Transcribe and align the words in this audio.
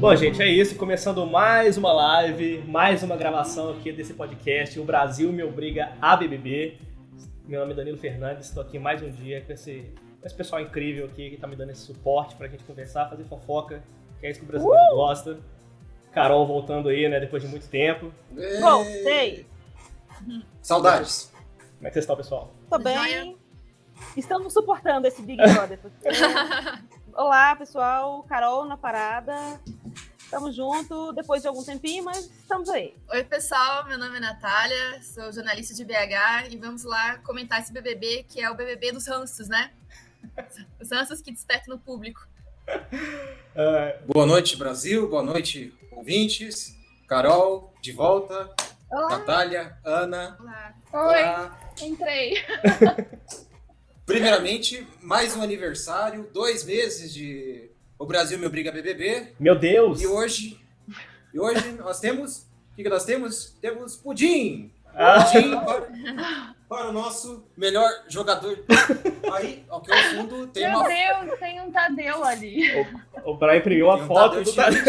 Bom, 0.00 0.16
gente, 0.16 0.40
é 0.40 0.48
isso. 0.48 0.76
Começando 0.76 1.26
mais 1.26 1.76
uma 1.76 1.92
live, 1.92 2.64
mais 2.66 3.02
uma 3.02 3.18
gravação 3.18 3.68
aqui 3.72 3.92
desse 3.92 4.14
podcast. 4.14 4.80
O 4.80 4.84
Brasil 4.84 5.30
me 5.30 5.42
obriga 5.42 5.92
a 6.00 6.16
BBB. 6.16 6.78
Meu 7.44 7.60
nome 7.60 7.74
é 7.74 7.76
Danilo 7.76 7.98
Fernandes, 7.98 8.46
estou 8.46 8.62
aqui 8.62 8.78
mais 8.78 9.02
um 9.02 9.10
dia 9.10 9.42
com 9.42 9.52
esse, 9.52 9.92
com 10.18 10.26
esse 10.26 10.34
pessoal 10.34 10.62
incrível 10.62 11.04
aqui 11.04 11.28
que 11.28 11.34
está 11.34 11.46
me 11.46 11.54
dando 11.54 11.72
esse 11.72 11.82
suporte 11.82 12.34
para 12.34 12.46
a 12.46 12.48
gente 12.48 12.64
conversar, 12.64 13.10
fazer 13.10 13.24
fofoca, 13.24 13.82
que 14.18 14.26
é 14.26 14.30
isso 14.30 14.40
que 14.40 14.46
o 14.46 14.48
brasileiro 14.48 14.82
uh! 14.90 14.96
gosta. 14.96 15.38
Carol 16.12 16.46
voltando 16.46 16.88
aí, 16.88 17.06
né, 17.06 17.20
depois 17.20 17.42
de 17.42 17.48
muito 17.50 17.68
tempo. 17.68 18.10
Voltei! 18.58 19.44
Saudades! 20.62 21.30
Como 21.76 21.86
é 21.86 21.90
que 21.90 21.92
vocês 21.92 22.04
estão, 22.04 22.16
pessoal? 22.16 22.54
Tô 22.70 22.78
bem. 22.78 23.36
Estamos 24.16 24.54
suportando 24.54 25.06
esse 25.06 25.20
Big 25.20 25.42
Brother. 25.42 25.78
Olá, 27.14 27.56
pessoal. 27.56 28.22
Carol 28.24 28.64
na 28.64 28.76
parada. 28.76 29.60
Estamos 30.18 30.54
juntos 30.54 31.14
depois 31.14 31.42
de 31.42 31.48
algum 31.48 31.62
tempinho, 31.64 32.04
mas 32.04 32.18
estamos 32.26 32.68
aí. 32.68 32.94
Oi, 33.08 33.24
pessoal. 33.24 33.86
Meu 33.86 33.98
nome 33.98 34.16
é 34.18 34.20
Natália, 34.20 35.02
sou 35.02 35.32
jornalista 35.32 35.74
de 35.74 35.84
BH 35.84 36.50
e 36.50 36.56
vamos 36.56 36.84
lá 36.84 37.18
comentar 37.18 37.60
esse 37.60 37.72
BBB, 37.72 38.24
que 38.28 38.40
é 38.40 38.48
o 38.48 38.54
BBB 38.54 38.92
dos 38.92 39.08
ranços, 39.08 39.48
né? 39.48 39.72
Os 40.80 40.90
ranços 40.90 41.20
que 41.20 41.32
despertam 41.32 41.74
no 41.74 41.80
público. 41.80 42.26
Boa 44.06 44.26
noite, 44.26 44.56
Brasil. 44.56 45.08
Boa 45.08 45.22
noite, 45.22 45.74
ouvintes. 45.90 46.76
Carol, 47.08 47.74
de 47.82 47.90
volta. 47.90 48.54
Olá. 48.88 49.18
Natália, 49.18 49.76
Ana. 49.84 50.36
Olá. 50.40 50.74
Olá. 50.92 51.58
Oi, 51.80 51.86
entrei. 51.86 52.34
Primeiramente, 54.10 54.84
mais 55.00 55.36
um 55.36 55.42
aniversário, 55.42 56.28
dois 56.32 56.64
meses 56.64 57.14
de 57.14 57.70
O 57.96 58.04
Brasil 58.04 58.40
Me 58.40 58.46
Obriga 58.46 58.68
a 58.68 58.72
BBB. 58.72 59.34
Meu 59.38 59.56
Deus! 59.56 60.02
E 60.02 60.06
hoje, 60.08 60.60
e 61.32 61.38
hoje 61.38 61.70
nós 61.78 62.00
temos, 62.00 62.38
o 62.72 62.74
que, 62.74 62.82
que 62.82 62.88
nós 62.88 63.04
temos? 63.04 63.56
Temos 63.60 63.94
Pudim! 63.94 64.72
Ah. 64.92 65.22
Pudim 65.22 65.50
para, 65.52 66.54
para, 66.68 66.88
o 66.88 66.92
nosso 66.92 67.44
melhor 67.56 67.88
jogador. 68.08 68.58
Aí, 69.32 69.64
ao 69.68 69.80
que 69.80 69.92
ao 69.92 70.02
fundo, 70.16 70.48
tem 70.48 70.68
Meu 70.68 70.80
uma... 70.80 70.88
Deus, 70.88 71.38
tem 71.38 71.60
um 71.60 71.70
Tadeu 71.70 72.24
ali. 72.24 72.68
O, 73.24 73.30
o 73.30 73.36
Brian 73.36 73.58
imprimiu 73.58 73.92
a 73.92 73.94
um 73.94 74.06
foto 74.08 74.42
do 74.42 74.52
Tadeu. 74.52 74.82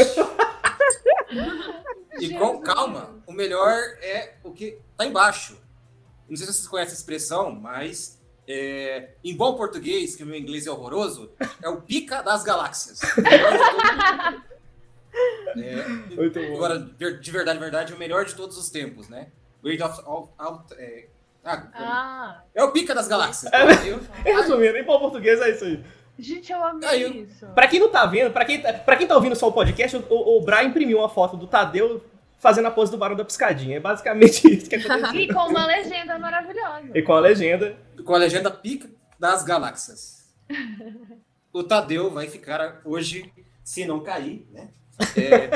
E 2.19 2.33
com 2.33 2.59
calma, 2.61 3.21
o 3.27 3.31
melhor 3.31 3.77
é 4.01 4.33
o 4.43 4.51
que 4.51 4.79
tá 4.97 5.05
embaixo. 5.05 5.61
Não 6.27 6.35
sei 6.35 6.47
se 6.47 6.53
vocês 6.53 6.67
conhecem 6.67 6.93
a 6.93 6.97
expressão, 6.97 7.51
mas 7.51 8.19
é, 8.47 9.09
em 9.23 9.35
bom 9.35 9.55
português, 9.55 10.15
que 10.15 10.23
o 10.23 10.25
meu 10.25 10.37
inglês 10.37 10.67
é 10.67 10.71
horroroso, 10.71 11.31
é 11.61 11.69
o 11.69 11.81
pica 11.81 12.21
das 12.21 12.43
galáxias. 12.43 12.99
é, 15.57 15.85
agora, 16.53 16.79
de 16.79 17.31
verdade, 17.31 17.59
verdade, 17.59 17.93
é 17.93 17.95
o 17.95 17.99
melhor 17.99 18.25
de 18.25 18.35
todos 18.35 18.57
os 18.57 18.69
tempos, 18.69 19.09
né? 19.09 19.27
Great 19.63 19.81
of, 19.83 20.01
of, 20.05 20.29
of 20.39 20.73
é, 20.77 21.07
ah, 21.43 21.67
ah, 21.73 22.41
é 22.53 22.63
o 22.63 22.71
pica 22.71 22.93
das 22.93 23.07
galáxias. 23.07 23.51
É, 23.51 23.63
resumindo, 24.31 24.77
em 24.77 24.83
bom 24.83 24.99
português 24.99 25.41
é 25.41 25.49
isso 25.49 25.65
aí. 25.65 25.83
Gente, 26.19 26.51
eu 26.51 26.63
amei 26.63 27.03
eu... 27.03 27.11
isso. 27.23 27.47
Pra 27.47 27.67
quem 27.67 27.79
não 27.79 27.89
tá 27.89 28.05
vendo, 28.05 28.31
pra 28.31 28.45
quem, 28.45 28.61
pra 28.61 28.95
quem 28.95 29.07
tá 29.07 29.15
ouvindo 29.15 29.35
só 29.35 29.47
o 29.47 29.51
podcast, 29.51 29.97
o, 29.97 30.37
o 30.37 30.41
Brian 30.41 30.63
imprimiu 30.63 30.99
uma 30.99 31.09
foto 31.09 31.35
do 31.35 31.47
Tadeu 31.47 32.03
fazendo 32.37 32.67
a 32.67 32.71
pose 32.71 32.91
do 32.91 32.97
Barão 32.97 33.15
da 33.15 33.25
Piscadinha. 33.25 33.77
É 33.77 33.79
basicamente 33.79 34.45
isso 34.53 34.69
que 34.69 34.75
aconteceu. 34.75 35.19
e 35.19 35.27
com 35.27 35.47
uma 35.47 35.65
legenda 35.65 36.19
maravilhosa. 36.19 36.91
E 36.93 37.01
com 37.01 37.13
a 37.13 37.19
legenda. 37.19 37.75
Com 38.05 38.15
a 38.15 38.17
legenda 38.17 38.51
pica 38.51 38.89
das 39.19 39.43
galáxias. 39.43 40.33
o 41.53 41.63
Tadeu 41.63 42.11
vai 42.11 42.27
ficar 42.27 42.81
hoje, 42.85 43.31
se 43.63 43.85
não 43.85 44.01
cair, 44.01 44.47
né? 44.51 44.69
É, 45.15 45.47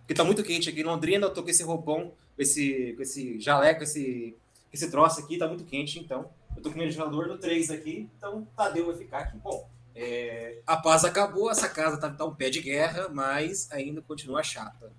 porque 0.00 0.14
tá 0.14 0.24
muito 0.24 0.42
quente 0.42 0.68
aqui 0.68 0.80
em 0.80 0.84
Londrina, 0.84 1.26
eu 1.26 1.32
tô 1.32 1.42
com 1.42 1.50
esse 1.50 1.62
roupão, 1.62 2.12
esse, 2.38 2.92
com 2.96 3.02
esse 3.02 3.40
jaleco, 3.40 3.82
esse, 3.82 4.36
esse 4.72 4.90
troço 4.90 5.20
aqui, 5.20 5.38
tá 5.38 5.48
muito 5.48 5.64
quente, 5.64 5.98
então. 5.98 6.30
Eu 6.56 6.62
tô 6.62 6.70
com 6.70 6.78
o 6.78 6.82
ventilador 6.82 7.26
no 7.26 7.38
3 7.38 7.70
aqui, 7.70 8.08
então 8.16 8.38
o 8.38 8.46
Tadeu 8.56 8.86
vai 8.86 8.96
ficar 8.96 9.18
aqui. 9.20 9.36
Bom, 9.38 9.68
é, 9.94 10.60
a 10.66 10.76
paz 10.76 11.04
acabou, 11.04 11.50
essa 11.50 11.68
casa 11.68 11.96
tá, 11.96 12.10
tá 12.10 12.24
um 12.24 12.34
pé 12.34 12.50
de 12.50 12.60
guerra, 12.60 13.08
mas 13.08 13.70
ainda 13.72 14.00
continua 14.02 14.42
chata 14.42 14.92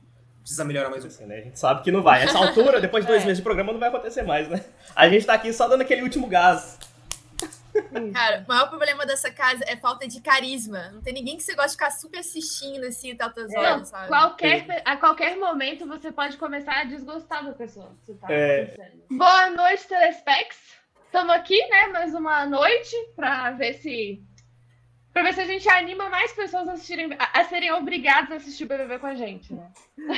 precisa 0.45 0.63
melhorar 0.63 0.91
mais 0.91 1.03
um 1.03 1.09
pouco. 1.09 1.25
Né? 1.25 1.38
A 1.38 1.41
gente 1.41 1.59
sabe 1.59 1.81
que 1.81 1.91
não 1.91 2.03
vai. 2.03 2.22
Essa 2.23 2.38
altura, 2.38 2.79
depois 2.79 3.03
de 3.03 3.09
dois 3.09 3.23
é. 3.23 3.25
meses 3.25 3.39
de 3.39 3.44
programa, 3.44 3.73
não 3.73 3.79
vai 3.79 3.89
acontecer 3.89 4.22
mais, 4.22 4.47
né? 4.47 4.63
A 4.95 5.09
gente 5.09 5.25
tá 5.25 5.33
aqui 5.33 5.51
só 5.51 5.67
dando 5.67 5.81
aquele 5.81 6.03
último 6.03 6.28
gás. 6.28 6.78
Cara, 8.13 8.44
o 8.45 8.47
maior 8.47 8.69
problema 8.69 9.05
dessa 9.05 9.31
casa 9.31 9.66
é 9.67 9.75
falta 9.75 10.07
de 10.07 10.22
carisma. 10.22 10.91
Não 10.91 11.01
tem 11.01 11.13
ninguém 11.13 11.35
que 11.35 11.44
você 11.44 11.55
gosta 11.55 11.69
de 11.69 11.73
ficar 11.73 11.91
super 11.91 12.19
assistindo 12.19 12.85
assim, 12.85 13.16
tantas 13.16 13.51
é, 13.51 13.57
horas, 13.57 13.89
sabe? 13.89 14.07
Qualquer, 14.07 14.84
a 14.85 14.95
qualquer 14.95 15.35
momento 15.35 15.88
você 15.88 16.11
pode 16.11 16.38
começar 16.38 16.81
a 16.81 16.84
desgostar 16.84 17.44
da 17.44 17.51
pessoa. 17.51 17.91
Tá 18.22 18.28
é... 18.29 18.91
Boa 19.09 19.50
noite, 19.50 19.88
Telespecs. 19.88 20.57
Estamos 21.07 21.34
aqui, 21.34 21.57
né? 21.69 21.88
Mais 21.88 22.13
uma 22.13 22.45
noite 22.45 22.95
para 23.16 23.51
ver 23.51 23.73
se 23.73 24.23
Pra 25.16 25.24
ver 25.24 25.34
se 25.34 25.40
a 25.40 25.46
gente 25.46 25.70
anima 25.70 26.09
mais 26.09 26.34
pessoas 26.34 26.68
a, 26.68 26.74
assistirem, 26.74 27.09
a, 27.18 27.40
a 27.40 27.46
serem 27.46 27.72
obrigadas 27.72 28.34
a 28.34 28.36
assistir 28.36 28.66
o 28.66 28.68
BBB 28.68 29.00
com 29.00 29.08
a 29.08 29.16
gente, 29.16 29.53
né? 29.53 29.72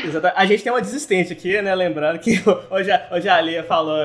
Exato. 0.03 0.33
A 0.35 0.43
gente 0.43 0.63
tem 0.63 0.71
uma 0.71 0.81
desistente 0.81 1.31
aqui, 1.31 1.61
né? 1.61 1.75
Lembrando 1.75 2.17
que 2.17 2.31
hoje, 2.71 2.89
hoje 3.13 3.29
a 3.29 3.35
Alia 3.35 3.63
falou 3.63 3.95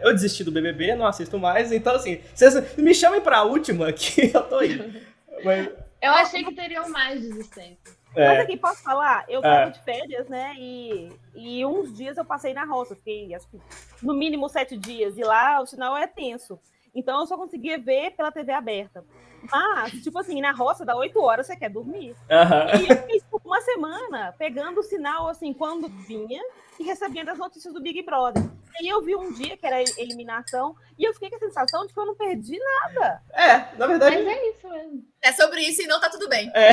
eu 0.00 0.14
desisti 0.14 0.42
do 0.42 0.50
BBB, 0.50 0.94
não 0.94 1.06
assisto 1.06 1.38
mais, 1.38 1.70
então 1.70 1.94
assim, 1.94 2.22
vocês 2.34 2.78
me 2.78 2.94
chamem 2.94 3.20
pra 3.20 3.42
última 3.42 3.92
que 3.92 4.30
eu 4.34 4.42
tô 4.48 4.56
aí. 4.56 5.04
Mas... 5.44 5.68
Eu 6.00 6.12
achei 6.12 6.42
que 6.42 6.54
teriam 6.54 6.88
mais 6.88 7.20
desistentes. 7.20 7.98
É. 8.16 8.28
Mas 8.28 8.40
aqui, 8.40 8.56
posso 8.56 8.82
falar? 8.82 9.26
Eu 9.28 9.42
tava 9.42 9.68
é. 9.68 9.70
de 9.70 9.84
férias, 9.84 10.28
né? 10.30 10.54
E, 10.56 11.12
e 11.34 11.66
uns 11.66 11.94
dias 11.94 12.16
eu 12.16 12.24
passei 12.24 12.54
na 12.54 12.64
roça, 12.64 12.96
fiquei 12.96 13.34
acho 13.34 13.46
que 13.48 13.60
no 14.02 14.14
mínimo 14.14 14.48
sete 14.48 14.78
dias, 14.78 15.18
e 15.18 15.22
lá 15.22 15.60
o 15.60 15.66
sinal 15.66 15.94
é 15.94 16.06
tenso. 16.06 16.58
Então 16.94 17.20
eu 17.20 17.26
só 17.26 17.36
conseguia 17.36 17.78
ver 17.78 18.12
pela 18.12 18.32
TV 18.32 18.50
aberta. 18.52 19.04
Mas, 19.50 19.92
tipo 20.02 20.18
assim, 20.18 20.40
na 20.40 20.52
roça 20.52 20.84
dá 20.84 20.96
oito 20.96 21.20
horas, 21.20 21.46
você 21.46 21.56
quer 21.56 21.70
dormir. 21.70 22.14
Uhum. 22.30 22.82
E 22.82 22.90
eu 22.90 23.06
fiz 23.06 23.24
uma 23.44 23.60
semana 23.60 24.34
pegando 24.38 24.80
o 24.80 24.82
sinal, 24.82 25.28
assim, 25.28 25.52
quando 25.52 25.88
vinha 25.88 26.42
e 26.78 26.84
recebendo 26.84 27.30
as 27.30 27.38
notícias 27.38 27.72
do 27.74 27.80
Big 27.80 28.02
Brother. 28.02 28.42
Aí 28.78 28.88
eu 28.88 29.02
vi 29.02 29.16
um 29.16 29.32
dia 29.32 29.56
que 29.56 29.66
era 29.66 29.82
eliminação 29.96 30.76
e 30.96 31.04
eu 31.04 31.12
fiquei 31.12 31.30
com 31.30 31.36
a 31.36 31.40
sensação 31.40 31.86
de 31.86 31.92
que 31.92 31.98
eu 31.98 32.06
não 32.06 32.14
perdi 32.14 32.58
nada. 32.58 33.20
É, 33.32 33.76
na 33.76 33.86
verdade. 33.86 34.16
Mas 34.22 34.26
é 34.26 34.50
isso 34.50 34.68
mesmo. 34.68 35.04
É 35.20 35.32
sobre 35.32 35.60
isso 35.62 35.82
e 35.82 35.86
não 35.86 36.00
tá 36.00 36.08
tudo 36.08 36.28
bem. 36.28 36.50
É. 36.54 36.70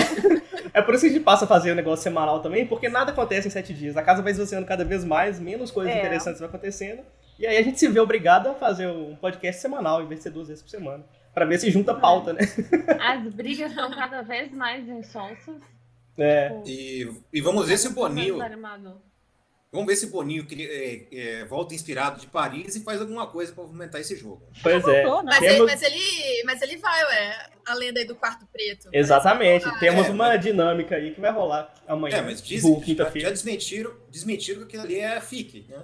É 0.73 0.81
por 0.81 0.93
isso 0.93 1.05
que 1.05 1.09
a 1.09 1.13
gente 1.13 1.23
passa 1.23 1.45
a 1.45 1.47
fazer 1.47 1.71
o 1.71 1.75
negócio 1.75 2.03
semanal 2.03 2.41
também, 2.41 2.67
porque 2.67 2.89
nada 2.89 3.11
acontece 3.11 3.47
em 3.47 3.51
sete 3.51 3.73
dias. 3.73 3.97
A 3.97 4.03
casa 4.03 4.21
vai 4.21 4.33
esvaziando 4.33 4.67
cada 4.67 4.83
vez 4.83 5.03
mais, 5.03 5.39
menos 5.39 5.71
coisas 5.71 5.93
é. 5.93 5.97
interessantes 5.97 6.39
vão 6.39 6.49
acontecendo. 6.49 7.01
E 7.39 7.47
aí 7.47 7.57
a 7.57 7.63
gente 7.63 7.79
se 7.79 7.87
vê 7.87 7.99
obrigado 7.99 8.47
a 8.47 8.53
fazer 8.53 8.87
um 8.87 9.15
podcast 9.15 9.61
semanal, 9.61 10.01
em 10.01 10.07
vez 10.07 10.19
de 10.19 10.23
ser 10.23 10.29
duas 10.29 10.47
vezes 10.47 10.61
por 10.61 10.69
semana. 10.69 11.03
Pra 11.35 11.44
ver 11.44 11.59
se 11.59 11.69
junta 11.69 11.91
a 11.91 11.96
pauta, 11.96 12.31
né? 12.31 12.40
As 12.97 13.34
brigas 13.34 13.69
estão 13.69 13.91
cada 13.91 14.22
vez 14.22 14.53
mais 14.53 14.88
insonsas. 14.88 15.62
É. 16.18 16.47
Tipo, 16.47 16.63
e, 16.66 17.23
e 17.34 17.41
vamos 17.41 17.68
ver 17.68 17.78
se 17.78 17.90
o 17.90 17.91
Boninho. 17.91 18.40
Vamos 19.69 19.88
ver 19.88 19.97
se 19.97 20.06
o 20.06 20.09
Boninho 20.09 20.47
é, 20.50 21.01
é, 21.12 21.45
volta 21.45 21.75
inspirado 21.75 22.22
de 22.22 22.28
Paris 22.28 22.78
e 22.78 22.84
faz 22.85 23.01
alguma 23.01 23.28
coisa 23.28 23.51
para 23.51 23.66
movimentar 23.66 24.00
esse 24.00 24.16
jogo. 24.16 24.41
Pois 24.63 24.88
é. 24.88 25.03
Mas, 25.03 25.40
Temos... 25.40 25.44
ele, 25.44 25.66
mas, 25.66 25.81
ele, 25.81 26.44
mas 26.45 26.62
ele 26.62 26.78
vai, 26.78 27.03
ué. 27.03 27.50
A 27.66 27.74
lenda 27.74 28.00
aí 28.00 28.06
do 28.06 28.16
quarto 28.16 28.45
preto. 28.45 28.88
Exatamente. 28.94 29.66
Temos 29.79 30.07
é, 30.07 30.12
uma 30.12 30.29
mas... 30.29 30.41
dinâmica 30.41 30.95
aí 30.95 31.13
que 31.13 31.19
vai 31.19 31.31
rolar 31.31 31.74
amanhã. 31.85 32.19
É, 32.19 32.22
mas 32.22 32.41
dizem, 32.41 32.81
já, 32.95 33.12
já 33.13 33.29
desmentiram, 33.29 33.91
desmentiram 34.09 34.59
que 34.59 34.78
aquilo 34.78 34.84
ali 34.84 35.00
é 35.00 35.19
fique, 35.19 35.66
né? 35.68 35.84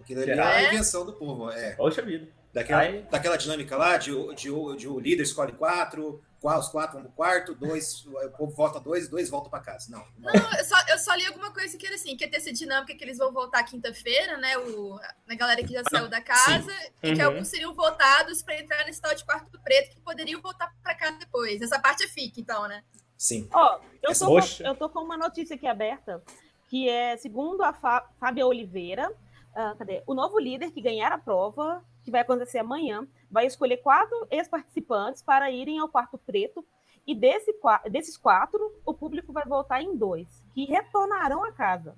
Aquilo 0.00 0.22
ali 0.22 0.30
é 0.30 0.40
a 0.40 0.72
invenção 0.72 1.04
do 1.04 1.12
povo. 1.12 1.50
É. 1.50 1.72
Poxa 1.72 2.00
vida. 2.00 2.28
Daquela, 2.56 2.80
Aí... 2.80 3.02
daquela 3.10 3.36
dinâmica 3.36 3.76
lá 3.76 3.98
de, 3.98 4.10
de, 4.34 4.48
de, 4.48 4.76
de 4.78 4.88
o 4.88 4.98
líder 4.98 5.24
escolhe 5.24 5.52
quatro, 5.52 6.24
os 6.42 6.68
quatro 6.68 6.94
vão 6.94 7.02
pro 7.02 7.12
quarto, 7.12 7.54
dois, 7.54 8.06
o 8.06 8.30
povo 8.30 8.50
volta 8.50 8.80
dois, 8.80 9.10
dois 9.10 9.28
voltam 9.28 9.50
para 9.50 9.60
casa. 9.60 9.90
Não. 9.90 10.02
Não, 10.16 10.32
eu, 10.32 10.64
só, 10.64 10.76
eu 10.88 10.98
só 10.98 11.14
li 11.16 11.26
alguma 11.26 11.52
coisa 11.52 11.76
que 11.76 11.84
era 11.84 11.96
assim, 11.96 12.16
que 12.16 12.24
ia 12.24 12.30
ter 12.30 12.38
essa 12.38 12.50
dinâmica 12.50 12.94
que 12.94 13.04
eles 13.04 13.18
vão 13.18 13.30
voltar 13.30 13.62
quinta-feira, 13.64 14.38
né? 14.38 14.56
O, 14.56 14.98
a 15.28 15.34
galera 15.34 15.62
que 15.62 15.74
já 15.74 15.82
ah, 15.82 15.90
saiu 15.90 16.08
da 16.08 16.22
casa, 16.22 16.70
Sim. 16.70 16.90
e 17.02 17.14
que 17.14 17.20
uhum. 17.20 17.26
alguns 17.26 17.48
seriam 17.48 17.74
votados 17.74 18.42
para 18.42 18.58
entrar 18.58 18.86
nesse 18.86 19.02
tal 19.02 19.14
de 19.14 19.22
quarto 19.22 19.60
preto, 19.60 19.90
que 19.90 20.00
poderiam 20.00 20.40
voltar 20.40 20.72
para 20.82 20.94
casa 20.94 21.18
depois. 21.18 21.60
Essa 21.60 21.78
parte 21.78 22.04
é 22.04 22.08
fica, 22.08 22.40
então, 22.40 22.66
né? 22.66 22.82
Sim. 23.18 23.50
Ó, 23.52 23.78
oh, 23.78 23.84
eu, 24.02 24.18
tô 24.18 24.26
com, 24.26 24.64
eu 24.64 24.74
tô 24.76 24.88
com 24.88 25.00
uma 25.00 25.18
notícia 25.18 25.56
aqui 25.56 25.66
aberta, 25.66 26.22
que 26.68 26.88
é, 26.88 27.18
segundo 27.18 27.62
a 27.62 27.74
Fábia 27.74 28.46
Oliveira, 28.46 29.10
uh, 29.10 29.76
cadê? 29.76 30.02
O 30.06 30.14
novo 30.14 30.38
líder 30.38 30.70
que 30.70 30.80
ganhar 30.80 31.12
a 31.12 31.18
prova, 31.18 31.84
que 32.06 32.10
vai 32.12 32.20
acontecer 32.20 32.58
amanhã, 32.58 33.04
vai 33.28 33.46
escolher 33.46 33.78
quatro 33.78 34.28
ex-participantes 34.30 35.22
para 35.22 35.50
irem 35.50 35.80
ao 35.80 35.88
quarto 35.88 36.16
preto. 36.16 36.64
E 37.04 37.16
desse, 37.16 37.52
desses 37.90 38.16
quatro, 38.16 38.80
o 38.86 38.94
público 38.94 39.32
vai 39.32 39.44
votar 39.44 39.82
em 39.82 39.96
dois, 39.96 40.28
que 40.54 40.64
retornarão 40.64 41.44
à 41.44 41.50
casa. 41.50 41.96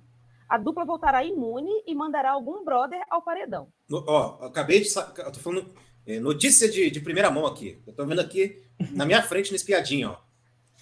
A 0.49 0.57
dupla 0.57 0.83
voltará 0.83 1.23
imune 1.23 1.71
e 1.85 1.93
mandará 1.93 2.31
algum 2.31 2.65
brother 2.65 2.99
ao 3.07 3.21
paredão. 3.21 3.71
No, 3.87 4.03
ó, 4.07 4.45
acabei 4.47 4.81
de. 4.81 4.89
Eu 4.97 5.31
tô 5.31 5.39
falando 5.39 5.71
é, 6.07 6.19
notícia 6.19 6.67
de, 6.67 6.89
de, 6.89 6.99
primeira 7.01 7.29
mão 7.29 7.45
aqui. 7.45 7.79
Eu 7.85 7.93
tô 7.93 8.03
vendo 8.03 8.19
aqui 8.19 8.63
na 8.91 9.05
minha 9.05 9.21
frente 9.21 9.51
no 9.51 9.55
espiadinho, 9.55 10.09
ó. 10.09 10.17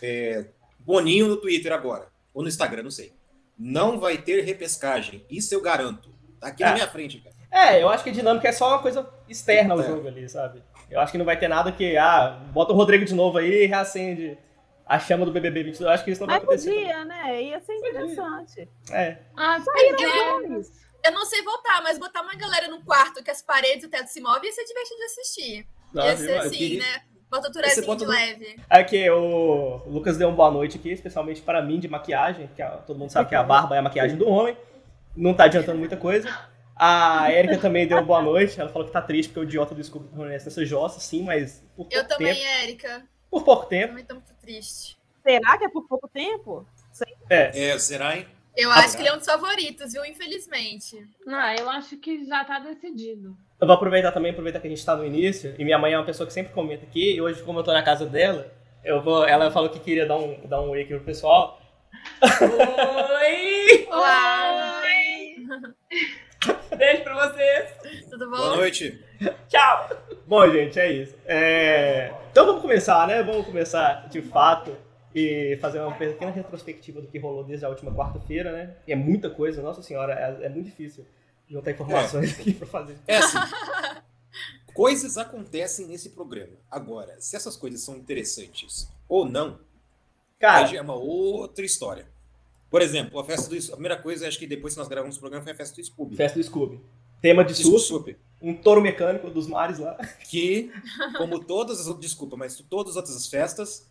É, 0.01 0.45
Boninho 0.79 1.27
no 1.27 1.35
Twitter 1.35 1.73
agora. 1.73 2.09
Ou 2.33 2.41
no 2.41 2.47
Instagram, 2.47 2.83
não 2.83 2.91
sei. 2.91 3.13
Não 3.59 3.99
vai 3.99 4.17
ter 4.17 4.41
repescagem. 4.45 5.25
Isso 5.29 5.53
eu 5.53 5.61
garanto. 5.61 6.09
Tá 6.39 6.47
aqui 6.47 6.63
é. 6.63 6.67
na 6.67 6.73
minha 6.73 6.87
frente, 6.87 7.19
cara. 7.19 7.36
É, 7.51 7.81
eu 7.81 7.89
acho 7.89 8.03
que 8.03 8.09
a 8.09 8.13
dinâmica 8.13 8.47
é 8.47 8.51
só 8.51 8.69
uma 8.69 8.79
coisa 8.79 9.07
externa 9.27 9.73
ao 9.73 9.81
é. 9.81 9.83
jogo 9.83 10.07
ali, 10.07 10.27
sabe? 10.27 10.61
Eu 10.89 10.99
acho 10.99 11.11
que 11.11 11.17
não 11.17 11.25
vai 11.25 11.37
ter 11.37 11.47
nada 11.47 11.71
que, 11.71 11.97
ah, 11.97 12.39
bota 12.51 12.73
o 12.73 12.75
Rodrigo 12.75 13.05
de 13.05 13.13
novo 13.13 13.37
aí 13.37 13.63
e 13.63 13.65
reacende 13.65 14.37
a 14.85 14.99
chama 14.99 15.25
do 15.25 15.31
BBB 15.31 15.63
22. 15.63 15.81
Eu 15.81 15.89
acho 15.89 16.03
que 16.03 16.11
isso 16.11 16.21
não 16.21 16.27
vai 16.27 16.37
acontecer. 16.37 16.69
Mas 16.69 16.79
podia, 16.79 17.05
né? 17.05 17.43
Ia 17.43 17.59
ser 17.59 17.73
interessante. 17.73 18.69
É. 18.91 19.17
Ah, 19.35 19.59
só 19.59 19.71
eu, 19.75 20.63
eu 21.05 21.11
não 21.11 21.25
sei 21.25 21.41
voltar, 21.41 21.81
mas 21.83 21.99
botar 21.99 22.21
uma 22.21 22.35
galera 22.35 22.67
no 22.69 22.81
quarto 22.83 23.23
que 23.23 23.31
as 23.31 23.41
paredes 23.41 23.83
e 23.83 23.87
o 23.87 23.89
teto 23.89 24.07
se 24.07 24.21
movem 24.21 24.45
ia 24.45 24.53
ser 24.53 24.65
divertido 24.65 24.97
de 24.97 25.05
assistir. 25.05 25.67
Nossa, 25.93 26.07
ia 26.09 26.17
ser 26.17 26.37
assim, 26.39 26.57
queria... 26.57 26.79
né? 26.79 27.01
Bota 27.29 27.49
o 27.49 27.85
bota 27.85 28.05
de 28.05 28.05
leve. 28.05 28.55
Aqui, 28.69 29.09
o 29.09 29.81
Lucas 29.85 30.17
deu 30.17 30.29
uma 30.29 30.35
boa 30.35 30.49
noite 30.49 30.77
aqui, 30.77 30.91
especialmente 30.91 31.41
para 31.41 31.61
mim, 31.61 31.77
de 31.77 31.89
maquiagem, 31.89 32.49
que 32.55 32.63
todo 32.85 32.97
mundo 32.97 33.09
sabe 33.09 33.27
que 33.27 33.35
a 33.35 33.43
barba 33.43 33.75
é 33.75 33.79
a 33.79 33.81
maquiagem 33.81 34.17
do 34.17 34.29
homem. 34.29 34.55
Não 35.13 35.33
tá 35.33 35.43
adiantando 35.43 35.77
muita 35.77 35.97
coisa. 35.97 36.29
A 36.79 37.31
Erika 37.31 37.57
também 37.57 37.87
deu 37.87 38.03
boa 38.05 38.21
noite. 38.21 38.59
Ela 38.59 38.69
falou 38.69 38.87
que 38.87 38.93
tá 38.93 39.01
triste 39.01 39.29
porque 39.29 39.39
o 39.39 39.43
idiota 39.43 39.73
do 39.73 39.83
Scooby 39.83 40.09
permanece 40.09 40.45
nessa 40.45 40.65
jossa, 40.65 40.99
sim, 40.99 41.23
mas. 41.23 41.63
Por 41.75 41.87
Eu 41.91 42.07
também, 42.07 42.37
Erika. 42.63 43.03
Por 43.29 43.43
pouco 43.43 43.65
tempo. 43.65 43.85
Eu 43.85 43.89
também 43.89 44.05
tô 44.05 44.13
muito 44.15 44.33
triste. 44.35 44.97
Será 45.23 45.57
que 45.57 45.65
é 45.65 45.69
por 45.69 45.87
pouco 45.87 46.07
tempo? 46.07 46.65
É. 47.29 47.71
é, 47.71 47.79
será, 47.79 48.15
hein? 48.15 48.25
Eu 48.55 48.71
acho 48.71 48.95
que 48.95 49.03
ele 49.03 49.09
é 49.09 49.13
um 49.13 49.17
dos 49.17 49.25
favoritos, 49.25 49.93
viu? 49.93 50.05
Infelizmente. 50.05 51.05
Não, 51.25 51.53
eu 51.53 51.69
acho 51.69 51.97
que 51.97 52.25
já 52.25 52.43
tá 52.43 52.59
decidido. 52.59 53.37
Eu 53.59 53.67
vou 53.67 53.75
aproveitar 53.75 54.11
também, 54.11 54.31
aproveitar 54.31 54.59
que 54.59 54.67
a 54.67 54.69
gente 54.69 54.83
tá 54.83 54.95
no 54.95 55.05
início, 55.05 55.53
e 55.59 55.63
minha 55.63 55.77
mãe 55.77 55.93
é 55.93 55.97
uma 55.97 56.05
pessoa 56.05 56.25
que 56.25 56.33
sempre 56.33 56.53
comenta 56.53 56.85
aqui, 56.85 57.15
e 57.15 57.21
hoje, 57.21 57.43
como 57.43 57.59
eu 57.59 57.63
tô 57.63 57.71
na 57.71 57.83
casa 57.83 58.05
dela, 58.05 58.51
eu 58.83 59.01
vou. 59.01 59.27
Ela 59.27 59.51
falou 59.51 59.69
que 59.69 59.79
queria 59.79 60.07
dar 60.07 60.17
um, 60.17 60.47
dar 60.47 60.61
um 60.61 60.69
oi 60.69 60.81
aqui 60.81 60.95
pro 60.95 61.03
pessoal. 61.03 61.61
Oi! 63.21 63.87
Oi! 63.91 66.17
Beijo 66.77 67.03
pra 67.03 67.29
vocês! 67.29 68.05
Tudo 68.09 68.29
bom? 68.29 68.37
Boa 68.37 68.55
noite! 68.57 69.03
Tchau! 69.47 69.89
Bom, 70.25 70.49
gente, 70.49 70.79
é 70.79 70.91
isso. 70.91 71.15
É... 71.25 72.13
Então 72.31 72.45
vamos 72.45 72.61
começar, 72.61 73.07
né? 73.07 73.23
Vamos 73.23 73.45
começar 73.45 74.07
de 74.09 74.21
fato 74.21 74.75
e 75.13 75.57
fazer 75.61 75.79
uma 75.79 75.95
pequena 75.95 76.31
retrospectiva 76.31 77.01
do 77.01 77.07
que 77.07 77.17
rolou 77.17 77.43
desde 77.43 77.65
a 77.65 77.69
última 77.69 77.91
quarta-feira, 77.93 78.51
né? 78.51 78.75
E 78.87 78.91
é 78.91 78.95
muita 78.95 79.29
coisa, 79.29 79.61
nossa 79.61 79.81
senhora, 79.81 80.13
é, 80.13 80.45
é 80.45 80.49
muito 80.49 80.65
difícil 80.65 81.05
juntar 81.47 81.71
informações 81.71 82.37
é. 82.37 82.41
aqui 82.41 82.53
pra 82.53 82.67
fazer. 82.67 82.97
É 83.07 83.17
assim. 83.17 83.37
coisas 84.73 85.17
acontecem 85.17 85.87
nesse 85.87 86.11
programa. 86.11 86.53
Agora, 86.69 87.15
se 87.19 87.35
essas 87.35 87.55
coisas 87.55 87.81
são 87.81 87.95
interessantes 87.95 88.87
ou 89.09 89.25
não, 89.25 89.59
Cara, 90.39 90.75
é 90.75 90.81
uma 90.81 90.93
outra 90.93 91.65
história. 91.65 92.07
Por 92.69 92.81
exemplo, 92.81 93.19
a 93.19 93.23
festa 93.23 93.49
do 93.49 93.57
A 93.57 93.75
primeira 93.75 93.97
coisa, 93.97 94.27
acho 94.27 94.37
que 94.37 94.47
depois 94.47 94.73
que 94.73 94.79
nós 94.79 94.87
gravamos 94.87 95.17
o 95.17 95.19
programa, 95.19 95.43
foi 95.43 95.53
a 95.53 95.55
festa 95.55 95.75
do 95.75 95.85
Scooby. 95.85 96.15
Festa 96.15 96.37
do 96.37 96.43
Scooby. 96.43 96.81
Tema 97.21 97.43
de 97.43 97.55
susto. 97.55 98.15
Um 98.41 98.53
touro 98.53 98.81
mecânico 98.81 99.29
dos 99.29 99.47
mares 99.47 99.79
lá. 99.79 99.97
Que, 100.29 100.71
como 101.17 101.39
todas 101.43 101.87
as. 101.87 101.99
Desculpa, 101.99 102.35
mas 102.35 102.59
todas 102.69 102.91
as 102.91 102.97
outras 102.97 103.27
festas. 103.27 103.89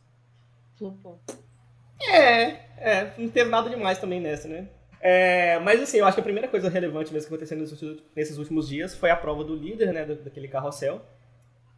É, 2.08 2.43
é, 2.78 3.14
não 3.17 3.28
teve 3.28 3.50
nada 3.50 3.70
demais 3.70 3.99
também 3.99 4.20
nessa, 4.20 4.46
né? 4.46 4.69
É, 5.00 5.58
mas 5.61 5.81
assim, 5.81 5.99
eu 5.99 6.05
acho 6.05 6.14
que 6.14 6.20
a 6.20 6.25
primeira 6.25 6.49
coisa 6.49 6.69
relevante 6.69 7.12
mesmo 7.12 7.28
que 7.28 7.34
aconteceu 7.34 7.96
nesses 8.14 8.38
últimos 8.38 8.69
dias 8.69 8.94
foi 8.94 9.11
a 9.11 9.17
prova 9.17 9.44
do 9.44 9.55
líder, 9.55 9.93
né, 9.93 10.05
daquele 10.05 10.49
carrossel. 10.49 11.00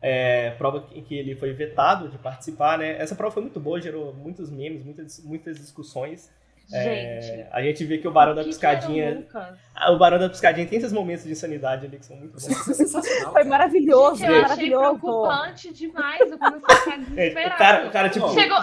É, 0.00 0.52
prova 0.52 0.88
em 0.92 1.02
que 1.02 1.14
ele 1.14 1.34
foi 1.34 1.52
vetado 1.52 2.08
de 2.08 2.18
participar, 2.18 2.78
né? 2.78 2.96
Essa 2.98 3.14
prova 3.16 3.32
foi 3.34 3.42
muito 3.42 3.58
boa, 3.58 3.80
gerou 3.80 4.14
muitos 4.14 4.50
memes, 4.50 4.84
muitas, 4.84 5.22
muitas 5.24 5.58
discussões. 5.58 6.30
É, 6.72 7.20
gente, 7.20 7.40
é, 7.40 7.48
a 7.50 7.62
gente 7.62 7.84
vê 7.84 7.98
que 7.98 8.06
o 8.06 8.10
Barão 8.10 8.34
da 8.34 8.44
Piscadinha. 8.44 9.26
Ah, 9.74 9.90
o 9.90 9.98
Barão 9.98 10.18
da 10.18 10.28
Piscadinha 10.28 10.66
tem 10.66 10.78
esses 10.78 10.92
momentos 10.92 11.24
de 11.24 11.32
insanidade 11.32 11.86
ali 11.86 11.98
que 11.98 12.04
são 12.04 12.16
muito 12.16 12.32
bons. 12.32 12.46
É 12.46 12.74
sensacional. 12.74 13.32
Foi 13.32 13.44
maravilhoso, 13.44 14.16
gente, 14.16 14.30
eu 14.30 14.42
maravilhoso. 14.42 14.98
preocupante 14.98 15.72
demais. 15.72 16.20
Eu 16.20 16.38
comecei 16.38 16.58
a 16.58 16.80
ficar 16.80 16.98
desesperada. 16.98 17.54
O 17.54 17.58
cara, 17.58 17.86
o 17.86 17.90
cara 17.90 18.08
tipo. 18.10 18.28
Chegou, 18.34 18.62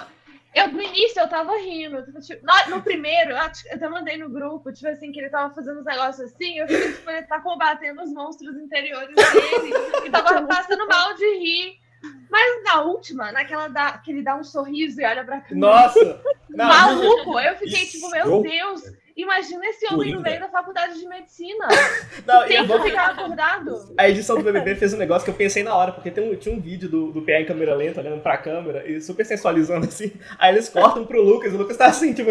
eu, 0.56 0.70
no 0.70 0.82
início, 0.82 1.20
eu 1.20 1.28
tava 1.28 1.52
rindo. 1.58 2.02
Tipo, 2.22 2.46
no, 2.46 2.76
no, 2.76 2.82
primeiro, 2.82 3.32
eu 3.32 3.38
até 3.38 3.90
mandei 3.90 4.18
no 4.18 4.30
grupo, 4.30 4.72
tipo 4.72 4.88
assim, 4.88 5.12
que 5.12 5.20
ele 5.20 5.30
tava 5.30 5.54
fazendo 5.54 5.80
uns 5.80 5.86
negócios 5.86 6.32
assim. 6.32 6.60
Eu 6.60 6.68
fiquei, 6.68 6.94
tipo, 6.94 7.10
ele 7.10 7.24
tá 7.24 7.42
combatendo 7.42 8.02
os 8.02 8.14
monstros 8.14 8.56
interiores 8.56 9.14
dele. 9.14 9.74
e 10.08 10.10
tava 10.10 10.42
passando 10.44 10.88
mal 10.88 11.14
de 11.14 11.26
rir. 11.40 11.85
Mas 12.30 12.64
na 12.64 12.82
última, 12.82 13.32
naquela 13.32 13.68
da, 13.68 13.98
que 13.98 14.12
ele 14.12 14.22
dá 14.22 14.36
um 14.36 14.44
sorriso 14.44 15.00
e 15.00 15.06
olha 15.06 15.24
pra 15.24 15.42
câmera. 15.42 15.68
Nossa! 15.68 16.22
Maluco! 16.56 17.40
Eu 17.40 17.56
fiquei 17.56 17.86
tipo, 17.86 18.10
meu 18.10 18.42
Deus! 18.42 18.84
Imagina 19.16 19.66
esse 19.68 19.86
homem 19.94 20.14
no 20.14 20.22
meio 20.22 20.42
da 20.42 20.50
faculdade 20.50 21.00
de 21.00 21.08
medicina. 21.08 21.68
Não, 22.28 22.46
tem 22.46 22.68
que 22.68 22.80
ficar 22.82 23.12
acordado. 23.12 23.96
A 23.98 24.10
edição 24.10 24.36
do 24.36 24.44
BBB 24.44 24.76
fez 24.76 24.94
um 24.94 24.98
negócio 24.98 25.24
que 25.24 25.32
eu 25.32 25.36
pensei 25.36 25.64
na 25.64 25.74
hora, 25.74 25.94
porque 25.94 26.12
tem 26.12 26.30
um, 26.30 26.36
tinha 26.36 26.54
um 26.54 26.60
vídeo 26.60 26.90
do, 26.90 27.14
do 27.14 27.22
PA 27.22 27.40
em 27.40 27.46
câmera 27.46 27.74
lenta, 27.76 28.02
olhando 28.02 28.22
pra 28.22 28.38
câmera, 28.38 28.86
e 28.86 29.00
super 29.00 29.26
sensualizando 29.26 29.88
assim. 29.88 30.12
Aí 30.38 30.54
eles 30.54 30.68
cortam 30.68 31.06
pro 31.06 31.22
Lucas, 31.24 31.54
e 31.54 31.56
o 31.56 31.58
Lucas 31.58 31.78
tá 31.78 31.86
assim, 31.86 32.14
tipo. 32.14 32.30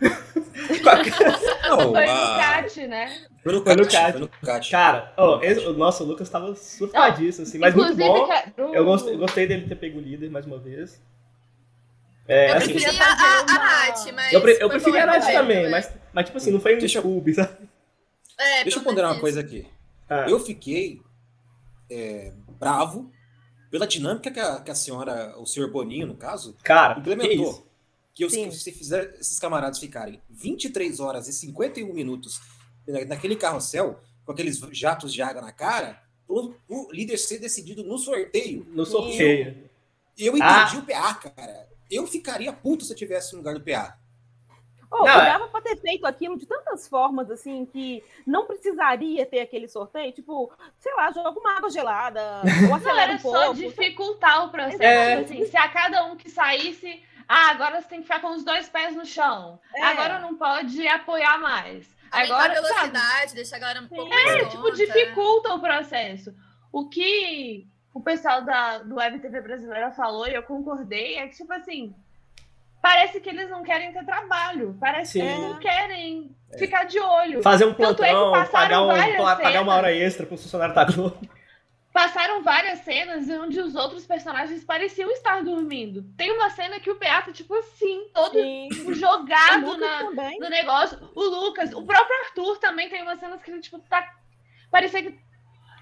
Não, 1.68 1.92
foi 1.92 2.06
no 2.06 2.36
cat, 2.36 2.86
né? 2.86 3.26
Foi 3.42 3.52
no 3.52 3.62
cat. 3.62 4.18
Foi. 4.18 4.60
Cara, 4.70 5.12
oh, 5.16 5.40
esse, 5.42 5.64
o 5.66 5.72
nosso 5.72 6.04
Lucas 6.04 6.28
tava 6.28 6.54
surtadíssimo, 6.54 7.46
assim, 7.46 7.58
mas 7.58 7.74
muito 7.74 7.96
bom. 7.96 8.28
Eu 8.72 8.84
gostei, 8.84 9.16
gostei 9.16 9.46
dele 9.46 9.66
ter 9.68 9.76
pego 9.76 9.98
o 9.98 10.02
líder 10.02 10.30
mais 10.30 10.46
uma 10.46 10.58
vez. 10.58 11.00
É, 12.28 12.50
eu 12.50 12.56
assim, 12.56 12.72
preferi 12.72 12.98
a, 13.00 13.04
a, 13.04 13.40
a 13.40 13.44
Nath, 13.44 14.12
mas. 14.14 14.32
Eu, 14.32 14.40
pre, 14.40 14.58
eu 14.60 14.68
preferi 14.68 14.98
a 14.98 15.06
Nath 15.06 15.26
também, 15.26 15.70
mas, 15.70 15.92
mas, 16.12 16.24
tipo 16.26 16.38
assim, 16.38 16.50
não 16.50 16.60
foi 16.60 16.74
um 16.74 16.78
Deixa 16.78 17.00
Scooby, 17.00 17.34
sabe? 17.34 17.68
É, 18.38 18.64
Deixa 18.64 18.78
eu 18.78 18.82
ponderar 18.82 19.12
uma 19.12 19.20
coisa 19.20 19.40
aqui. 19.40 19.66
Ah. 20.08 20.26
Eu 20.28 20.38
fiquei 20.40 21.00
é, 21.90 22.32
bravo 22.58 23.10
pela 23.70 23.86
dinâmica 23.86 24.30
que 24.30 24.40
a, 24.40 24.60
que 24.60 24.70
a 24.70 24.74
senhora, 24.74 25.34
o 25.38 25.46
senhor 25.46 25.70
Boninho, 25.70 26.06
no 26.06 26.16
caso, 26.16 26.56
Cara, 26.62 26.98
implementou. 26.98 27.66
Que, 28.16 28.26
que 28.26 28.50
se 28.50 28.72
fizer 28.72 29.14
esses 29.20 29.38
camaradas 29.38 29.78
ficarem 29.78 30.20
23 30.28 30.98
horas 30.98 31.28
e 31.28 31.32
51 31.32 31.92
minutos 31.92 32.40
naquele 33.06 33.36
carrossel, 33.36 34.00
com 34.24 34.32
aqueles 34.32 34.58
jatos 34.72 35.12
de 35.12 35.22
água 35.22 35.40
na 35.40 35.52
cara, 35.52 36.02
o, 36.26 36.54
o 36.68 36.90
líder 36.90 37.18
ser 37.18 37.38
decidido 37.38 37.84
no 37.84 37.98
sorteio. 37.98 38.66
No 38.70 38.84
sorteio. 38.84 39.68
Eu, 40.18 40.32
eu 40.32 40.36
entendi 40.36 40.76
ah. 40.76 40.78
o 40.78 40.86
PA, 40.86 41.14
cara 41.14 41.76
eu 41.90 42.06
ficaria 42.06 42.52
puto 42.52 42.84
se 42.84 42.92
eu 42.92 42.96
tivesse 42.96 43.32
no 43.32 43.38
lugar 43.38 43.54
do 43.54 43.60
PA. 43.60 43.96
Oh, 44.90 44.98
não, 44.98 45.04
dava 45.04 45.44
é... 45.44 45.48
pra 45.48 45.60
ter 45.60 45.76
feito 45.76 46.06
aquilo 46.06 46.38
de 46.38 46.46
tantas 46.46 46.86
formas, 46.86 47.30
assim, 47.30 47.66
que 47.66 48.02
não 48.26 48.46
precisaria 48.46 49.26
ter 49.26 49.40
aquele 49.40 49.66
sorteio. 49.66 50.12
Tipo, 50.12 50.52
sei 50.78 50.94
lá, 50.94 51.10
joga 51.10 51.38
uma 51.38 51.56
água 51.56 51.70
gelada, 51.70 52.42
ou 52.68 52.74
acelera 52.74 53.14
um 53.14 53.18
pouco. 53.18 53.36
só 53.36 53.52
dificultar 53.52 54.46
o 54.46 54.50
processo. 54.50 54.82
É... 54.82 55.14
Assim, 55.14 55.44
se 55.44 55.56
a 55.56 55.68
cada 55.68 56.04
um 56.04 56.16
que 56.16 56.30
saísse, 56.30 57.02
ah, 57.28 57.50
agora 57.50 57.80
você 57.80 57.88
tem 57.88 57.98
que 57.98 58.04
ficar 58.04 58.20
com 58.20 58.34
os 58.34 58.44
dois 58.44 58.68
pés 58.68 58.94
no 58.94 59.04
chão. 59.04 59.58
É. 59.74 59.82
Agora 59.82 60.20
não 60.20 60.36
pode 60.36 60.86
apoiar 60.86 61.38
mais. 61.38 61.86
Agora, 62.10 62.52
a 62.52 62.54
velocidade, 62.54 63.20
sabe? 63.22 63.34
deixa 63.34 63.56
a 63.56 63.58
galera 63.58 63.80
um 63.80 63.88
pouco 63.88 64.12
É, 64.12 64.44
tipo, 64.46 64.70
dificulta 64.70 65.54
o 65.54 65.60
processo. 65.60 66.32
O 66.72 66.88
que 66.88 67.66
o 67.92 68.00
pessoal 68.00 68.42
da, 68.42 68.78
do 68.78 68.96
Web 68.96 69.18
TV 69.18 69.40
brasileira 69.40 69.90
falou, 69.90 70.28
e 70.28 70.34
eu 70.34 70.42
concordei, 70.42 71.16
é 71.16 71.26
que, 71.26 71.36
tipo 71.36 71.52
assim, 71.52 71.94
parece 72.80 73.20
que 73.20 73.28
eles 73.28 73.50
não 73.50 73.62
querem 73.62 73.92
ter 73.92 74.04
trabalho, 74.04 74.76
parece 74.78 75.12
Sim. 75.12 75.20
que 75.20 75.26
eles 75.26 75.40
não 75.40 75.58
querem 75.58 76.36
é. 76.52 76.58
ficar 76.58 76.84
de 76.84 77.00
olho. 77.00 77.42
Fazer 77.42 77.64
um 77.64 77.70
é 77.70 77.74
plantão, 77.74 78.36
é 78.36 78.44
pagar, 78.46 78.82
um, 78.82 78.88
pagar 79.42 79.62
uma 79.62 79.74
hora 79.74 79.92
extra 79.92 80.24
pro 80.24 80.36
funcionário 80.36 80.74
da 80.74 80.84
Globo. 80.84 81.18
Passaram 81.96 82.42
várias 82.42 82.80
cenas 82.80 83.26
onde 83.30 83.58
os 83.58 83.74
outros 83.74 84.04
personagens 84.04 84.62
pareciam 84.64 85.10
estar 85.10 85.42
dormindo. 85.42 86.04
Tem 86.14 86.30
uma 86.30 86.50
cena 86.50 86.78
que 86.78 86.90
o 86.90 86.96
tá, 86.96 87.32
tipo 87.32 87.54
assim, 87.54 88.06
todo 88.12 88.38
tipo, 88.68 88.92
jogado 88.92 89.78
na, 89.78 90.02
no 90.02 90.50
negócio. 90.50 90.98
O 91.14 91.22
Lucas, 91.22 91.72
o 91.72 91.82
próprio 91.82 92.18
Arthur 92.26 92.58
também 92.58 92.90
tem 92.90 93.02
umas 93.02 93.18
cenas 93.18 93.42
que 93.42 93.50
ele, 93.50 93.60
tipo, 93.60 93.78
tá. 93.88 94.14
Parecia 94.70 95.02
que 95.02 95.18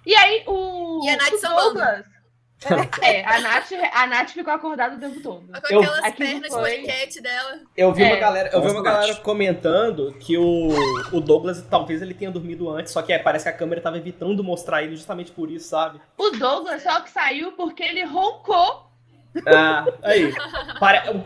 e 0.07 0.15
aí 0.15 0.45
o. 0.47 1.01
E 1.05 1.09
a 1.11 1.17
Nath 1.17 1.41
Douglas. 1.41 2.14
É, 3.03 3.25
a 3.25 3.41
Nath, 3.41 3.73
a 3.93 4.07
Nath 4.07 4.31
ficou 4.31 4.53
acordada 4.53 4.97
o 4.97 4.99
tempo 4.99 5.21
todo. 5.21 5.47
Com 5.47 5.75
eu, 5.75 5.83
aquelas 5.83 6.15
pernas 6.15 6.53
foi... 6.53 6.71
de 6.71 6.87
maquete 6.87 7.21
dela. 7.21 7.61
Eu 7.77 7.93
vi 7.93 8.03
é, 8.03 8.07
uma 8.07 8.17
galera, 8.17 8.51
eu 8.53 8.63
vi 8.63 8.71
uma 8.71 8.83
galera 8.83 9.15
comentando 9.17 10.15
que 10.19 10.39
o, 10.39 10.69
o 11.13 11.21
Douglas 11.21 11.63
talvez 11.69 12.01
ele 12.01 12.15
tenha 12.15 12.31
dormido 12.31 12.71
antes, 12.71 12.93
só 12.93 13.03
que 13.03 13.13
é, 13.13 13.19
parece 13.19 13.45
que 13.45 13.51
a 13.51 13.53
câmera 13.53 13.81
tava 13.81 13.99
evitando 13.99 14.43
mostrar 14.43 14.83
ele 14.83 14.97
justamente 14.97 15.31
por 15.31 15.51
isso, 15.51 15.69
sabe? 15.69 16.01
O 16.17 16.31
Douglas 16.31 16.83
só 16.83 17.01
que 17.01 17.11
saiu 17.11 17.53
porque 17.53 17.83
ele 17.83 18.05
roncou 18.05 18.94
ah, 19.47 19.87
aí. 20.03 20.33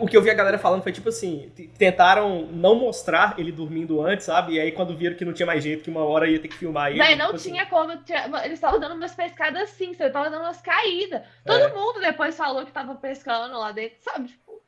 O 0.00 0.06
que 0.06 0.16
eu 0.16 0.22
vi 0.22 0.30
a 0.30 0.34
galera 0.34 0.58
falando 0.58 0.82
foi 0.82 0.92
tipo 0.92 1.08
assim: 1.08 1.50
tentaram 1.76 2.46
não 2.46 2.74
mostrar 2.74 3.38
ele 3.38 3.52
dormindo 3.52 4.00
antes, 4.00 4.26
sabe? 4.26 4.54
E 4.54 4.60
aí 4.60 4.72
quando 4.72 4.96
viram 4.96 5.16
que 5.16 5.24
não 5.24 5.32
tinha 5.32 5.46
mais 5.46 5.62
jeito, 5.62 5.84
que 5.84 5.90
uma 5.90 6.04
hora 6.04 6.28
ia 6.28 6.40
ter 6.40 6.48
que 6.48 6.56
filmar 6.56 6.90
ele. 6.90 6.98
Não, 6.98 7.16
não 7.16 7.26
tipo 7.36 7.50
tinha 7.50 7.62
assim. 7.62 7.70
como. 7.70 7.92
Eles 7.92 8.54
estavam 8.54 8.80
dando 8.80 8.94
umas 8.94 9.14
pescadas 9.14 9.62
assim, 9.62 9.92
você 9.92 10.08
tava 10.10 10.30
dando 10.30 10.42
umas 10.42 10.60
caídas. 10.60 11.22
Todo 11.44 11.62
é. 11.62 11.72
mundo 11.72 12.00
depois 12.00 12.36
falou 12.36 12.64
que 12.64 12.72
tava 12.72 12.94
pescando 12.94 13.58
lá 13.58 13.72
dentro, 13.72 13.98
sabe? 14.00 14.28
Tipo, 14.28 14.62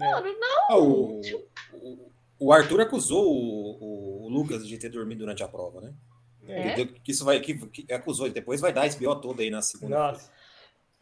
é. 0.00 0.10
mano, 0.10 0.26
não. 0.38 0.70
Ah, 0.70 0.78
o, 0.78 1.20
tipo... 1.20 1.46
o, 1.72 2.10
O 2.38 2.52
Arthur 2.52 2.80
acusou 2.80 3.26
o, 3.26 4.24
o, 4.24 4.28
Lucas 4.28 4.66
de 4.66 4.78
ter 4.78 4.88
dormido 4.88 5.20
durante 5.20 5.42
a 5.42 5.48
prova, 5.48 5.80
né? 5.80 5.92
É? 6.46 6.86
Que, 6.86 7.12
isso 7.12 7.26
vai, 7.26 7.38
que, 7.40 7.54
que 7.68 7.92
acusou, 7.92 8.24
ele 8.24 8.34
depois 8.34 8.58
vai 8.58 8.72
dar 8.72 8.86
esse 8.86 8.98
BO 8.98 9.14
todo 9.16 9.40
aí 9.40 9.50
na 9.50 9.60
segunda. 9.60 9.98
Nossa. 9.98 10.30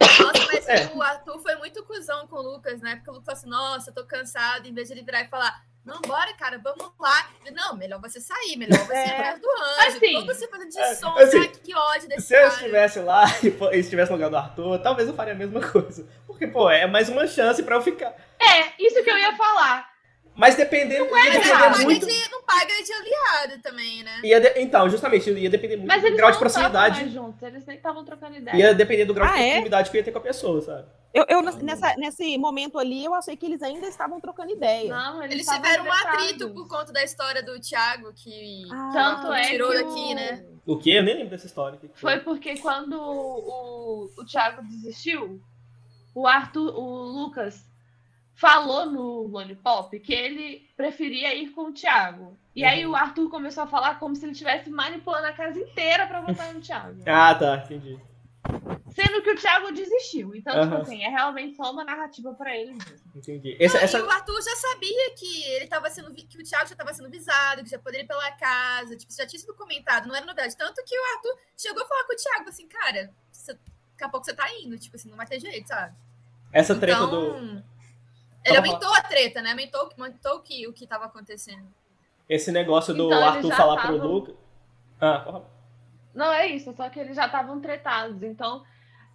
Nossa, 0.01 0.47
mas 0.47 0.69
é. 0.69 0.93
o 0.95 1.03
Arthur 1.03 1.41
foi 1.41 1.57
muito 1.57 1.85
cuzão 1.85 2.27
com 2.27 2.37
o 2.37 2.43
Lucas, 2.43 2.81
né? 2.81 2.97
Porque 2.97 3.11
o 3.11 3.15
Lucas 3.15 3.27
falou 3.27 3.39
assim: 3.39 3.49
nossa, 3.49 3.93
tô 3.93 4.05
cansado, 4.05 4.67
em 4.67 4.75
vez 4.75 4.89
de 4.89 4.95
ele 4.95 5.03
virar 5.03 5.23
e 5.23 5.29
falar, 5.29 5.63
não, 5.87 6.01
bora, 6.01 6.35
cara, 6.35 6.59
vamos 6.59 6.91
lá. 6.99 7.31
Não, 7.53 7.77
melhor 7.77 8.01
você 8.01 8.21
sair, 8.21 8.57
melhor 8.57 8.77
você 8.81 8.93
é. 8.93 9.07
ir 9.07 9.13
atrás 9.13 9.41
do 9.41 9.49
anjo. 9.49 9.97
Assim, 9.97 10.13
todo 10.15 10.27
você 10.27 10.49
fazendo 10.49 10.69
de 10.69 10.79
é, 10.81 10.95
som, 10.97 11.17
assim, 11.17 11.49
que 11.63 11.75
ódio 11.77 12.09
desse 12.09 12.27
se 12.27 12.35
cara. 12.35 12.51
Se 12.51 12.57
eu 12.57 12.61
estivesse 12.61 12.99
lá 12.99 13.25
e 13.73 13.79
estivesse 13.79 14.11
no 14.11 14.17
lugar 14.17 14.31
do 14.31 14.37
Arthur, 14.37 14.79
talvez 14.81 15.09
eu 15.09 15.15
faria 15.15 15.33
a 15.33 15.37
mesma 15.37 15.61
coisa. 15.61 16.05
Porque, 16.27 16.49
pô, 16.49 16.69
é 16.69 16.89
mais 16.89 17.09
uma 17.09 17.25
chance 17.29 17.63
pra 17.63 17.77
eu 17.77 17.83
ficar. 17.83 18.17
É, 18.41 18.83
isso 18.83 19.03
que 19.05 19.11
eu 19.11 19.17
ia 19.17 19.37
falar. 19.37 19.96
Mas 20.37 20.55
dependendo. 20.55 21.07
Não, 21.07 21.25
ia 21.25 21.31
depender 21.31 21.85
muito... 21.85 22.07
de, 22.07 22.31
não 22.31 22.43
paga 22.43 22.83
de 22.83 22.93
aliado 22.93 23.63
também, 23.63 24.03
né? 24.03 24.21
Ia 24.23 24.41
de... 24.41 24.61
Então, 24.61 24.89
justamente, 24.89 25.31
ia 25.31 25.49
depender 25.49 25.77
muito 25.77 26.11
do 26.11 26.17
grau 26.17 26.31
de 26.31 26.39
proximidade. 26.39 27.01
Mais 27.01 27.13
juntos, 27.13 27.43
eles 27.43 27.65
nem 27.65 27.77
estavam 27.77 28.05
trocando 28.05 28.37
ideia. 28.37 28.57
Ia 28.57 28.75
depender 28.75 29.07
do 29.07 29.15
grau 29.15 29.29
ah, 29.29 29.33
de 29.33 29.43
é? 29.43 29.51
proximidade 29.53 29.89
é? 29.89 29.91
que 29.91 29.97
ia 29.97 30.05
ter 30.05 30.13
com 30.13 30.19
a 30.19 30.23
pessoa, 30.23 30.61
sabe? 30.61 30.87
Eu, 31.15 31.25
eu 31.29 31.43
nessa, 31.43 31.97
nesse 31.97 32.37
momento 32.37 32.79
ali, 32.79 33.03
eu 33.03 33.15
achei 33.15 33.35
que 33.37 33.47
eles 33.47 33.63
ainda 33.63 33.87
estavam 33.87 34.21
trocando 34.21 34.53
ideia. 34.53 34.91
Não, 34.91 35.23
eles, 35.23 35.37
eles 35.37 35.47
tiveram 35.47 35.87
um 35.87 35.93
atrito 35.93 36.51
por 36.51 36.69
conta 36.69 36.93
da 36.93 37.03
história 37.03 37.43
do 37.43 37.59
Thiago, 37.59 38.13
que 38.13 38.65
ah, 38.71 38.91
Tanto 38.93 39.33
é 39.33 39.49
tirou 39.49 39.71
que 39.71 39.83
daqui, 39.83 40.13
o... 40.13 40.15
né? 40.15 40.45
O 40.67 40.77
quê? 40.77 40.91
Eu 40.91 41.03
nem 41.03 41.15
lembro 41.15 41.31
dessa 41.31 41.47
história. 41.47 41.79
Que 41.79 41.89
foi? 41.89 41.95
foi 41.95 42.21
porque 42.21 42.59
quando 42.59 43.01
o, 43.01 44.11
o 44.19 44.25
Thiago 44.27 44.63
desistiu, 44.65 45.41
o 46.15 46.27
Arthur, 46.27 46.79
o 46.79 46.83
Lucas 46.83 47.65
falou 48.37 48.87
no 48.87 49.23
Lollipop 49.23 49.99
que 49.99 50.13
ele 50.13 50.69
preferia 50.77 51.35
ir 51.35 51.51
com 51.51 51.71
o 51.71 51.73
Thiago. 51.73 52.39
E 52.55 52.63
uhum. 52.63 52.69
aí 52.69 52.87
o 52.87 52.95
Arthur 52.95 53.31
começou 53.31 53.65
a 53.65 53.67
falar 53.67 53.99
como 53.99 54.15
se 54.15 54.25
ele 54.25 54.33
estivesse 54.33 54.71
manipulando 54.71 55.27
a 55.27 55.33
casa 55.33 55.59
inteira 55.59 56.07
para 56.07 56.21
votar 56.21 56.53
no 56.53 56.61
Thiago. 56.61 57.03
ah, 57.09 57.35
tá, 57.35 57.57
entendi. 57.65 57.99
Sendo 58.91 59.23
que 59.23 59.31
o 59.31 59.37
Thiago 59.37 59.73
desistiu. 59.73 60.35
Então, 60.35 60.55
uhum. 60.55 60.63
tipo 60.69 60.83
assim, 60.83 61.03
é 61.03 61.09
realmente 61.09 61.57
só 61.57 61.73
uma 61.73 61.85
narrativa 61.85 62.33
para 62.35 62.55
ele 62.55 62.73
mesmo. 62.73 63.11
Entendi. 63.15 63.57
Essa, 63.59 63.79
essa... 63.79 63.99
E 63.99 64.03
o 64.03 64.11
Arthur 64.11 64.41
já 64.43 64.55
sabia 64.55 65.15
que 65.17 65.45
ele 65.53 65.67
tava 65.67 65.89
sendo 65.91 66.15
que 66.15 66.39
o 66.39 66.45
Thiago 66.45 66.67
já 66.67 66.73
estava 66.73 66.93
sendo 66.93 67.11
visado, 67.11 67.65
que 67.65 67.71
já 67.71 67.79
poderia 67.79 68.05
ir 68.05 68.07
pela 68.09 68.31
casa, 68.33 68.97
tipo, 68.97 69.13
já 69.13 69.27
tinha 69.27 69.41
sido 69.41 69.55
comentado, 69.55 70.07
não 70.07 70.15
era 70.15 70.25
novidade. 70.25 70.57
Tanto 70.57 70.85
que 70.85 70.99
o 70.99 71.05
Arthur 71.17 71.39
chegou 71.57 71.83
a 71.83 71.87
falar 71.87 72.05
com 72.05 72.13
o 72.13 72.17
Thiago 72.17 72.49
assim, 72.51 72.69
cara, 72.69 73.11
você, 73.33 73.55
daqui 73.55 74.05
a 74.05 74.09
pouco 74.09 74.27
você 74.27 74.35
tá 74.35 74.47
indo, 74.63 74.79
tipo 74.79 74.97
assim, 74.97 75.09
não 75.09 75.17
vai 75.17 75.27
ter 75.27 75.41
jeito, 75.41 75.69
sabe? 75.69 75.95
Essa 76.53 76.75
treta 76.75 76.99
então, 76.99 77.11
do 77.11 77.76
ele 78.47 78.57
aumentou 78.57 78.93
a 78.95 79.03
treta, 79.03 79.43
né? 79.43 79.51
Aumentou, 79.51 79.91
aumentou 79.99 80.41
que, 80.41 80.67
o 80.67 80.73
que 80.73 80.85
estava 80.85 81.05
acontecendo. 81.05 81.67
Esse 82.29 82.51
negócio 82.51 82.95
do 82.95 83.07
então, 83.07 83.25
Arthur 83.25 83.55
falar 83.55 83.83
tavam... 83.83 83.99
pro 83.99 84.09
Lucas. 84.09 84.35
Ah, 85.01 85.43
Não, 86.15 86.33
é 86.33 86.47
isso, 86.47 86.73
só 86.75 86.89
que 86.89 86.99
eles 86.99 87.17
já 87.17 87.27
estavam 87.27 87.61
tretados. 87.61 88.23
Então, 88.23 88.65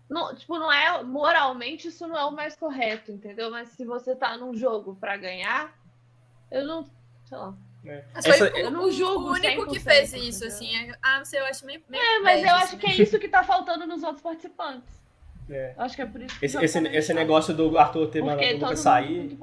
não, 0.09 0.35
tipo, 0.35 0.57
não 0.59 0.71
é. 0.71 1.03
Moralmente, 1.03 1.87
isso 1.87 2.07
não 2.07 2.17
é 2.17 2.25
o 2.25 2.31
mais 2.31 2.55
correto, 2.55 3.11
entendeu? 3.11 3.49
Mas 3.49 3.69
se 3.69 3.85
você 3.85 4.15
tá 4.15 4.37
num 4.37 4.53
jogo 4.55 4.95
para 4.95 5.17
ganhar, 5.17 5.73
eu 6.51 6.65
não. 6.65 6.85
Sei 7.25 7.37
lá. 7.37 7.53
É. 7.85 8.05
Essa, 8.13 8.45
eu 8.57 8.69
não 8.69 8.91
julgo 8.91 9.29
o 9.29 9.31
único 9.31 9.67
que 9.67 9.79
fez 9.79 10.13
isso, 10.13 10.45
entendeu? 10.45 10.47
assim. 10.47 10.75
É, 10.75 10.97
ah, 11.01 11.17
não 11.17 11.25
sei, 11.25 11.39
eu 11.39 11.45
acho 11.45 11.65
meio. 11.65 11.81
meio 11.89 12.03
é, 12.03 12.19
mas 12.19 12.43
eu 12.43 12.55
acho 12.55 12.77
que 12.77 12.85
é 12.85 12.93
isso 12.95 13.17
que 13.17 13.27
tá 13.27 13.43
faltando 13.43 13.87
nos 13.87 14.03
outros 14.03 14.21
participantes. 14.21 15.00
É. 15.51 15.73
Acho 15.77 15.95
que 15.95 16.01
é 16.01 16.05
por 16.05 16.21
isso 16.21 16.39
que 16.39 16.45
esse, 16.45 16.63
esse, 16.63 16.79
esse 16.87 17.13
negócio 17.13 17.53
do 17.53 17.77
Arthur 17.77 18.07
ter 18.07 18.23
mandado 18.23 18.47
o 18.47 18.53
Lucas 18.53 18.79
sair. 18.79 19.37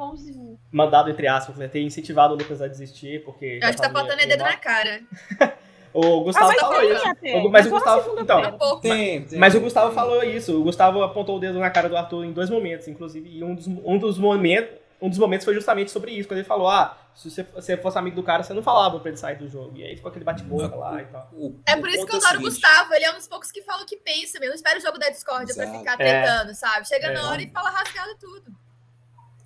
Mandado, 0.73 1.11
entre 1.11 1.27
aspas, 1.29 1.57
né? 1.57 1.69
Ter 1.69 1.83
incentivado 1.83 2.35
o 2.35 2.37
Lucas 2.37 2.63
a 2.63 2.67
desistir, 2.67 3.23
porque. 3.25 3.59
Eu 3.61 3.69
acho 3.69 3.77
que 3.77 3.83
tá 3.83 3.91
faltando 3.91 4.27
dedo 4.27 4.43
na 4.43 4.57
cara. 4.57 5.01
o 5.93 6.23
Gustavo 6.23 6.51
ah, 6.51 6.61
falou 6.61 6.83
isso. 6.83 7.05
Mas, 7.07 7.51
mas 7.51 7.67
o 7.67 7.71
Gustavo. 7.71 8.21
Então, 8.21 8.81
tem, 8.81 9.23
tem, 9.25 9.39
mas 9.39 9.55
o 9.55 9.61
Gustavo 9.61 9.93
falou 9.93 10.23
isso. 10.23 10.59
O 10.59 10.65
Gustavo 10.65 11.03
apontou 11.03 11.37
o 11.37 11.41
dedo 11.41 11.59
na 11.59 11.71
cara 11.71 11.89
do 11.89 11.97
Arthur 11.97 12.25
em 12.25 12.33
dois 12.33 12.49
momentos, 12.49 12.89
inclusive. 12.89 13.39
E 13.39 13.45
um 13.45 13.55
dos, 13.55 13.67
um 13.67 13.99
dos 13.99 14.19
momentos 14.19 14.88
um 15.01 15.09
dos 15.09 15.19
momentos 15.19 15.45
foi 15.45 15.55
justamente 15.55 15.91
sobre 15.91 16.13
isso, 16.13 16.29
quando 16.29 16.39
ele 16.39 16.47
falou, 16.47 16.69
ah, 16.69 16.99
se 17.15 17.31
você, 17.31 17.43
você 17.43 17.77
fosse 17.77 17.99
amigo 17.99 18.17
do 18.17 18.23
cara, 18.23 18.43
você 18.43 18.53
não 18.53 18.63
falava 18.63 18.99
pra 18.99 19.11
ele 19.11 19.17
sair 19.17 19.37
do 19.37 19.49
jogo. 19.49 19.77
E 19.77 19.85
aí 19.85 19.97
ficou 19.97 20.09
aquele 20.09 20.25
bate-boca 20.25 20.75
lá 20.75 21.03
e 21.03 21.07
tal. 21.07 21.31
é 21.67 21.77
por 21.77 21.89
isso 21.89 22.07
que 22.07 22.13
eu 22.13 22.19
adoro 22.19 22.39
o 22.39 22.43
Gustavo, 22.43 22.95
ele 22.95 23.05
é 23.05 23.13
um 23.13 23.17
dos 23.17 23.27
poucos 23.27 23.51
que 23.51 23.63
fala 23.63 23.83
o 23.83 23.87
que 23.87 23.97
pensa 23.97 24.39
mesmo. 24.39 24.51
Não 24.51 24.55
espera 24.55 24.79
o 24.79 24.83
jogo 24.83 24.99
da 24.99 25.09
Discord 25.09 25.53
pra 25.55 25.79
ficar 25.79 26.01
é. 26.01 26.23
tentando, 26.23 26.51
é. 26.51 26.55
sabe? 26.55 26.89
Chega 26.89 27.09
é. 27.09 27.13
na 27.13 27.31
hora 27.31 27.43
e 27.43 27.51
fala 27.51 27.71
rasgado 27.71 28.17
tudo. 28.21 28.55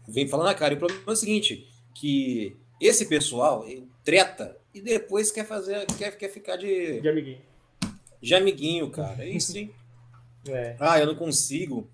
Vem 0.08 0.28
falando 0.28 0.46
na 0.46 0.54
cara. 0.54 0.74
E 0.74 0.76
o 0.76 0.78
problema 0.78 1.04
é 1.06 1.10
o 1.10 1.16
seguinte, 1.16 1.68
que 1.94 2.56
esse 2.80 3.06
pessoal 3.06 3.64
treta 4.04 4.56
e 4.74 4.80
depois 4.80 5.30
quer 5.30 5.46
fazer, 5.46 5.86
quer, 5.98 6.16
quer 6.16 6.28
ficar 6.28 6.56
de... 6.56 7.00
De 7.00 7.08
amiguinho. 7.08 7.40
De 8.20 8.34
amiguinho, 8.34 8.90
cara. 8.90 9.22
É 9.22 9.28
isso, 9.28 9.56
hein? 9.56 9.72
É. 10.48 10.74
Ah, 10.80 10.98
eu 10.98 11.06
não 11.06 11.14
consigo. 11.14 11.88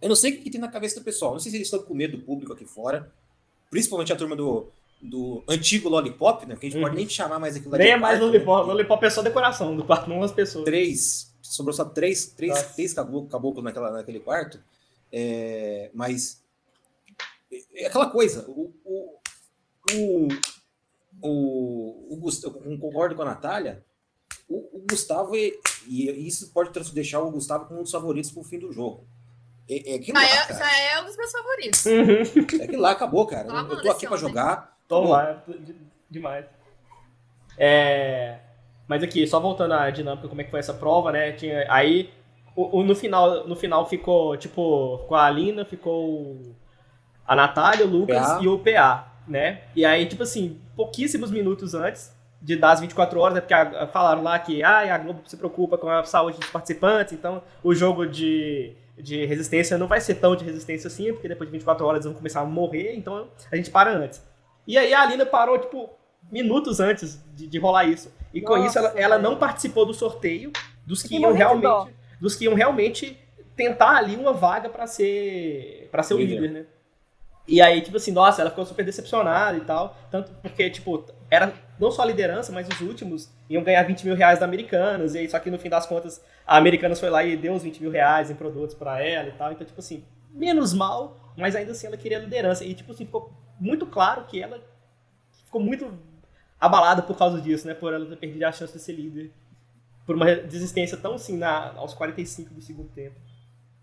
Eu 0.00 0.08
não 0.08 0.16
sei 0.16 0.32
o 0.32 0.42
que 0.42 0.50
tem 0.50 0.60
na 0.60 0.68
cabeça 0.68 0.98
do 0.98 1.04
pessoal. 1.04 1.32
Não 1.32 1.40
sei 1.40 1.50
se 1.50 1.56
eles 1.58 1.66
estão 1.66 1.82
com 1.82 1.94
medo 1.94 2.16
do 2.16 2.22
público 2.22 2.52
aqui 2.52 2.64
fora. 2.64 3.12
Principalmente 3.70 4.12
a 4.12 4.16
turma 4.16 4.34
do, 4.34 4.68
do 5.00 5.44
antigo 5.46 5.88
Lollipop, 5.88 6.46
né? 6.46 6.56
Que 6.56 6.66
a 6.66 6.68
gente 6.68 6.78
uhum. 6.78 6.84
pode 6.84 6.96
nem 6.96 7.08
chamar 7.08 7.38
mais 7.38 7.56
aquilo 7.56 7.76
Nem 7.76 7.90
é 7.90 7.96
mais 7.96 8.18
Lollipop. 8.18 8.66
Né? 8.66 8.72
Lollipop 8.72 9.04
é 9.04 9.10
só 9.10 9.22
decoração 9.22 9.76
do 9.76 9.84
quarto, 9.84 10.08
não 10.08 10.22
as 10.22 10.32
pessoas. 10.32 10.64
Três. 10.64 11.34
Sobrou 11.42 11.72
só 11.72 11.84
três, 11.84 12.26
três, 12.26 12.74
três 12.74 12.94
caboclos, 12.94 13.30
caboclos 13.30 13.64
naquela, 13.64 13.90
naquele 13.90 14.20
quarto. 14.20 14.60
É, 15.12 15.90
mas. 15.92 16.42
É 17.74 17.86
aquela 17.86 18.08
coisa. 18.08 18.48
O, 18.48 18.72
o, 18.84 19.18
o, 19.92 20.28
o, 21.20 22.14
o 22.14 22.16
Gustavo, 22.16 22.60
concordo 22.78 23.14
com 23.14 23.22
a 23.22 23.26
Natália. 23.26 23.84
O, 24.48 24.78
o 24.78 24.84
Gustavo, 24.88 25.36
e, 25.36 25.58
e 25.86 26.26
isso 26.26 26.50
pode 26.52 26.70
deixar 26.92 27.20
o 27.20 27.30
Gustavo 27.30 27.66
como 27.66 27.80
um 27.80 27.82
dos 27.82 27.92
favoritos 27.92 28.30
para 28.30 28.40
o 28.40 28.44
fim 28.44 28.58
do 28.58 28.72
jogo. 28.72 29.06
É, 29.70 29.96
é 29.96 30.02
já, 30.02 30.12
lá, 30.12 30.24
é, 30.24 30.52
já 30.52 30.78
é 30.80 31.00
um 31.00 31.04
dos 31.04 31.16
meus 31.16 31.30
favoritos. 31.30 31.86
Uhum. 31.86 32.62
É 32.62 32.66
que 32.66 32.76
lá 32.76 32.90
acabou, 32.90 33.24
cara. 33.24 33.48
eu, 33.48 33.56
eu 33.56 33.82
tô 33.82 33.90
aqui 33.92 34.08
pra 34.08 34.16
jogar. 34.16 34.76
Toma 34.88 35.08
lá, 35.08 35.42
demais. 36.10 36.44
É... 37.56 38.38
Mas 38.88 39.04
aqui, 39.04 39.24
só 39.28 39.38
voltando 39.38 39.74
à 39.74 39.88
dinâmica, 39.90 40.26
como 40.26 40.40
é 40.40 40.44
que 40.44 40.50
foi 40.50 40.58
essa 40.58 40.74
prova, 40.74 41.12
né? 41.12 41.30
Tinha, 41.30 41.64
aí, 41.68 42.10
o, 42.56 42.80
o, 42.80 42.82
no, 42.82 42.96
final, 42.96 43.46
no 43.46 43.54
final 43.54 43.88
ficou, 43.88 44.36
tipo, 44.36 44.98
com 45.06 45.14
a 45.14 45.26
Alina, 45.26 45.64
ficou 45.64 46.56
a 47.24 47.36
Natália, 47.36 47.86
o 47.86 47.88
Lucas 47.88 48.26
PA. 48.26 48.38
e 48.42 48.48
o 48.48 48.58
PA, 48.58 49.12
né? 49.28 49.62
E 49.76 49.84
aí, 49.84 50.06
tipo 50.06 50.24
assim, 50.24 50.60
pouquíssimos 50.74 51.30
minutos 51.30 51.72
antes 51.72 52.12
de 52.42 52.56
dar 52.56 52.72
as 52.72 52.80
24 52.80 53.20
horas, 53.20 53.36
é 53.36 53.40
porque 53.40 53.54
a, 53.54 53.86
falaram 53.86 54.24
lá 54.24 54.36
que 54.40 54.64
ah, 54.64 54.92
a 54.92 54.98
Globo 54.98 55.20
se 55.26 55.36
preocupa 55.36 55.78
com 55.78 55.88
a 55.88 56.02
saúde 56.02 56.38
dos 56.38 56.50
participantes, 56.50 57.12
então 57.12 57.42
o 57.62 57.72
jogo 57.72 58.06
de 58.06 58.74
de 59.00 59.24
resistência 59.26 59.78
não 59.78 59.86
vai 59.86 60.00
ser 60.00 60.16
tão 60.16 60.36
de 60.36 60.44
resistência 60.44 60.88
assim, 60.88 61.12
porque 61.12 61.28
depois 61.28 61.48
de 61.48 61.52
24 61.52 61.86
horas 61.86 61.98
eles 61.98 62.06
vão 62.06 62.14
começar 62.14 62.40
a 62.40 62.44
morrer, 62.44 62.94
então 62.94 63.28
a 63.50 63.56
gente 63.56 63.70
para 63.70 63.90
antes. 63.90 64.22
E 64.66 64.76
aí 64.78 64.92
a 64.92 65.02
Alina 65.02 65.26
parou, 65.26 65.58
tipo, 65.58 65.90
minutos 66.30 66.80
antes 66.80 67.22
de, 67.34 67.46
de 67.46 67.58
rolar 67.58 67.84
isso. 67.84 68.12
E 68.32 68.40
Nossa, 68.40 68.54
com 68.54 68.66
isso 68.66 68.78
ela, 68.78 68.88
ela, 68.96 69.18
não 69.18 69.36
participou 69.36 69.84
do 69.84 69.94
sorteio 69.94 70.52
dos 70.86 71.02
que 71.02 71.16
iam 71.16 71.32
realmente. 71.32 71.94
Dos 72.20 72.36
que 72.36 72.44
iam 72.44 72.54
realmente 72.54 73.18
tentar 73.56 73.96
ali 73.96 74.16
uma 74.16 74.32
vaga 74.32 74.68
para 74.68 74.86
ser. 74.86 75.88
para 75.90 76.02
ser 76.02 76.14
o 76.14 76.18
líder, 76.18 76.50
né? 76.50 76.66
E 77.48 77.60
aí, 77.60 77.80
tipo 77.80 77.96
assim, 77.96 78.12
nossa, 78.12 78.40
ela 78.40 78.50
ficou 78.50 78.64
super 78.64 78.84
decepcionada 78.84 79.56
e 79.56 79.62
tal. 79.62 79.96
Tanto 80.10 80.30
porque, 80.42 80.70
tipo, 80.70 81.04
era 81.30 81.52
não 81.80 81.90
só 81.90 82.02
a 82.02 82.04
liderança, 82.04 82.52
mas 82.52 82.68
os 82.68 82.80
últimos 82.82 83.30
iam 83.48 83.64
ganhar 83.64 83.82
20 83.82 84.04
mil 84.04 84.14
reais 84.14 84.38
da 84.38 84.44
Americanas. 84.44 85.14
E 85.14 85.18
aí, 85.18 85.30
só 85.30 85.38
que 85.38 85.50
no 85.50 85.58
fim 85.58 85.70
das 85.70 85.86
contas, 85.86 86.22
a 86.46 86.58
Americanas 86.58 87.00
foi 87.00 87.08
lá 87.08 87.24
e 87.24 87.36
deu 87.36 87.54
os 87.54 87.62
20 87.62 87.80
mil 87.80 87.90
reais 87.90 88.30
em 88.30 88.34
produtos 88.34 88.74
para 88.74 89.02
ela 89.02 89.28
e 89.28 89.32
tal. 89.32 89.50
Então, 89.50 89.66
tipo 89.66 89.80
assim, 89.80 90.04
menos 90.30 90.74
mal, 90.74 91.32
mas 91.36 91.56
ainda 91.56 91.72
assim 91.72 91.86
ela 91.86 91.96
queria 91.96 92.18
a 92.18 92.20
liderança. 92.20 92.64
E, 92.64 92.74
tipo 92.74 92.92
assim, 92.92 93.06
ficou 93.06 93.32
muito 93.58 93.86
claro 93.86 94.24
que 94.26 94.42
ela 94.42 94.62
ficou 95.44 95.60
muito 95.60 95.90
abalada 96.60 97.00
por 97.00 97.16
causa 97.16 97.40
disso, 97.40 97.66
né? 97.66 97.72
Por 97.72 97.94
ela 97.94 98.04
ter 98.04 98.16
perdido 98.16 98.44
a 98.44 98.52
chance 98.52 98.74
de 98.74 98.78
ser 98.78 98.92
líder. 98.92 99.32
Por 100.04 100.16
uma 100.16 100.34
desistência 100.36 100.98
tão 100.98 101.14
assim 101.14 101.38
na, 101.38 101.72
aos 101.72 101.94
45 101.94 102.52
do 102.52 102.60
segundo 102.60 102.90
tempo. 102.90 103.16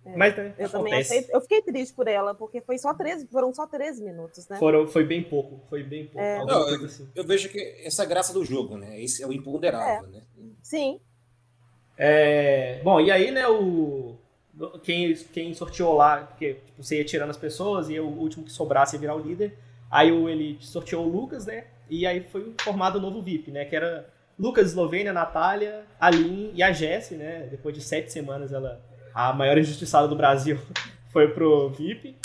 É, 0.07 0.15
Mas 0.15 0.35
né, 0.35 0.53
eu 0.57 0.65
acontece. 0.65 0.71
também 0.71 0.93
achei, 0.93 1.25
eu 1.29 1.41
fiquei 1.41 1.61
triste 1.61 1.93
por 1.93 2.07
ela, 2.07 2.33
porque 2.33 2.61
foi 2.61 2.77
só 2.77 2.93
13, 2.93 3.27
foram 3.27 3.53
só 3.53 3.67
13 3.67 4.03
minutos, 4.03 4.47
né? 4.47 4.57
Foram, 4.57 4.87
foi 4.87 5.03
bem 5.03 5.21
pouco, 5.21 5.59
foi 5.69 5.83
bem 5.83 6.05
pouco. 6.05 6.19
É. 6.19 6.45
Não, 6.45 6.69
eu, 6.69 6.85
assim. 6.85 7.09
eu, 7.13 7.23
vejo 7.25 7.49
que 7.49 7.59
essa 7.83 8.03
é 8.03 8.05
a 8.05 8.09
graça 8.09 8.33
do 8.33 8.45
jogo, 8.45 8.77
né? 8.77 9.01
Esse 9.01 9.21
é 9.21 9.27
o 9.27 9.33
imponderável, 9.33 10.07
é. 10.09 10.11
né? 10.11 10.21
Sim. 10.61 10.99
É, 11.97 12.79
bom, 12.83 13.01
e 13.01 13.11
aí, 13.11 13.31
né, 13.31 13.47
o 13.47 14.15
quem, 14.81 15.13
quem 15.13 15.53
sorteou 15.53 15.93
lá, 15.93 16.17
porque 16.21 16.55
tipo, 16.55 16.83
você 16.83 16.97
ia 16.97 17.05
tirando 17.05 17.29
as 17.29 17.37
pessoas 17.37 17.89
e 17.89 17.99
o 17.99 18.07
último 18.07 18.45
que 18.45 18.51
sobrasse 18.51 18.95
ia 18.95 18.99
virar 18.99 19.15
o 19.15 19.19
líder. 19.19 19.57
Aí 19.89 20.11
o, 20.11 20.27
ele 20.27 20.57
sorteou 20.61 21.05
o 21.05 21.09
Lucas, 21.09 21.45
né? 21.45 21.65
E 21.89 22.05
aí 22.05 22.21
foi 22.21 22.53
formado 22.61 22.97
o 22.97 23.01
novo 23.01 23.21
VIP, 23.21 23.51
né? 23.51 23.65
Que 23.65 23.75
era 23.75 24.09
Lucas, 24.37 24.67
Eslovênia, 24.67 25.13
Natália, 25.13 25.85
Aline 25.99 26.51
e 26.53 26.61
a 26.61 26.71
Jessie, 26.71 27.17
né? 27.17 27.47
Depois 27.49 27.73
de 27.73 27.81
sete 27.81 28.11
semanas 28.11 28.51
ela 28.51 28.81
a 29.17 29.33
maior 29.33 29.57
injustiçada 29.57 30.07
do 30.07 30.15
Brasil 30.15 30.59
foi 31.09 31.27
pro 31.29 31.69
VIP. 31.69 32.15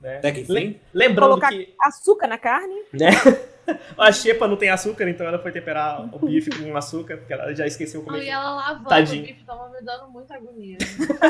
Né? 0.00 0.18
Até 0.18 0.30
que 0.30 0.46
Lembrando 0.94 1.30
Colocar 1.30 1.48
que. 1.48 1.74
açúcar 1.82 2.28
na 2.28 2.38
carne. 2.38 2.84
Né? 2.92 3.10
A 3.98 4.10
xepa 4.10 4.48
não 4.48 4.56
tem 4.56 4.70
açúcar, 4.70 5.06
então 5.10 5.26
ela 5.26 5.38
foi 5.38 5.52
temperar 5.52 6.08
o 6.14 6.18
bife 6.18 6.48
com 6.48 6.74
açúcar, 6.74 7.18
porque 7.18 7.34
ela 7.34 7.54
já 7.54 7.66
esqueceu 7.66 8.02
como. 8.02 8.16
E 8.16 8.26
ela 8.26 8.54
lavando 8.54 8.88
Tadinho. 8.88 9.24
o 9.24 9.26
bife 9.26 9.44
tava 9.44 9.68
me 9.68 9.82
dando 9.82 10.08
muita 10.08 10.36
agonia. 10.36 10.78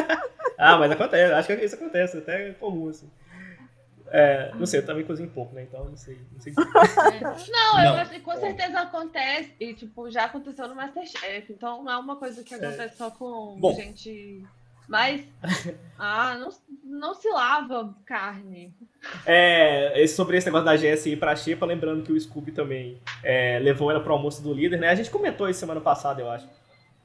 ah, 0.57 0.79
mas 0.79 0.93
acontece, 0.93 1.33
acho 1.33 1.49
que 1.49 1.65
isso 1.65 1.75
acontece, 1.75 2.19
até 2.19 2.51
é 2.51 2.53
comum, 2.53 2.91
assim. 2.91 3.11
É, 4.13 4.53
não 4.55 4.67
sei, 4.67 4.79
eu 4.79 4.87
também 4.87 5.05
cozinho 5.05 5.29
pouco, 5.31 5.53
né? 5.53 5.65
Então 5.65 5.85
não 5.85 5.97
sei. 5.97 6.21
Não, 6.33 6.41
sei 6.41 6.53
é. 6.53 7.21
não, 7.51 7.85
eu 7.85 7.95
acho 7.95 8.13
que 8.13 8.21
com 8.21 8.37
certeza 8.37 8.79
acontece. 8.79 9.53
E, 9.59 9.75
tipo, 9.75 10.09
já 10.09 10.27
aconteceu 10.27 10.69
no 10.69 10.77
Masterchef. 10.77 11.53
Então 11.53 11.83
não 11.83 11.93
é 11.93 11.97
uma 11.97 12.15
coisa 12.15 12.45
que 12.45 12.55
acontece 12.55 12.81
é. 12.83 12.89
só 12.91 13.11
com 13.11 13.57
Bom. 13.59 13.75
gente. 13.75 14.47
Mas. 14.89 15.23
Ah, 16.01 16.37
não, 16.39 16.49
não 16.85 17.13
se 17.15 17.29
lava 17.29 17.93
carne. 18.07 18.73
É, 19.27 20.05
sobre 20.07 20.37
esse 20.37 20.47
negócio 20.47 20.65
da 20.65 20.77
GSI 20.77 21.17
pra 21.17 21.35
Xepa, 21.35 21.67
lembrando 21.67 22.05
que 22.05 22.13
o 22.13 22.21
Scooby 22.21 22.53
também 22.53 23.01
é, 23.23 23.59
levou 23.59 23.91
ela 23.91 24.01
pro 24.01 24.13
almoço 24.13 24.41
do 24.41 24.55
líder, 24.55 24.79
né? 24.79 24.89
A 24.89 24.95
gente 24.95 25.11
comentou 25.11 25.49
isso 25.49 25.59
semana 25.59 25.81
passada, 25.81 26.23
eu 26.23 26.31
acho. 26.31 26.49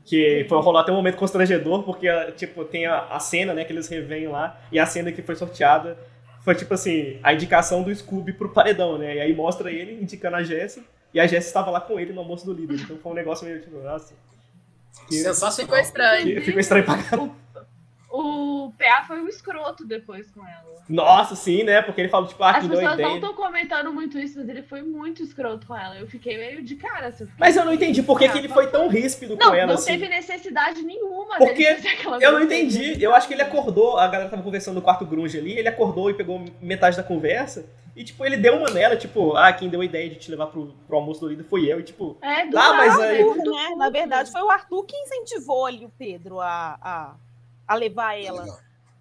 Que 0.06 0.46
foi 0.48 0.62
rolar 0.62 0.82
até 0.82 0.92
um 0.92 0.96
momento 0.96 1.18
constrangedor, 1.18 1.82
porque, 1.84 2.08
tipo, 2.34 2.64
tem 2.66 2.86
a, 2.86 3.00
a 3.06 3.20
cena, 3.20 3.54
né, 3.54 3.66
que 3.66 3.74
eles 3.74 3.88
revêm 3.88 4.28
lá, 4.28 4.62
e 4.72 4.78
a 4.78 4.86
cena 4.86 5.12
que 5.12 5.24
foi 5.24 5.36
sorteada 5.36 5.98
foi 6.44 6.56
tipo 6.56 6.74
assim, 6.74 7.20
a 7.24 7.34
indicação 7.34 7.82
do 7.82 7.96
Scooby 7.96 8.34
pro 8.34 8.50
paredão, 8.50 8.98
né? 8.98 9.16
E 9.16 9.22
aí 9.22 9.34
mostra 9.34 9.72
ele 9.72 10.04
indicando 10.04 10.36
a 10.36 10.44
Jessie, 10.44 10.84
e 11.14 11.20
a 11.20 11.26
Jessie 11.26 11.48
estava 11.48 11.72
lá 11.72 11.80
com 11.80 12.00
ele 12.00 12.12
no 12.12 12.20
almoço 12.20 12.46
do 12.46 12.54
líder. 12.54 12.82
Então 12.82 12.98
foi 12.98 13.12
um 13.12 13.16
negócio 13.16 13.46
meio 13.48 13.62
tipo, 13.62 13.80
nossa. 13.80 14.14
Que, 15.08 15.16
Sensacional. 15.16 15.54
Ficou 15.54 15.78
estranho. 15.78 16.42
ficou 16.42 16.60
estranho 16.60 16.86
pra 16.86 17.02
caramba. 17.02 17.43
O 18.66 18.72
PA 18.72 19.04
foi 19.06 19.22
um 19.22 19.28
escroto 19.28 19.86
depois 19.86 20.30
com 20.32 20.42
ela. 20.42 20.74
Nossa, 20.88 21.36
sim, 21.36 21.64
né? 21.64 21.82
Porque 21.82 22.02
ele 22.02 22.10
falou, 22.10 22.28
tipo, 22.28 22.44
ah, 22.44 22.52
As 22.52 22.68
pessoas 22.68 22.98
não 22.98 23.16
estão 23.16 23.34
comentando 23.34 23.92
muito 23.94 24.18
isso, 24.18 24.40
mas 24.40 24.50
ele 24.50 24.64
foi 24.64 24.82
muito 24.82 25.24
escroto 25.24 25.66
com 25.68 25.76
ela. 25.76 25.98
Eu 25.98 26.08
fiquei 26.08 26.38
meio 26.38 26.62
de 26.62 26.76
cara. 26.76 27.08
Assim, 27.08 27.28
mas 27.38 27.56
eu 27.56 27.66
não 27.66 27.74
entendi 27.74 28.02
por 28.04 28.18
que, 28.18 28.28
que 28.30 28.38
ele 28.38 28.50
foi 28.50 28.68
tão 28.68 28.88
ríspido 28.88 29.36
não, 29.36 29.50
com 29.50 29.56
ela. 29.56 29.68
Não 29.68 29.74
assim. 29.76 29.92
teve 29.92 30.10
necessidade 30.10 30.82
nenhuma 30.82 31.38
Porque 31.38 31.78
eu 32.22 32.32
não 32.32 32.44
entendi. 32.44 33.02
Eu 33.02 33.14
acho 33.14 33.28
que 33.28 33.34
ele 33.34 33.42
acordou, 33.42 33.98
a 33.98 34.08
galera 34.08 34.30
tava 34.30 34.44
conversando 34.44 34.76
no 34.76 34.82
quarto 34.82 35.06
grunge 35.06 35.38
ali, 35.38 35.58
ele 35.58 35.68
acordou 35.68 36.10
e 36.10 36.14
pegou 36.14 36.44
metade 36.62 36.98
da 36.98 37.04
conversa. 37.04 37.66
E, 37.96 38.04
tipo, 38.04 38.26
ele 38.26 38.38
deu 38.38 38.56
uma 38.56 38.72
nela, 38.72 38.98
tipo, 38.98 39.36
ah, 39.36 39.54
quem 39.54 39.70
deu 39.70 39.82
a 39.82 39.86
ideia 39.86 40.10
de 40.10 40.16
te 40.16 40.32
levar 40.32 40.48
pro, 40.48 40.74
pro 40.88 40.98
almoço 40.98 41.22
do 41.22 41.28
líder 41.28 41.44
foi 41.44 41.72
eu. 41.72 41.80
E, 41.80 41.84
tipo, 41.84 42.18
é, 42.22 42.46
do 42.48 42.58
ah, 42.58 42.74
mas 42.74 43.00
aí. 43.00 43.24
Né? 43.24 43.76
Na 43.78 43.90
verdade, 43.90 44.32
foi 44.32 44.42
o 44.42 44.50
Arthur 44.50 44.84
que 44.84 44.96
incentivou 44.96 45.66
ali 45.68 45.86
o 45.86 45.90
Pedro 45.90 46.40
a, 46.40 46.78
a, 46.82 47.16
a 47.68 47.76
levar 47.76 48.20
ela. 48.20 48.46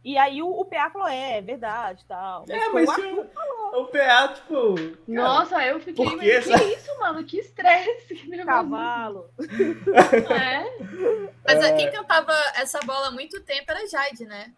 E 0.04 0.18
aí 0.18 0.42
o, 0.42 0.48
o 0.48 0.64
PA 0.64 0.90
falou, 0.90 1.06
é, 1.06 1.38
é 1.38 1.40
verdade 1.40 2.04
tal. 2.08 2.44
É, 2.48 2.68
mas 2.70 2.88
o, 2.88 3.80
o, 3.80 3.86
PA, 3.86 4.28
tipo. 4.34 4.74
Cara, 4.74 4.98
Nossa, 5.06 5.64
eu 5.64 5.78
fiquei. 5.78 5.94
Por 5.94 6.18
que, 6.18 6.26
isso, 6.28 6.98
mano? 6.98 7.24
Que 7.24 7.38
estresse. 7.38 8.14
Que 8.32 8.44
Cavalo. 8.44 9.30
é. 9.38 10.64
Mas 11.46 11.64
é. 11.64 11.72
quem 11.76 11.90
cantava 11.90 12.32
essa 12.56 12.80
bola 12.80 13.08
há 13.08 13.10
muito 13.12 13.40
tempo 13.42 13.70
era 13.70 13.86
Jade, 13.86 14.24
né? 14.24 14.52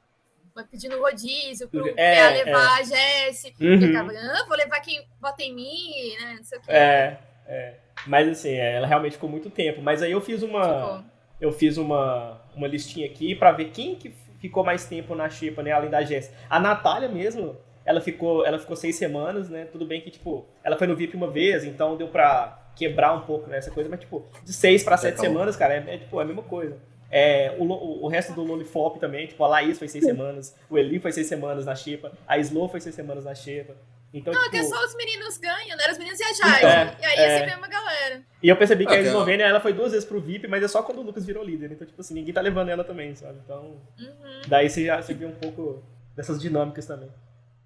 Pedindo 0.71 1.01
rodízio 1.01 1.69
pro 1.69 1.93
é, 1.97 2.17
PA 2.17 2.29
levar 2.31 2.79
é. 2.79 2.81
a 2.81 2.83
Jessie. 2.83 3.55
Uhum. 3.61 3.73
Ele 3.73 3.93
tava, 3.93 4.13
ah, 4.13 4.45
vou 4.47 4.57
levar 4.57 4.81
quem 4.81 5.07
vota 5.21 5.43
em 5.43 5.55
mim, 5.55 6.17
né? 6.21 6.35
Não 6.37 6.45
sei 6.45 6.59
o 6.59 6.63
quê. 6.63 6.73
É, 6.73 7.19
é. 7.47 7.75
Mas 8.07 8.29
assim, 8.29 8.55
ela 8.55 8.87
realmente 8.87 9.13
ficou 9.13 9.29
muito 9.29 9.51
tempo. 9.51 9.83
Mas 9.83 10.01
aí 10.01 10.13
eu 10.13 10.21
fiz 10.21 10.43
uma. 10.43 10.63
Ficou. 10.63 11.14
Eu 11.41 11.53
fiz 11.53 11.77
uma, 11.77 12.41
uma 12.55 12.67
listinha 12.67 13.07
aqui 13.07 13.35
pra 13.35 13.53
ver 13.53 13.71
quem 13.71 13.95
que 13.95 14.15
ficou 14.39 14.63
mais 14.65 14.87
tempo 14.87 15.15
na 15.15 15.29
Xepa, 15.29 15.63
né? 15.63 15.73
Além 15.73 15.91
da 15.91 16.03
Jess. 16.03 16.31
A 16.49 16.61
Natália 16.61 17.09
mesmo, 17.09 17.57
ela 17.85 18.01
ficou, 18.01 18.45
ela 18.47 18.59
ficou 18.59 18.77
seis 18.77 18.97
semanas, 18.97 19.49
né? 19.49 19.67
Tudo 19.71 19.87
bem 19.87 20.01
que, 20.01 20.11
tipo, 20.11 20.47
ela 20.63 20.77
foi 20.77 20.87
no 20.87 20.97
VIP 20.97 21.17
uma 21.17 21.31
vez, 21.31 21.65
então 21.65 21.97
deu 21.97 22.09
pra 22.09 22.61
quebrar 22.75 23.13
um 23.15 23.21
pouco 23.21 23.49
nessa 23.49 23.71
né, 23.71 23.75
coisa, 23.75 23.89
mas, 23.89 24.01
tipo, 24.01 24.25
de 24.43 24.53
seis 24.53 24.83
para 24.83 24.97
sete 24.97 25.21
semanas, 25.21 25.57
cara, 25.57 25.75
é, 25.75 25.95
é, 25.95 25.99
tipo, 25.99 26.19
é 26.19 26.23
a 26.23 26.27
mesma 26.27 26.43
coisa. 26.43 26.77
É, 27.11 27.55
o, 27.59 27.65
o, 28.05 28.09
resto 28.09 28.33
do 28.33 28.43
Lollipop 28.43 28.99
também, 28.99 29.27
tipo, 29.27 29.45
a 29.45 29.47
Laís 29.49 29.79
foi 29.79 29.87
seis 29.87 30.03
semanas, 30.05 30.57
o 30.69 30.77
Eli 30.77 30.99
foi 30.99 31.13
seis 31.13 31.27
semanas 31.27 31.65
na 31.65 31.75
Xepa, 31.75 32.13
a 32.27 32.39
Slow 32.39 32.69
foi 32.69 32.81
seis 32.81 32.95
semanas 32.95 33.25
na 33.25 33.35
Xepa. 33.35 33.75
Então, 34.15 34.33
não, 34.33 34.45
tipo... 34.45 34.53
que 34.53 34.63
só 34.63 34.85
os 34.85 34.95
meninos 34.95 35.37
ganham, 35.39 35.77
né? 35.77 35.91
Os 35.91 35.99
meninos 35.99 36.21
e 36.21 36.23
a 36.23 36.33
Jade. 36.33 36.67
É, 36.67 36.97
e 37.01 37.05
aí 37.05 37.19
é. 37.19 37.39
sempre 37.39 37.53
é 37.53 37.57
uma 37.57 37.67
galera. 37.67 38.23
E 38.41 38.49
eu 38.49 38.57
percebi 38.57 38.87
que 38.87 38.93
okay. 38.93 39.03
a 39.03 39.07
Eslovênia 39.09 39.45
ela 39.45 39.59
foi 39.59 39.73
duas 39.73 39.91
vezes 39.91 40.07
pro 40.07 40.21
VIP, 40.21 40.47
mas 40.47 40.63
é 40.63 40.69
só 40.69 40.85
quando 40.85 40.99
o 40.99 41.03
Lucas 41.03 41.27
virou 41.27 41.43
líder. 41.43 41.73
Então, 41.73 41.85
tipo 41.85 42.01
assim, 42.01 42.15
ninguém 42.15 42.33
tá 42.33 42.41
levando 42.41 42.69
ela 42.69 42.85
também, 42.85 43.13
sabe? 43.17 43.41
Então. 43.45 43.77
Uhum. 43.99 44.41
Daí 44.47 44.71
você 44.71 44.85
já 44.85 45.03
você 45.03 45.13
viu 45.13 45.29
um 45.29 45.35
pouco 45.35 45.83
dessas 46.15 46.41
dinâmicas 46.41 46.87
também. 46.87 47.11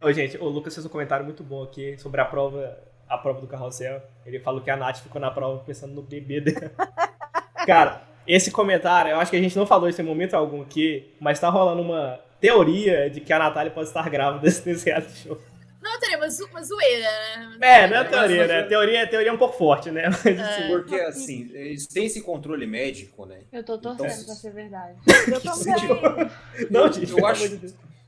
Ô, 0.01 0.11
gente, 0.11 0.39
o 0.39 0.49
Lucas 0.49 0.75
fez 0.75 0.87
um 0.87 0.89
comentário 0.89 1.23
muito 1.23 1.45
bom 1.45 1.63
aqui 1.63 1.99
sobre 1.99 2.19
a 2.19 2.25
prova, 2.25 2.79
a 3.07 3.19
prova 3.19 3.43
do 3.43 3.47
carrossel. 3.47 4.01
Ele 4.25 4.41
falou 4.41 4.63
que 4.63 4.71
a 4.71 4.77
Nath 4.77 5.01
ficou 5.01 5.21
na 5.21 5.31
prova 5.31 5.63
pensando 5.65 5.93
no 5.93 6.03
bebê 6.03 6.41
dela. 6.41 6.73
Cara, 7.67 8.05
esse 8.27 8.51
comentário, 8.51 9.11
eu 9.11 9.21
acho 9.21 9.31
que 9.31 9.37
a 9.37 9.41
gente 9.41 9.57
não 9.57 9.67
falou 9.67 9.87
isso 9.87 10.01
em 10.01 10.05
momento 10.05 10.33
algum 10.33 10.63
aqui, 10.63 11.15
mas 11.21 11.39
tá 11.39 11.51
rolando 11.51 11.83
uma 11.83 12.19
teoria 12.41 13.11
de 13.11 13.21
que 13.21 13.33
a 13.33 13.39
Natália 13.39 13.71
pode 13.71 13.89
estar 13.89 14.09
grávida 14.09 14.45
desse 14.49 14.87
reality 14.87 15.29
show. 15.29 15.39
Uma 16.51 16.63
zoeira, 16.63 17.11
né? 17.59 17.59
É, 17.61 17.89
não 17.89 17.97
é 17.97 18.05
teoria, 18.05 18.47
né? 18.47 18.63
Teoria, 18.65 19.07
teoria 19.07 19.31
é 19.31 19.33
um 19.33 19.39
pouco 19.39 19.57
forte, 19.57 19.91
né? 19.91 20.09
Mas, 20.09 20.27
é. 20.27 20.41
assim, 20.41 20.69
porque, 20.69 20.95
assim, 21.01 21.51
eles 21.53 21.87
têm 21.87 22.07
esse 22.07 22.23
controle 22.23 22.67
médico, 22.67 23.27
né? 23.27 23.41
Eu 23.53 23.65
tô 23.65 23.79
torcendo 23.79 24.13
então, 24.13 24.25
pra 24.27 24.35
ser 24.35 24.53
verdade. 24.53 24.99
Eu 25.33 25.41
também. 25.41 26.31
não, 26.71 26.93
gente, 26.93 27.13
eu 27.13 27.27
acho 27.27 27.61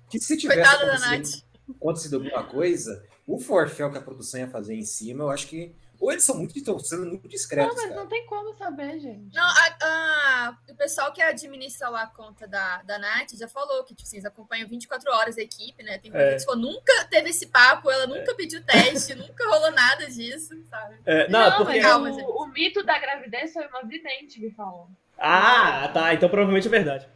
que 0.08 0.18
se 0.18 0.36
tivesse 0.36 0.60
Coitada 0.60 0.86
da 0.86 0.98
Nath. 0.98 1.44
acontecido 1.76 2.16
alguma 2.16 2.42
coisa, 2.44 3.02
o 3.26 3.38
forféu 3.38 3.90
que 3.90 3.98
a 3.98 4.02
produção 4.02 4.40
ia 4.40 4.48
fazer 4.48 4.74
em 4.74 4.84
cima, 4.84 5.24
eu 5.24 5.30
acho 5.30 5.46
que 5.46 5.72
ou 6.00 6.10
eles 6.10 6.24
são 6.24 6.36
muito, 6.36 6.56
estão 6.56 6.78
sendo 6.78 7.04
muito 7.04 7.28
discretos. 7.28 7.68
Não, 7.68 7.82
mas 7.82 7.90
cara. 7.90 8.00
não 8.00 8.08
tem 8.08 8.24
como 8.24 8.54
saber, 8.54 8.98
gente. 8.98 9.34
Não, 9.34 9.44
a, 9.44 9.76
a, 9.82 10.56
o 10.70 10.74
pessoal 10.74 11.12
que 11.12 11.20
administra 11.20 11.90
lá 11.90 12.04
a 12.04 12.06
conta 12.06 12.48
da, 12.48 12.82
da 12.82 12.98
Nath 12.98 13.32
já 13.38 13.46
falou 13.46 13.84
que, 13.84 13.94
tipo 13.94 14.08
assim, 14.08 14.16
eles 14.16 14.24
acompanham 14.24 14.66
24 14.66 15.12
horas 15.12 15.36
a 15.36 15.42
equipe, 15.42 15.82
né? 15.82 15.98
Tem 15.98 16.10
é. 16.14 16.36
que 16.36 16.44
falou, 16.46 16.58
nunca 16.58 17.04
teve 17.04 17.28
esse 17.28 17.48
papo, 17.48 17.90
ela 17.90 18.06
nunca 18.06 18.32
é. 18.32 18.34
pediu 18.34 18.64
teste, 18.64 19.14
nunca 19.14 19.46
rolou 19.46 19.70
nada 19.72 20.06
disso, 20.06 20.54
sabe? 20.70 20.96
É, 21.04 21.28
não, 21.28 21.50
não, 21.50 21.56
porque... 21.58 21.80
Calma, 21.80 22.10
o, 22.10 22.44
o, 22.44 22.46
mito 22.46 22.82
da 22.82 22.98
gravidez 22.98 23.52
foi 23.52 23.66
uma 23.66 23.82
vidente 23.82 24.40
que 24.40 24.50
falou. 24.52 24.88
Ah, 25.18 25.90
tá. 25.92 26.14
Então 26.14 26.30
provavelmente 26.30 26.66
é 26.66 26.70
verdade. 26.70 27.06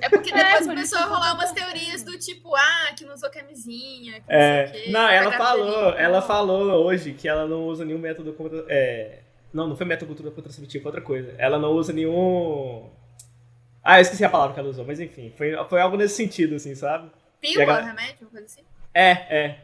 É 0.00 0.08
porque 0.08 0.30
é, 0.30 0.36
depois 0.36 0.66
é, 0.66 0.70
começou 0.70 0.98
a 0.98 1.04
rolar 1.04 1.34
umas 1.34 1.52
teorias 1.52 2.02
do 2.02 2.18
tipo, 2.18 2.54
ah, 2.54 2.92
que 2.96 3.04
não 3.04 3.14
usou 3.14 3.30
camisinha. 3.30 4.20
Que 4.20 4.26
é, 4.28 4.66
não, 4.66 4.72
quê, 4.72 4.90
não 4.90 5.08
ela 5.08 5.32
falou, 5.32 5.90
ela 5.94 6.22
falou 6.22 6.84
hoje 6.86 7.12
que 7.12 7.28
ela 7.28 7.46
não 7.46 7.64
usa 7.66 7.84
nenhum 7.84 7.98
método 7.98 8.32
contra. 8.32 8.64
É, 8.68 9.20
não, 9.52 9.68
não 9.68 9.76
foi 9.76 9.86
método 9.86 10.14
contraceptivo, 10.32 10.82
foi 10.82 10.90
outra 10.90 11.00
coisa. 11.00 11.34
Ela 11.38 11.58
não 11.58 11.72
usa 11.72 11.92
nenhum. 11.92 12.90
Ah, 13.82 13.98
eu 13.98 14.02
esqueci 14.02 14.24
a 14.24 14.30
palavra 14.30 14.54
que 14.54 14.60
ela 14.60 14.68
usou, 14.68 14.84
mas 14.84 14.98
enfim, 14.98 15.32
foi, 15.36 15.52
foi 15.68 15.80
algo 15.80 15.96
nesse 15.96 16.16
sentido, 16.16 16.54
assim, 16.54 16.74
sabe? 16.74 17.10
Pílula, 17.40 17.66
galera... 17.66 17.86
remédio, 17.86 18.16
uma 18.22 18.30
coisa 18.30 18.46
assim? 18.46 18.62
É, 18.94 19.10
é. 19.10 19.58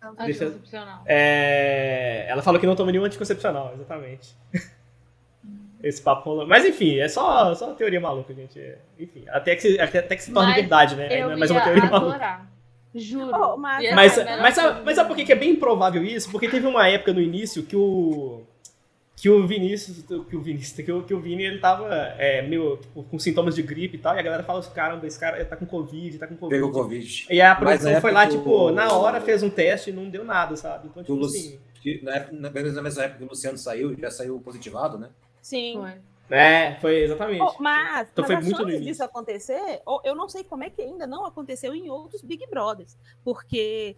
Anticoncepcional. 0.00 1.02
É, 1.06 2.26
ela 2.28 2.42
falou 2.42 2.60
que 2.60 2.66
não 2.66 2.76
toma 2.76 2.92
nenhum 2.92 3.04
anticoncepcional, 3.04 3.72
exatamente. 3.74 4.36
esse 5.86 6.02
papo 6.02 6.28
rolando. 6.28 6.48
Mas 6.48 6.64
enfim, 6.64 6.98
é 6.98 7.08
só, 7.08 7.54
só 7.54 7.66
uma 7.66 7.74
teoria 7.74 8.00
maluca, 8.00 8.34
gente. 8.34 8.60
Enfim, 8.98 9.24
até 9.28 9.54
que 9.54 9.62
se, 9.62 9.80
até 9.80 10.16
que 10.16 10.22
se 10.22 10.32
torne 10.32 10.50
mas 10.50 10.60
verdade, 10.60 10.96
né? 10.96 11.08
Eu 11.10 11.26
não 11.26 11.34
é 11.34 11.36
mais 11.36 11.50
uma 11.50 11.60
teoria 11.60 11.84
adorar. 11.84 12.00
maluca. 12.00 12.56
Juro. 12.94 13.30
Oh, 13.34 13.56
mas, 13.56 13.94
mas, 13.94 14.16
mas, 14.16 14.54
sabe, 14.54 14.80
mas 14.84 14.96
sabe 14.96 15.08
por 15.08 15.16
que 15.16 15.30
é 15.30 15.36
bem 15.36 15.50
improvável 15.50 16.02
isso? 16.02 16.30
Porque 16.30 16.48
teve 16.48 16.66
uma 16.66 16.88
época 16.88 17.12
no 17.12 17.20
início 17.20 17.62
que 17.62 17.76
o. 17.76 18.42
Que 19.14 19.30
o 19.30 19.46
Vinícius, 19.46 20.04
que 20.28 20.36
o 20.36 20.42
Vinícius, 20.42 20.84
que 20.84 20.92
o, 20.92 21.02
que 21.02 21.14
o 21.14 21.20
Vini, 21.20 21.44
ele 21.44 21.58
tava 21.58 21.88
é, 22.18 22.42
meio 22.42 22.76
tipo, 22.76 23.02
com 23.02 23.18
sintomas 23.18 23.54
de 23.54 23.62
gripe 23.62 23.96
e 23.96 23.98
tal, 23.98 24.14
e 24.14 24.18
a 24.18 24.22
galera 24.22 24.42
fala 24.42 24.58
assim, 24.58 24.70
caramba, 24.74 25.06
esse 25.06 25.18
cara 25.18 25.42
tá 25.42 25.56
com 25.56 25.64
Covid, 25.64 26.18
tá 26.18 26.26
com 26.26 26.36
Covid. 26.36 26.54
Pegou 26.54 26.70
Covid. 26.70 27.26
E 27.30 27.40
a 27.40 27.54
produção 27.54 27.98
foi 27.98 28.12
lá, 28.12 28.26
tipo, 28.26 28.70
na 28.72 28.92
hora 28.92 29.18
fez 29.22 29.42
um 29.42 29.48
teste 29.48 29.88
e 29.88 29.92
não 29.92 30.10
deu 30.10 30.22
nada, 30.22 30.54
sabe? 30.54 30.88
Então, 30.88 31.02
tipo 31.02 31.24
assim... 31.24 31.58
Na, 32.02 32.16
época, 32.16 32.36
na 32.36 32.50
mesma 32.50 33.04
época 33.04 33.18
que 33.18 33.24
o 33.24 33.28
Luciano 33.28 33.56
saiu, 33.56 33.96
já 33.96 34.10
saiu 34.10 34.38
positivado, 34.40 34.98
né? 34.98 35.08
Sim. 35.46 35.74
Foi. 35.74 36.00
É, 36.28 36.74
foi 36.80 37.04
exatamente. 37.04 37.40
Oh, 37.40 37.54
mas, 37.62 38.08
então 38.10 38.24
mas 38.28 38.32
foi 38.32 38.42
muito 38.42 38.62
antes 38.62 38.84
disso 38.84 39.04
acontecer, 39.04 39.80
eu 40.02 40.12
não 40.12 40.28
sei 40.28 40.42
como 40.42 40.64
é 40.64 40.70
que 40.70 40.82
ainda 40.82 41.06
não 41.06 41.24
aconteceu 41.24 41.72
em 41.72 41.88
outros 41.88 42.20
Big 42.20 42.44
Brothers, 42.48 42.98
porque 43.22 43.96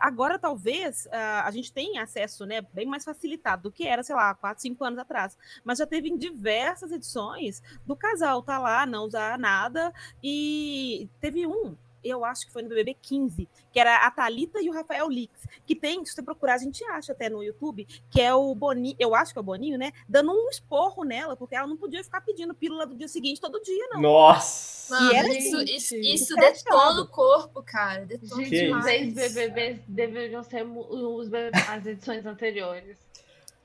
agora 0.00 0.38
talvez 0.38 1.06
a 1.12 1.50
gente 1.50 1.70
tenha 1.70 2.02
acesso, 2.02 2.46
né, 2.46 2.62
bem 2.72 2.86
mais 2.86 3.04
facilitado 3.04 3.64
do 3.64 3.70
que 3.70 3.86
era, 3.86 4.02
sei 4.02 4.16
lá, 4.16 4.34
4, 4.34 4.62
5 4.62 4.82
anos 4.82 4.98
atrás, 4.98 5.36
mas 5.62 5.76
já 5.76 5.86
teve 5.86 6.08
em 6.08 6.16
diversas 6.16 6.90
edições 6.90 7.62
do 7.84 7.94
casal 7.94 8.42
tá 8.42 8.58
lá, 8.58 8.86
não 8.86 9.04
usar 9.04 9.38
nada, 9.38 9.92
e 10.24 11.10
teve 11.20 11.46
um 11.46 11.76
eu 12.08 12.24
acho 12.24 12.46
que 12.46 12.52
foi 12.52 12.62
no 12.62 12.68
BBB 12.68 12.96
15, 13.00 13.48
que 13.72 13.80
era 13.80 14.06
a 14.06 14.10
Talita 14.10 14.60
e 14.60 14.68
o 14.68 14.72
Rafael 14.72 15.08
Lix, 15.08 15.32
que 15.64 15.74
tem, 15.74 16.04
se 16.04 16.12
você 16.12 16.22
procurar, 16.22 16.54
a 16.54 16.58
gente 16.58 16.84
acha 16.84 17.12
até 17.12 17.28
no 17.28 17.42
YouTube, 17.42 17.86
que 18.10 18.20
é 18.20 18.34
o 18.34 18.54
Boninho, 18.54 18.96
eu 18.98 19.14
acho 19.14 19.32
que 19.32 19.38
é 19.38 19.40
o 19.40 19.44
Boninho, 19.44 19.78
né? 19.78 19.92
Dando 20.08 20.32
um 20.32 20.48
esporro 20.48 21.04
nela, 21.04 21.36
porque 21.36 21.54
ela 21.54 21.66
não 21.66 21.76
podia 21.76 22.02
ficar 22.02 22.20
pedindo 22.20 22.54
pílula 22.54 22.86
do 22.86 22.94
dia 22.94 23.08
seguinte 23.08 23.40
todo 23.40 23.60
dia, 23.60 23.88
não. 23.90 24.00
Nossa! 24.00 24.94
Mano, 24.94 25.12
e 25.12 25.38
isso, 25.38 25.56
assim, 25.56 25.74
isso, 25.74 25.96
isso 25.96 26.36
detona 26.36 27.02
o 27.02 27.08
corpo, 27.08 27.62
cara. 27.62 28.04
Detona 28.04 28.44
gente, 28.44 28.66
demais. 28.66 28.84
Os 28.84 29.18
ex-BBBs 29.18 29.80
deveriam 29.88 30.42
ser 30.44 30.64
os, 30.64 31.28
as 31.68 31.86
edições 31.86 32.24
anteriores. 32.24 32.96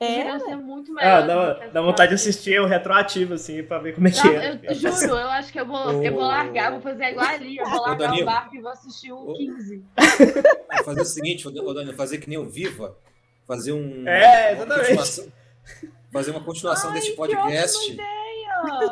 É. 0.02 0.38
ser 0.40 0.56
muito 0.56 0.92
melhor. 0.92 1.08
Ah, 1.08 1.20
dá, 1.20 1.54
dá 1.68 1.80
vontade 1.80 2.08
de 2.10 2.14
assistir 2.16 2.60
o 2.60 2.66
retroativo, 2.66 3.34
assim, 3.34 3.62
pra 3.62 3.78
ver 3.78 3.94
como 3.94 4.08
é 4.08 4.10
que 4.10 4.28
é. 4.28 4.60
Eu 4.62 4.74
juro, 4.74 5.16
eu 5.16 5.28
acho 5.28 5.52
que 5.52 5.60
eu 5.60 5.66
vou, 5.66 6.02
eu 6.02 6.12
vou 6.12 6.22
largar, 6.22 6.72
vou 6.72 6.80
fazer 6.80 7.04
igual 7.10 7.26
ali, 7.26 7.56
eu 7.56 7.68
vou 7.68 7.82
largar 7.82 8.14
o 8.14 8.24
barco 8.24 8.56
e 8.56 8.60
vou 8.60 8.70
assistir 8.70 9.12
o 9.12 9.32
15. 9.32 9.84
Vou 10.76 10.84
fazer 10.84 11.00
o 11.00 11.04
seguinte, 11.04 11.46
ô 11.46 11.72
Danilo, 11.72 11.96
fazer 11.96 12.18
que 12.18 12.28
nem 12.28 12.38
o 12.38 12.48
Viva, 12.48 12.96
fazer 13.46 13.72
um. 13.72 14.06
É, 14.08 14.52
exatamente. 14.52 15.32
fazer 16.12 16.30
uma 16.30 16.42
continuação 16.42 16.90
Ai, 16.90 16.96
deste 16.96 17.12
podcast. 17.12 17.96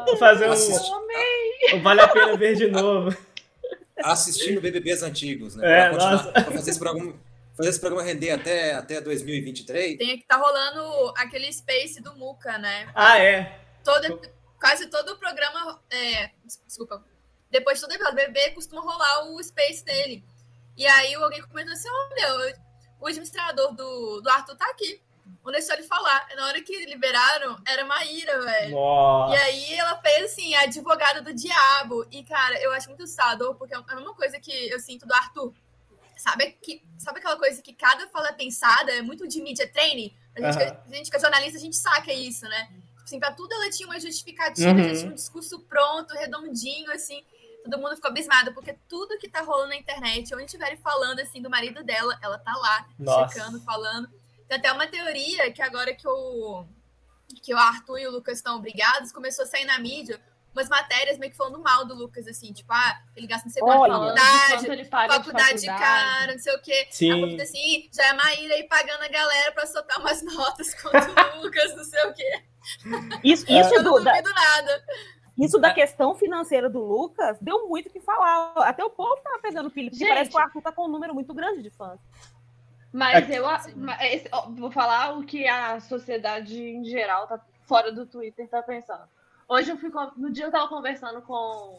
Vou 0.06 0.16
fazer 0.16 0.48
um. 0.48 1.76
um 1.76 1.82
vale 1.82 2.00
a 2.00 2.08
pena 2.08 2.36
ver 2.36 2.56
de 2.56 2.68
novo. 2.68 3.16
Assistindo 4.02 4.60
BBBs 4.60 5.02
antigos, 5.02 5.56
né? 5.56 5.88
É, 5.88 5.90
pra, 5.90 6.10
nossa. 6.10 6.32
pra 6.32 6.44
fazer 6.44 6.70
esse 6.70 6.78
programa 6.78 7.14
fazer 7.60 7.68
esse 7.68 7.80
programa 7.80 8.02
render 8.02 8.30
até, 8.30 8.74
até 8.74 9.00
2023. 9.00 9.98
Tem 9.98 10.18
que 10.18 10.26
tá 10.26 10.36
rolando 10.36 11.12
aquele 11.16 11.52
Space 11.52 12.00
do 12.00 12.16
Muca, 12.16 12.56
né? 12.58 12.90
Ah, 12.94 13.18
é. 13.18 13.60
Todo, 13.84 14.20
quase 14.58 14.86
todo 14.86 15.12
o 15.12 15.18
programa. 15.18 15.80
É, 15.90 16.30
desculpa. 16.66 17.04
Depois 17.50 17.78
de 17.78 17.82
todo 17.82 17.94
episódio, 17.94 18.16
bebê 18.16 18.50
costuma 18.50 18.80
rolar 18.80 19.26
o 19.30 19.42
Space 19.42 19.84
dele. 19.84 20.24
E 20.76 20.86
aí 20.86 21.14
alguém 21.14 21.42
comentou 21.42 21.72
assim: 21.72 21.88
olha, 21.88 22.58
o 22.98 23.06
administrador 23.06 23.74
do, 23.74 24.20
do 24.22 24.30
Arthur 24.30 24.56
tá 24.56 24.68
aqui. 24.70 25.00
Vou 25.42 25.52
deixar 25.52 25.74
ele 25.74 25.84
falar. 25.84 26.28
Na 26.34 26.46
hora 26.46 26.60
que 26.62 26.86
liberaram, 26.86 27.56
era 27.66 27.84
Maíra, 27.84 28.40
velho. 28.40 28.76
E 29.30 29.36
aí 29.36 29.74
ela 29.74 29.96
fez 29.98 30.32
assim, 30.32 30.54
a 30.54 30.62
advogada 30.62 31.22
do 31.22 31.32
diabo. 31.32 32.06
E, 32.10 32.24
cara, 32.24 32.60
eu 32.60 32.72
acho 32.72 32.88
muito 32.88 33.04
assustador, 33.04 33.54
porque 33.54 33.74
é 33.74 33.78
a 33.78 33.96
mesma 33.96 34.14
coisa 34.14 34.40
que 34.40 34.68
eu 34.68 34.80
sinto 34.80 35.06
do 35.06 35.14
Arthur. 35.14 35.52
Sabe, 36.20 36.52
que, 36.62 36.84
sabe 36.98 37.18
aquela 37.18 37.38
coisa 37.38 37.62
que 37.62 37.72
cada 37.72 38.06
fala 38.08 38.28
é 38.28 38.32
pensada, 38.32 38.92
é 38.92 39.00
muito 39.00 39.26
de 39.26 39.40
media 39.40 39.66
training? 39.66 40.14
A 40.36 40.52
gente, 40.52 40.62
uhum. 40.62 40.76
a 40.92 40.94
gente 40.96 41.10
que 41.10 41.16
é 41.16 41.20
jornalista, 41.20 41.56
a 41.56 41.60
gente 41.60 41.76
saca 41.76 42.12
isso, 42.12 42.44
né? 42.44 42.68
Tipo 42.88 43.02
assim, 43.04 43.18
pra 43.18 43.32
tudo 43.32 43.54
ela 43.54 43.70
tinha 43.70 43.88
uma 43.88 43.98
justificativa, 43.98 44.70
uhum. 44.70 44.94
tinha 44.94 45.10
um 45.10 45.14
discurso 45.14 45.60
pronto, 45.60 46.12
redondinho, 46.12 46.92
assim. 46.92 47.24
Todo 47.64 47.78
mundo 47.78 47.96
ficou 47.96 48.10
abismado, 48.10 48.52
porque 48.52 48.76
tudo 48.86 49.16
que 49.16 49.30
tá 49.30 49.40
rolando 49.40 49.70
na 49.70 49.76
internet, 49.76 50.34
onde 50.34 50.44
estiverem 50.44 50.76
falando, 50.76 51.20
assim, 51.20 51.40
do 51.40 51.48
marido 51.48 51.82
dela, 51.82 52.18
ela 52.22 52.38
tá 52.38 52.54
lá, 52.54 52.86
Nossa. 52.98 53.34
checando, 53.34 53.58
falando. 53.62 54.06
Tem 54.46 54.58
até 54.58 54.70
uma 54.70 54.86
teoria 54.86 55.50
que 55.50 55.62
agora 55.62 55.94
que 55.94 56.06
o, 56.06 56.66
que 57.42 57.54
o 57.54 57.56
Arthur 57.58 57.98
e 57.98 58.06
o 58.06 58.10
Lucas 58.10 58.36
estão 58.36 58.60
brigados, 58.60 59.10
começou 59.10 59.46
a 59.46 59.48
sair 59.48 59.64
na 59.64 59.78
mídia 59.78 60.20
umas 60.52 60.68
matérias 60.68 61.18
meio 61.18 61.30
que 61.30 61.36
falando 61.36 61.60
mal 61.62 61.84
do 61.84 61.94
Lucas, 61.94 62.26
assim, 62.26 62.52
tipo, 62.52 62.72
ah, 62.72 63.00
ele 63.16 63.26
gasta 63.26 63.46
não 63.46 63.52
sei 63.52 63.62
quanto 63.62 63.88
faculdade, 63.88 64.68
faculdade 65.14 65.60
de 65.60 65.66
cara, 65.66 66.32
não 66.32 66.38
sei 66.38 66.54
o 66.54 66.60
quê. 66.60 66.88
Sim. 66.90 67.40
assim, 67.40 67.88
já 67.92 68.04
é 68.06 68.10
a 68.10 68.14
Maíra 68.14 68.54
aí 68.54 68.64
pagando 68.64 69.02
a 69.02 69.08
galera 69.08 69.52
pra 69.52 69.66
soltar 69.66 69.98
umas 70.00 70.22
notas 70.22 70.74
contra 70.82 71.36
o 71.36 71.42
Lucas, 71.42 71.76
não 71.76 71.84
sei 71.84 72.06
o 72.06 72.14
quê. 72.14 72.42
Isso, 73.22 73.44
isso 73.48 73.74
eu 73.74 73.82
não 73.82 73.92
duvido 73.92 74.34
nada. 74.34 74.84
Isso 75.38 75.58
da 75.58 75.72
questão 75.72 76.14
financeira 76.14 76.68
do 76.68 76.80
Lucas 76.80 77.38
deu 77.40 77.66
muito 77.66 77.88
o 77.88 77.92
que 77.92 78.00
falar. 78.00 78.52
Até 78.58 78.84
o 78.84 78.90
povo 78.90 79.20
tava 79.22 79.38
pegando 79.38 79.70
filho, 79.70 79.90
porque 79.90 80.04
Gente, 80.04 80.12
parece 80.12 80.30
que 80.30 80.36
o 80.36 80.40
Arthur 80.40 80.60
tá 80.60 80.72
com 80.72 80.84
um 80.84 80.88
número 80.88 81.14
muito 81.14 81.32
grande 81.32 81.62
de 81.62 81.70
fãs. 81.70 81.98
Mas 82.92 83.30
é, 83.30 83.38
eu 83.38 83.44
ó, 83.44 84.50
vou 84.50 84.70
falar 84.70 85.16
o 85.16 85.24
que 85.24 85.46
a 85.46 85.80
sociedade 85.80 86.60
em 86.60 86.84
geral 86.84 87.26
tá 87.26 87.40
fora 87.64 87.92
do 87.92 88.04
Twitter 88.04 88.48
tá 88.48 88.62
pensando. 88.62 89.08
Hoje 89.50 89.72
eu 89.72 89.76
fui. 89.76 89.90
No 90.16 90.30
dia 90.30 90.44
eu 90.44 90.50
tava 90.52 90.68
conversando 90.68 91.20
com 91.22 91.76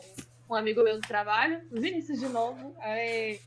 um 0.50 0.56
amigo 0.56 0.84
meu 0.84 0.96
do 0.96 1.08
trabalho, 1.08 1.62
o 1.72 1.80
Vinícius 1.80 2.20
de 2.20 2.28
novo. 2.28 2.76
Aí... 2.82 3.40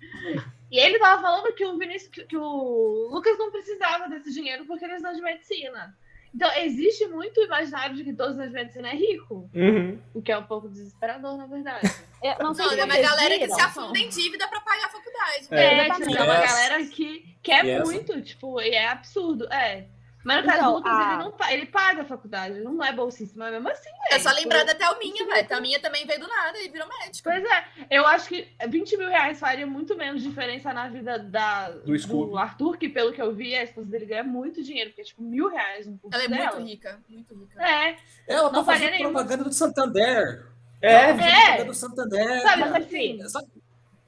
E 0.71 0.79
ele 0.81 0.99
tava 0.99 1.21
falando 1.21 1.55
que 1.55 1.65
o 1.65 1.77
Vinícius, 1.79 2.11
que, 2.11 2.25
que 2.25 2.37
o 2.37 3.09
Lucas 3.13 3.39
não 3.39 3.53
precisava 3.53 4.09
desse 4.09 4.33
dinheiro 4.33 4.65
porque 4.65 4.87
eles 4.87 4.97
estão 4.97 5.13
de 5.13 5.21
medicina. 5.21 5.95
Então, 6.35 6.51
existe 6.57 7.07
muito 7.07 7.39
o 7.39 7.45
imaginário 7.45 7.95
de 7.95 8.03
que 8.03 8.13
todos 8.15 8.37
os 8.37 8.43
de 8.43 8.51
medicina 8.51 8.89
é 8.89 8.97
rico. 8.97 9.49
Uhum. 9.55 10.01
O 10.15 10.23
que 10.23 10.33
é 10.33 10.39
um 10.39 10.43
pouco 10.43 10.69
desesperador, 10.69 11.37
na 11.37 11.47
verdade. 11.47 11.87
É, 12.23 12.43
não 12.43 12.55
sei 12.55 12.65
não, 12.65 12.73
é 12.73 12.85
uma 12.85 12.97
galera 12.97 13.39
que 13.39 13.49
se 13.49 13.61
afunda 13.61 13.99
em 13.99 14.09
dívida 14.09 14.49
para 14.49 14.61
pagar 14.63 14.87
a 14.87 14.89
faculdade. 14.89 15.49
É, 15.51 15.87
é, 15.87 15.91
tipo, 15.91 16.17
é 16.17 16.23
uma 16.23 16.41
galera 16.41 16.85
que 16.87 17.37
quer 17.43 17.65
yes. 17.65 17.85
muito, 17.85 18.21
tipo, 18.23 18.61
e 18.61 18.71
é 18.71 18.89
absurdo. 18.89 19.47
É. 19.53 19.87
Mas 20.25 20.39
no 20.39 20.51
caso 20.51 20.59
então, 20.59 20.71
do 20.71 20.77
Lucas, 20.79 20.93
a... 20.93 21.13
ele, 21.13 21.23
não, 21.23 21.51
ele 21.51 21.67
paga 21.67 22.03
a 22.03 22.05
faculdade, 22.05 22.55
ele 22.55 22.65
não 22.65 22.83
é 22.83 22.93
bolsista, 22.93 23.39
mas 23.39 23.53
mesmo 23.53 23.69
assim. 23.69 23.91
É 24.11 24.19
só 24.19 24.31
lembrar 24.33 24.65
da 24.65 24.75
Thelminha, 24.75 25.27
velho. 25.27 25.47
Thelminha 25.47 25.81
também 25.81 26.07
veio 26.07 26.21
do 26.21 26.27
nada 26.27 26.59
e 26.59 26.69
virou 26.71 26.89
médico. 26.89 27.23
Pois 27.23 27.45
é, 27.45 27.65
eu 27.91 28.07
acho 28.07 28.29
que 28.29 28.49
20 28.67 28.97
mil 28.97 29.09
reais 29.09 29.39
faria 29.39 29.67
muito 29.67 29.95
menos 29.97 30.23
diferença 30.23 30.73
na 30.73 30.89
vida 30.89 31.19
da, 31.19 31.71
do, 31.71 31.97
do 31.97 32.39
Arthur, 32.39 32.79
que 32.79 32.89
pelo 32.89 33.13
que 33.13 33.21
eu 33.21 33.35
vi, 33.35 33.55
a 33.55 33.65
esposa 33.65 33.87
dele 33.87 34.07
ganha 34.07 34.25
muito 34.25 34.63
dinheiro, 34.63 34.91
porque 34.91 35.03
é 35.03 35.05
tipo 35.05 35.23
mil 35.23 35.49
reais 35.49 35.87
no 35.87 35.99
curso 35.99 36.17
Ela 36.17 36.25
é 36.25 36.29
dela. 36.29 36.57
muito 36.57 36.69
rica, 36.69 37.01
muito 37.07 37.35
rica. 37.35 37.63
É. 37.63 37.97
Ela 38.27 38.51
tá 38.51 38.65
fazendo 38.65 38.97
propaganda 38.99 39.45
do 39.45 39.53
Santander. 39.53 40.47
É, 40.81 40.95
é. 40.95 41.15
propaganda 41.15 41.65
do 41.67 41.75
Santander. 41.75 42.43
Sabe, 42.43 42.61
mas 42.63 42.87
assim. 42.87 43.29
Sabe, 43.29 43.49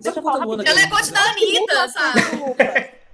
sabe 0.00 0.18
ela 0.66 0.80
é 0.80 0.88
coach 0.88 1.12
da 1.12 1.20
Anitta, 1.20 1.88
sabe? 1.88 3.05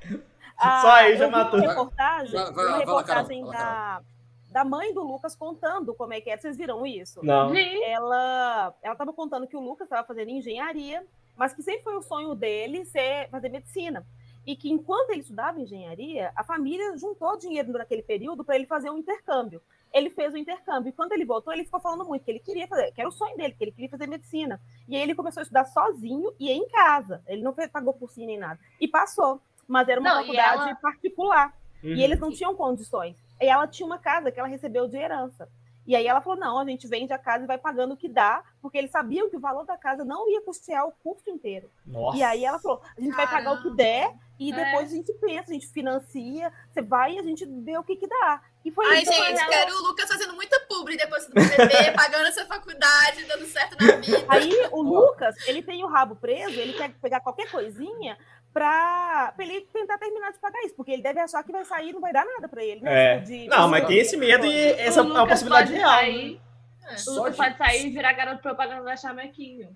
Só 0.63 0.91
aí 0.93 1.17
já 1.17 1.29
matou. 1.29 1.59
Uma 1.59 1.69
reportagem, 1.69 2.33
vai, 2.33 2.53
vai, 2.53 2.67
uma 2.67 2.79
reportagem 2.79 3.45
lá, 3.45 3.53
da, 3.53 4.03
da 4.51 4.65
mãe 4.65 4.93
do 4.93 5.03
Lucas 5.03 5.35
contando 5.35 5.95
como 5.95 6.13
é 6.13 6.21
que 6.21 6.31
é. 6.31 6.37
Vocês 6.37 6.57
viram 6.57 6.87
isso? 6.87 7.25
Não. 7.25 7.55
Ela 7.55 8.75
ela 8.83 8.93
estava 8.93 9.13
contando 9.13 9.47
que 9.47 9.57
o 9.57 9.61
Lucas 9.61 9.87
estava 9.87 10.07
fazendo 10.07 10.31
engenharia, 10.31 11.05
mas 11.37 11.53
que 11.53 11.63
sempre 11.63 11.83
foi 11.83 11.97
o 11.97 12.03
sonho 12.03 12.35
dele 12.35 12.85
ser 12.85 13.29
fazer 13.31 13.49
medicina. 13.49 14.07
E 14.45 14.57
que 14.57 14.71
enquanto 14.71 15.11
ele 15.11 15.21
estudava 15.21 15.61
engenharia, 15.61 16.33
a 16.35 16.43
família 16.43 16.97
juntou 16.97 17.37
dinheiro 17.39 17.73
naquele 17.73 18.03
período 18.03 18.45
para 18.45 18.57
ele 18.57 18.67
fazer 18.67 18.91
um 18.91 18.99
intercâmbio. 18.99 19.63
Ele 19.93 20.11
fez 20.11 20.33
o 20.35 20.37
intercâmbio. 20.37 20.89
E 20.89 20.93
quando 20.93 21.13
ele 21.13 21.25
voltou, 21.25 21.53
ele 21.53 21.65
ficou 21.65 21.79
falando 21.79 22.05
muito 22.05 22.25
que 22.25 22.31
ele 22.31 22.41
queria 22.41 22.67
fazer, 22.67 22.91
que 22.93 23.01
era 23.01 23.09
o 23.09 23.13
sonho 23.13 23.37
dele, 23.37 23.55
que 23.55 23.63
ele 23.63 23.73
queria 23.73 23.91
fazer 23.91 24.09
medicina. 24.09 24.61
E 24.89 24.97
aí 24.97 25.03
ele 25.03 25.15
começou 25.15 25.41
a 25.41 25.43
estudar 25.43 25.65
sozinho 25.67 26.33
e 26.41 26.51
em 26.51 26.67
casa. 26.69 27.23
Ele 27.27 27.43
não 27.43 27.55
pagou 27.71 27.93
cursinho 27.93 28.27
nem 28.27 28.39
nada. 28.39 28.59
E 28.81 28.89
passou 28.89 29.41
mas 29.67 29.89
era 29.89 30.01
uma 30.01 30.11
não, 30.11 30.21
faculdade 30.21 30.63
ela... 30.63 30.75
particular. 30.77 31.55
Uhum. 31.83 31.91
E 31.91 32.03
eles 32.03 32.19
não 32.21 32.31
tinham 32.31 32.55
condições. 32.55 33.17
E 33.41 33.47
ela 33.47 33.67
tinha 33.67 33.87
uma 33.87 33.99
casa 33.99 34.31
que 34.31 34.39
ela 34.39 34.49
recebeu 34.49 34.87
de 34.87 34.97
herança. 34.97 35.49
E 35.87 35.97
aí 35.97 36.07
ela 36.07 36.21
falou: 36.21 36.39
não, 36.39 36.59
a 36.59 36.65
gente 36.65 36.87
vende 36.87 37.13
a 37.13 37.19
casa 37.19 37.45
e 37.45 37.47
vai 37.47 37.59
pagando 37.59 37.95
o 37.95 37.97
que 37.97 38.09
dá, 38.09 38.43
porque 38.61 38.79
eles 38.79 38.91
sabiam 38.91 39.29
que 39.29 39.37
o 39.37 39.41
valor 39.41 39.65
da 39.65 39.77
casa 39.77 40.05
não 40.05 40.31
ia 40.31 40.41
custear 40.43 40.87
o 40.87 40.93
curso 40.93 41.29
inteiro. 41.29 41.69
Nossa. 41.85 42.17
E 42.17 42.23
aí 42.23 42.45
ela 42.45 42.59
falou: 42.59 42.81
a 42.97 43.01
gente 43.01 43.11
Caramba. 43.11 43.33
vai 43.33 43.43
pagar 43.43 43.53
o 43.59 43.63
que 43.63 43.77
der 43.77 44.15
e 44.39 44.53
é. 44.53 44.65
depois 44.65 44.93
a 44.93 44.97
gente 44.97 45.13
pensa, 45.15 45.51
a 45.51 45.55
gente 45.55 45.69
financia, 45.69 46.53
você 46.71 46.83
vai 46.83 47.15
e 47.15 47.19
a 47.19 47.23
gente 47.23 47.45
vê 47.45 47.77
o 47.77 47.83
que, 47.83 47.97
que 47.97 48.07
dá. 48.07 48.41
E 48.65 48.71
foi 48.71 48.87
Ai, 48.87 49.03
isso. 49.03 49.13
gente, 49.13 49.41
ela... 49.41 49.49
quero 49.49 49.75
o 49.77 49.83
Lucas 49.83 50.09
fazendo 50.09 50.35
muita 50.35 50.59
publi 50.69 50.97
depois 50.97 51.27
do 51.27 51.35
BBB, 51.35 51.93
pagando 51.97 52.27
essa 52.27 52.47
faculdade, 52.47 53.25
dando 53.25 53.45
certo 53.47 53.77
na 53.81 53.97
vida. 53.97 54.25
Aí 54.29 54.53
o 54.71 54.83
Lucas, 54.83 55.37
ele 55.49 55.63
tem 55.63 55.83
o 55.83 55.89
rabo 55.89 56.15
preso, 56.15 56.59
ele 56.59 56.73
quer 56.75 56.93
pegar 56.95 57.21
qualquer 57.21 57.51
coisinha 57.51 58.17
para 58.53 59.35
ele 59.39 59.63
tentar 59.73 59.99
terminar 59.99 60.33
de 60.33 60.39
pagar 60.39 60.61
isso, 60.65 60.75
porque 60.75 60.93
ele 60.93 61.03
deve 61.03 61.21
achar 61.21 61.43
que 61.43 61.53
vai 61.53 61.65
sair 61.65 61.91
e 61.91 61.93
não 61.93 62.01
vai 62.01 62.13
dar 62.13 62.25
nada 62.25 62.49
para 62.49 62.63
ele, 62.63 62.81
né? 62.81 63.15
É. 63.15 63.21
Tipo, 63.21 63.27
de, 63.29 63.49
não, 63.49 63.69
mas 63.69 63.87
tem 63.87 63.99
esse 63.99 64.17
medo 64.17 64.47
e 64.47 64.59
essa 64.73 65.01
é 65.01 65.03
uma 65.03 65.27
possibilidade 65.27 65.73
real. 65.73 65.91
Sair, 65.91 66.41
é. 66.85 67.11
O 67.11 67.15
Lucas 67.15 67.33
de... 67.33 67.37
pode 67.39 67.57
sair 67.57 67.87
e 67.87 67.91
virar 67.91 68.13
garoto 68.13 68.43
propaganda 68.43 68.83
da 68.83 68.97
Chamequinho. 68.97 69.69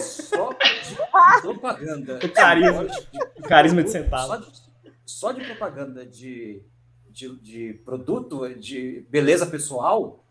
Só 0.00 0.50
de 0.52 1.42
propaganda. 1.42 2.18
O 2.24 2.32
carisma, 2.32 2.86
o 3.36 3.42
carisma 3.42 3.82
de 3.82 3.90
centavo. 3.90 4.26
Só 4.26 4.36
de, 4.36 4.52
só 5.04 5.32
de 5.32 5.44
propaganda 5.44 6.06
de, 6.06 6.62
de, 7.10 7.36
de 7.40 7.74
produto, 7.84 8.48
de 8.54 9.04
beleza 9.10 9.46
pessoal, 9.46 10.24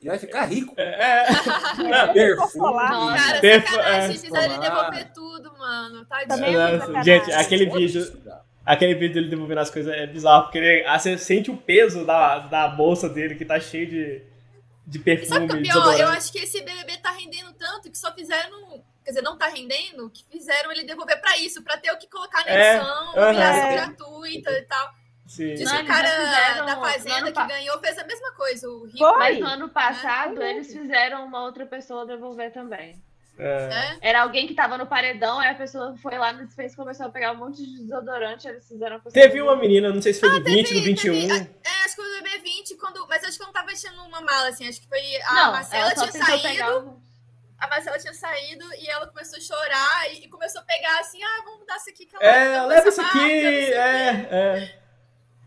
ele 0.00 0.10
vai 0.10 0.18
ficar 0.18 0.44
rico. 0.46 0.74
É. 0.78 0.82
é. 0.82 1.26
Perfume. 2.12 2.74
Cara, 2.74 3.40
Perfu 3.40 3.74
sacanagem, 3.74 4.18
fizeram 4.18 4.54
ele 4.54 4.58
devolver 4.58 5.12
tudo, 5.12 5.58
mano. 5.58 6.06
Tadinho. 6.06 7.04
Gente, 7.04 7.32
aquele 7.32 7.66
vídeo. 7.66 8.40
Aquele 8.64 8.94
vídeo 8.94 9.14
dele 9.14 9.28
devolvendo 9.28 9.60
as 9.60 9.70
coisas 9.70 9.92
é 9.92 10.06
bizarro, 10.06 10.44
porque 10.44 10.58
ele, 10.58 10.86
ah, 10.86 10.98
você 10.98 11.18
sente 11.18 11.50
o 11.50 11.56
peso 11.56 12.04
da, 12.04 12.38
da 12.38 12.68
bolsa 12.68 13.08
dele, 13.08 13.34
que 13.34 13.44
tá 13.44 13.58
cheio 13.58 13.88
de, 13.88 14.22
de 14.86 14.98
perfume. 14.98 15.28
Sabe 15.28 15.44
o 15.46 15.48
que 15.48 15.56
é 15.56 15.72
pior? 15.72 15.98
Eu 15.98 16.08
acho 16.08 16.30
que 16.30 16.38
esse 16.38 16.60
BBB 16.62 16.98
tá 16.98 17.10
rendendo 17.10 17.52
tanto 17.54 17.90
que 17.90 17.98
só 17.98 18.14
fizeram. 18.14 18.82
Quer 19.02 19.12
dizer, 19.12 19.22
não 19.22 19.36
tá 19.36 19.48
rendendo, 19.48 20.08
que 20.10 20.24
fizeram 20.30 20.70
ele 20.70 20.84
devolver 20.84 21.20
pra 21.20 21.36
isso, 21.38 21.62
pra 21.64 21.78
ter 21.78 21.90
o 21.90 21.98
que 21.98 22.06
colocar 22.06 22.44
na 22.44 22.50
é, 22.50 22.76
edição, 22.76 23.24
é, 23.24 23.72
gratuita 23.72 24.50
e 24.50 24.62
tal. 24.62 24.99
Sim. 25.30 25.54
Diz 25.54 25.70
que 25.70 25.76
o 25.76 25.86
cara 25.86 26.08
fizeram, 26.08 26.66
da 26.66 26.76
Fazenda 26.76 27.30
que 27.30 27.46
ganhou 27.46 27.78
fez 27.78 27.96
a 27.96 28.04
mesma 28.04 28.32
coisa, 28.32 28.68
o 28.68 28.84
Rico. 28.84 28.98
Foi? 28.98 29.16
Mas 29.16 29.38
no 29.38 29.46
ano 29.46 29.68
passado 29.68 30.42
é. 30.42 30.50
eles 30.50 30.72
fizeram 30.72 31.24
uma 31.24 31.44
outra 31.44 31.64
pessoa 31.64 32.04
devolver 32.04 32.52
também. 32.52 33.00
É. 33.38 33.96
Era 34.00 34.22
alguém 34.22 34.48
que 34.48 34.54
tava 34.54 34.76
no 34.76 34.88
paredão, 34.88 35.38
aí 35.38 35.50
a 35.50 35.54
pessoa 35.54 35.96
foi 36.02 36.18
lá 36.18 36.32
no 36.32 36.44
Space 36.50 36.74
e 36.74 36.76
começou 36.76 37.06
a 37.06 37.10
pegar 37.10 37.30
um 37.30 37.36
monte 37.36 37.64
de 37.64 37.78
desodorante, 37.78 38.48
eles 38.48 38.66
fizeram 38.66 38.96
a 38.96 39.10
Teve 39.10 39.40
uma 39.40 39.54
menina, 39.54 39.92
não 39.92 40.02
sei 40.02 40.12
se 40.12 40.18
foi 40.18 40.30
ah, 40.30 40.38
do 40.40 40.44
20, 40.44 40.74
do 40.74 40.80
21. 40.82 41.12
Teve, 41.12 41.32
é, 41.32 41.84
acho 41.84 41.94
que 41.94 42.02
foi 42.02 42.20
do 42.20 42.24
BB20, 42.24 42.76
quando, 42.80 43.06
mas 43.08 43.22
acho 43.22 43.38
que 43.38 43.44
não 43.44 43.52
tava 43.52 43.68
mexendo 43.68 44.02
uma 44.02 44.20
mala, 44.20 44.48
assim, 44.48 44.68
acho 44.68 44.80
que 44.80 44.88
foi. 44.88 45.00
A 45.22 45.34
não, 45.34 45.52
Marcela 45.52 45.94
tinha 45.94 46.12
saído. 46.12 47.00
A 47.56 47.68
Marcela 47.68 47.98
tinha 47.98 48.14
saído 48.14 48.64
e 48.74 48.90
ela 48.90 49.06
começou 49.06 49.38
a 49.38 49.40
chorar 49.40 50.12
e, 50.12 50.26
começou 50.28 50.60
a 50.60 50.64
pegar 50.64 50.98
assim, 50.98 51.22
ah, 51.22 51.42
vamos 51.44 51.64
dar 51.66 51.76
isso 51.76 51.90
aqui 51.90 52.06
que 52.06 52.16
ela 52.16 52.24
É, 52.24 52.66
leva 52.66 52.88
isso 52.88 53.00
aqui, 53.00 53.20
é, 53.20 54.28
é. 54.30 54.79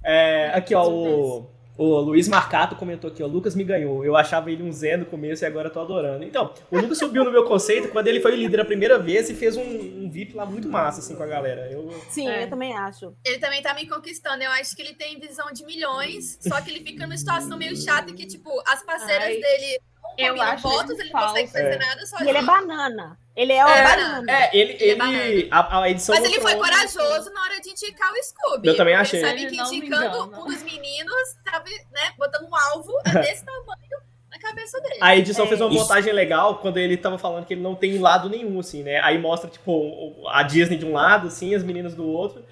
É, 0.04 0.52
aqui, 0.54 0.76
ó, 0.76 0.88
o, 0.88 1.50
o 1.78 2.00
Luiz 2.02 2.28
Marcato 2.28 2.76
comentou 2.76 3.10
aqui, 3.10 3.24
ó, 3.24 3.28
Lucas 3.28 3.56
me 3.56 3.64
ganhou. 3.64 4.06
Eu 4.06 4.16
achava 4.16 4.52
ele 4.52 4.62
um 4.62 4.72
Zé 4.72 4.96
no 4.96 5.06
começo 5.06 5.44
e 5.44 5.48
agora 5.48 5.70
tô 5.70 5.80
adorando. 5.80 6.24
Então, 6.24 6.54
o 6.70 6.78
Lucas 6.78 6.98
subiu 6.98 7.24
no 7.24 7.32
meu 7.32 7.46
conceito 7.46 7.90
quando 7.90 8.08
ele 8.08 8.20
foi 8.20 8.36
líder 8.36 8.60
a 8.60 8.66
primeira 8.66 9.00
vez 9.00 9.30
e 9.30 9.34
fez 9.34 9.58
um, 9.58 9.64
um 9.64 10.10
VIP 10.10 10.36
lá 10.36 10.46
muito 10.46 10.68
massa, 10.68 11.00
assim, 11.00 11.16
com 11.16 11.24
a 11.24 11.28
galera. 11.28 11.72
Eu... 11.72 11.90
Sim, 12.10 12.28
é. 12.28 12.44
eu 12.44 12.50
também 12.50 12.78
acho. 12.78 13.16
Ele 13.26 13.40
também 13.40 13.62
tá 13.62 13.74
me 13.74 13.88
conquistando. 13.88 14.44
Eu 14.44 14.52
acho 14.52 14.76
que 14.76 14.82
ele 14.82 14.94
tem 14.94 15.20
visão 15.20 15.52
de 15.52 15.66
milhões, 15.66 16.38
só 16.42 16.62
que 16.62 16.70
ele 16.70 16.82
fica 16.82 17.08
numa 17.08 17.18
situação 17.18 17.58
meio 17.58 17.76
chata 17.76 18.14
que, 18.14 18.28
tipo, 18.28 18.50
as 18.68 18.84
parceiras 18.84 19.28
Ai. 19.28 19.40
dele 19.40 19.80
eu 20.18 20.42
acho 20.42 20.64
votos, 20.64 21.00
ele, 21.00 21.10
não 21.12 21.22
consegue 21.22 21.52
fazer 21.52 21.66
é. 21.66 21.78
nada 21.78 22.06
sozinho. 22.06 22.28
E 22.28 22.30
ele 22.30 22.38
é 22.38 22.44
banana. 22.44 23.18
Ele 23.36 23.54
é, 23.54 23.58
é 23.58 23.84
banana. 23.84 24.32
É, 24.32 24.58
ele, 24.58 24.74
ele, 24.74 25.02
ele 25.02 25.44
é 25.46 25.48
a, 25.52 25.82
a, 25.82 25.90
edição 25.90 26.16
Mas 26.16 26.24
ele 26.24 26.40
foi 26.40 26.56
corajoso 26.56 27.34
na 27.34 27.42
hora 27.42 27.60
de 27.60 27.70
indicar 27.72 28.12
o 28.12 28.24
Scooby. 28.24 28.68
Eu 28.68 28.78
também 28.78 28.96
achei. 28.96 29.20
Ele 29.20 29.28
sabe 29.28 29.48
que 29.48 29.62
indicando 29.62 30.24
um 30.24 30.46
dos 30.46 30.64
meninos, 30.64 31.36
tava, 31.44 31.66
né, 31.66 32.12
botando 32.18 32.48
um 32.48 32.56
alvo 32.56 32.94
desse 33.22 33.44
tamanho 33.44 34.14
na 34.30 34.40
cabeça 34.40 34.80
dele. 34.82 34.98
A 35.02 35.16
edição 35.16 35.46
é. 35.46 35.48
fez 35.48 35.62
uma 35.62 35.70
montagem 35.70 36.14
legal 36.14 36.58
quando 36.58 36.78
ele 36.78 36.98
tava 36.98 37.18
falando 37.18 37.46
que 37.46 37.54
ele 37.54 37.62
não 37.62 37.76
tem 37.76 37.98
lado 37.98 38.30
nenhum, 38.30 38.60
assim, 38.60 38.84
né? 38.84 39.00
Aí 39.04 39.18
mostra, 39.18 39.50
tipo, 39.50 40.28
a 40.30 40.44
Disney 40.44 40.78
de 40.78 40.86
um 40.86 40.94
lado, 40.94 41.28
assim, 41.28 41.56
as 41.56 41.64
meninas 41.64 41.96
do 41.96 42.08
outro. 42.08 42.46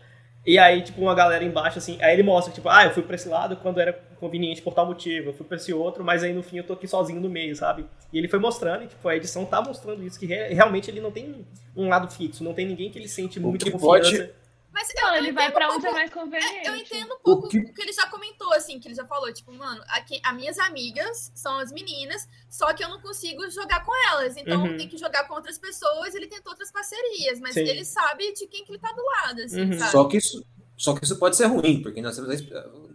E 0.46 0.58
aí, 0.58 0.82
tipo, 0.82 1.00
uma 1.02 1.14
galera 1.14 1.44
embaixo, 1.44 1.78
assim, 1.78 2.02
aí 2.02 2.14
ele 2.14 2.24
mostra, 2.24 2.52
tipo, 2.52 2.68
ah, 2.68 2.86
eu 2.86 2.92
fui 2.92 3.04
pra 3.04 3.16
esse 3.16 3.30
lado 3.30 3.56
quando 3.58 3.80
era 3.80 3.94
conveniente 4.22 4.62
por 4.62 4.74
tal 4.74 4.86
motivo, 4.86 5.30
eu 5.30 5.34
fui 5.34 5.46
pra 5.46 5.58
esse 5.58 5.74
outro, 5.74 6.04
mas 6.04 6.24
aí 6.24 6.32
no 6.32 6.42
fim 6.42 6.60
eu 6.60 6.64
tô 6.64 6.74
aqui 6.74 6.88
sozinho 6.88 7.20
no 7.20 7.30
meio, 7.30 7.56
sabe? 7.56 7.86
E 8.14 8.18
ele 8.18 8.30
foi 8.30 8.40
mostrando, 8.40 8.86
e 8.86 8.88
tipo, 8.88 9.06
a 9.10 9.18
edição 9.18 9.44
tá 9.46 9.62
mostrando 9.62 10.02
isso, 10.04 10.18
que 10.18 10.26
realmente 10.26 10.90
ele 10.90 11.02
não 11.02 11.12
tem 11.12 11.46
um 11.76 11.90
lado 11.90 12.10
fixo, 12.10 12.44
não 12.44 12.54
tem 12.54 12.66
ninguém 12.66 12.90
que 12.90 12.98
ele 12.98 13.10
sente 13.10 13.40
muita 13.40 13.70
confiança. 13.70 14.28
Pode 14.28 14.42
mas 14.72 14.88
não, 14.96 15.10
eu, 15.10 15.16
ele 15.16 15.34
vai 15.34 15.52
pra 15.52 15.70
onde 15.70 15.86
é 15.86 15.92
mais 15.92 16.10
conveniente. 16.10 16.66
Eu 16.66 16.76
entendo 16.76 17.14
um 17.14 17.20
pouco 17.20 17.48
o 17.48 17.50
que... 17.50 17.58
o 17.60 17.74
que... 17.74 17.82
ele 17.82 17.92
já 17.92 18.08
comentou, 18.08 18.54
assim, 18.54 18.80
que 18.80 18.88
ele 18.88 18.96
já 18.96 19.06
falou, 19.06 19.32
tipo, 19.34 19.52
mano, 19.52 19.84
aqui, 19.90 20.22
as 20.24 20.36
minhas 20.36 20.58
amigas 20.60 21.32
são 21.36 21.58
as 21.58 21.72
meninas, 21.74 22.28
só 22.50 22.74
que 22.74 22.84
eu 22.84 22.88
não 22.88 23.02
consigo 23.02 23.50
jogar 23.50 23.84
com 23.84 23.92
elas. 24.10 24.38
Então 24.38 24.64
uhum. 24.64 24.78
tem 24.78 24.88
que 24.88 24.98
jogar 24.98 25.28
com 25.28 25.34
outras 25.34 25.58
pessoas, 25.58 26.16
ele 26.16 26.28
tentou 26.28 26.52
outras 26.52 26.72
parcerias, 26.72 27.40
mas 27.42 27.54
Sim. 27.54 27.62
ele 27.62 27.84
sabe 27.84 28.32
de 28.34 28.48
quem 28.48 28.64
que 28.64 28.72
ele 28.72 28.80
tá 28.80 28.94
do 28.94 29.04
lado, 29.04 29.42
assim, 29.42 29.72
uhum. 29.72 29.80
Só 29.80 30.06
que 30.06 30.18
isso. 30.18 30.44
Só 30.78 30.96
que 30.96 31.04
isso 31.06 31.20
pode 31.20 31.36
ser 31.36 31.46
ruim, 31.46 31.80
porque 31.84 32.02
nós 32.02 32.16
temos, 32.16 32.42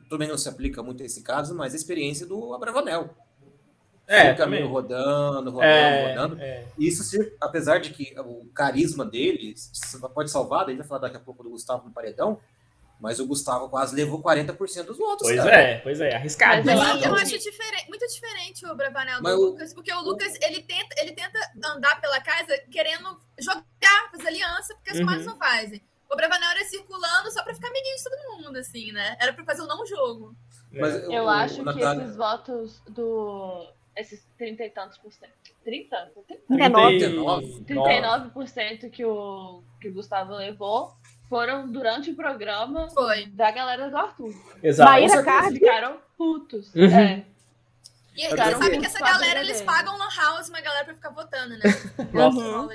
também 0.09 0.29
não 0.29 0.39
se 0.39 0.49
aplica 0.49 0.83
muito 0.83 1.03
a 1.03 1.07
esse 1.07 1.23
caso, 1.23 1.55
mas 1.55 1.73
a 1.73 1.77
experiência 1.77 2.27
do 2.27 2.55
Abravanel. 2.55 3.15
É, 4.07 4.31
Fica 4.31 4.47
meio 4.47 4.69
rodando, 4.69 5.51
rodando, 5.51 5.63
é, 5.63 6.09
rodando. 6.09 6.41
É. 6.41 6.65
Isso, 6.79 7.03
apesar 7.41 7.81
de 7.81 7.91
que 7.91 8.15
o 8.21 8.47
carisma 8.55 9.05
dele 9.05 9.55
pode 10.15 10.31
salvar, 10.31 10.65
daí 10.65 10.77
vai 10.77 10.87
falar 10.87 11.01
daqui 11.01 11.17
a 11.17 11.21
pouco 11.21 11.43
do 11.43 11.51
Gustavo 11.51 11.89
no 11.89 11.93
paredão, 11.93 12.41
mas 13.01 13.19
o 13.19 13.27
Gustavo 13.27 13.69
quase 13.69 13.97
levou 13.97 14.23
40% 14.23 14.85
dos 14.85 14.97
votos. 14.97 15.27
Pois 15.27 15.37
cara. 15.37 15.61
é, 15.61 15.79
pois 15.81 16.01
é, 16.01 16.15
arriscado. 16.15 16.65
Mas 16.65 17.03
eu, 17.03 17.11
eu 17.11 17.15
acho 17.17 17.37
diferente, 17.39 17.89
muito 17.89 18.07
diferente 18.07 18.65
o 18.67 18.75
Bravanel 18.77 19.21
do 19.21 19.29
o... 19.29 19.37
Lucas, 19.51 19.75
porque 19.75 19.93
o 19.93 20.01
Lucas 20.01 20.35
ele 20.41 20.63
tenta, 20.63 20.95
ele 21.01 21.13
tenta 21.13 21.39
andar 21.65 22.01
pela 22.01 22.21
casa 22.21 22.57
querendo 22.71 23.21
jogar, 23.39 24.11
fazer 24.13 24.29
aliança, 24.29 24.75
porque 24.77 24.91
as 24.91 24.99
uhum. 24.99 25.25
não 25.25 25.37
fazem. 25.37 25.83
O 26.17 26.19
Bravanel 26.19 26.51
era 26.51 26.65
circulando 26.65 27.31
só 27.31 27.43
pra 27.43 27.55
ficar 27.55 27.69
amiguinho 27.69 27.95
de 27.95 28.05
todo 28.05 28.43
mundo, 28.43 28.57
assim, 28.57 28.91
né? 28.91 29.19
Era 29.21 29.35
pra 29.35 29.45
fazer 29.45 29.61
um 29.61 29.67
não 29.67 29.85
jogo. 29.85 30.35
Mas 30.73 30.95
eu 31.05 31.25
o, 31.25 31.29
acho 31.29 31.63
que 31.63 31.79
esses 31.79 32.17
votos 32.17 32.81
do 32.89 33.69
esses 33.95 34.27
30 34.39 34.65
e 34.65 34.71
tantos 34.71 34.97
por 34.97 35.13
cento. 35.13 35.31
30? 35.63 36.13
39. 36.49 37.65
39% 37.69 38.91
que 38.91 39.05
o, 39.05 39.63
que 39.79 39.89
o 39.89 39.93
Gustavo 39.93 40.35
levou 40.35 40.95
foram 41.29 41.71
durante 41.71 42.11
o 42.11 42.17
programa 42.17 42.89
Foi. 42.91 43.27
da 43.27 43.51
galera 43.51 43.91
do 43.91 43.97
Arthur. 43.97 44.35
Exato. 44.63 44.91
Maíra 44.91 45.23
Card. 45.23 45.59
Ficaram 45.59 45.99
putos. 46.17 46.75
Uhum. 46.75 46.87
É. 46.87 47.27
E 48.17 48.27
você 48.27 48.37
sabe 48.37 48.79
que 48.79 48.87
essa 48.87 49.01
galera, 49.01 49.41
eles 49.41 49.61
pagam 49.61 49.99
lan 49.99 50.09
house 50.17 50.49
uma 50.49 50.63
galera 50.63 50.87
pra 50.87 50.95
ficar 50.95 51.11
votando, 51.11 51.59
né? 51.59 51.65
Uhum. 52.15 52.69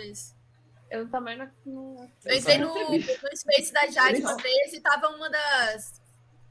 Eu 0.91 1.09
também 1.09 1.37
não. 1.37 1.47
Eu 2.25 2.35
entrei 2.37 2.57
no, 2.57 2.67
no 2.67 3.37
Space 3.37 3.71
da 3.71 3.87
Jade 3.87 4.21
uma 4.21 4.35
vez 4.35 4.73
e 4.73 4.81
tava 4.81 5.07
uma 5.07 5.29
das 5.29 6.01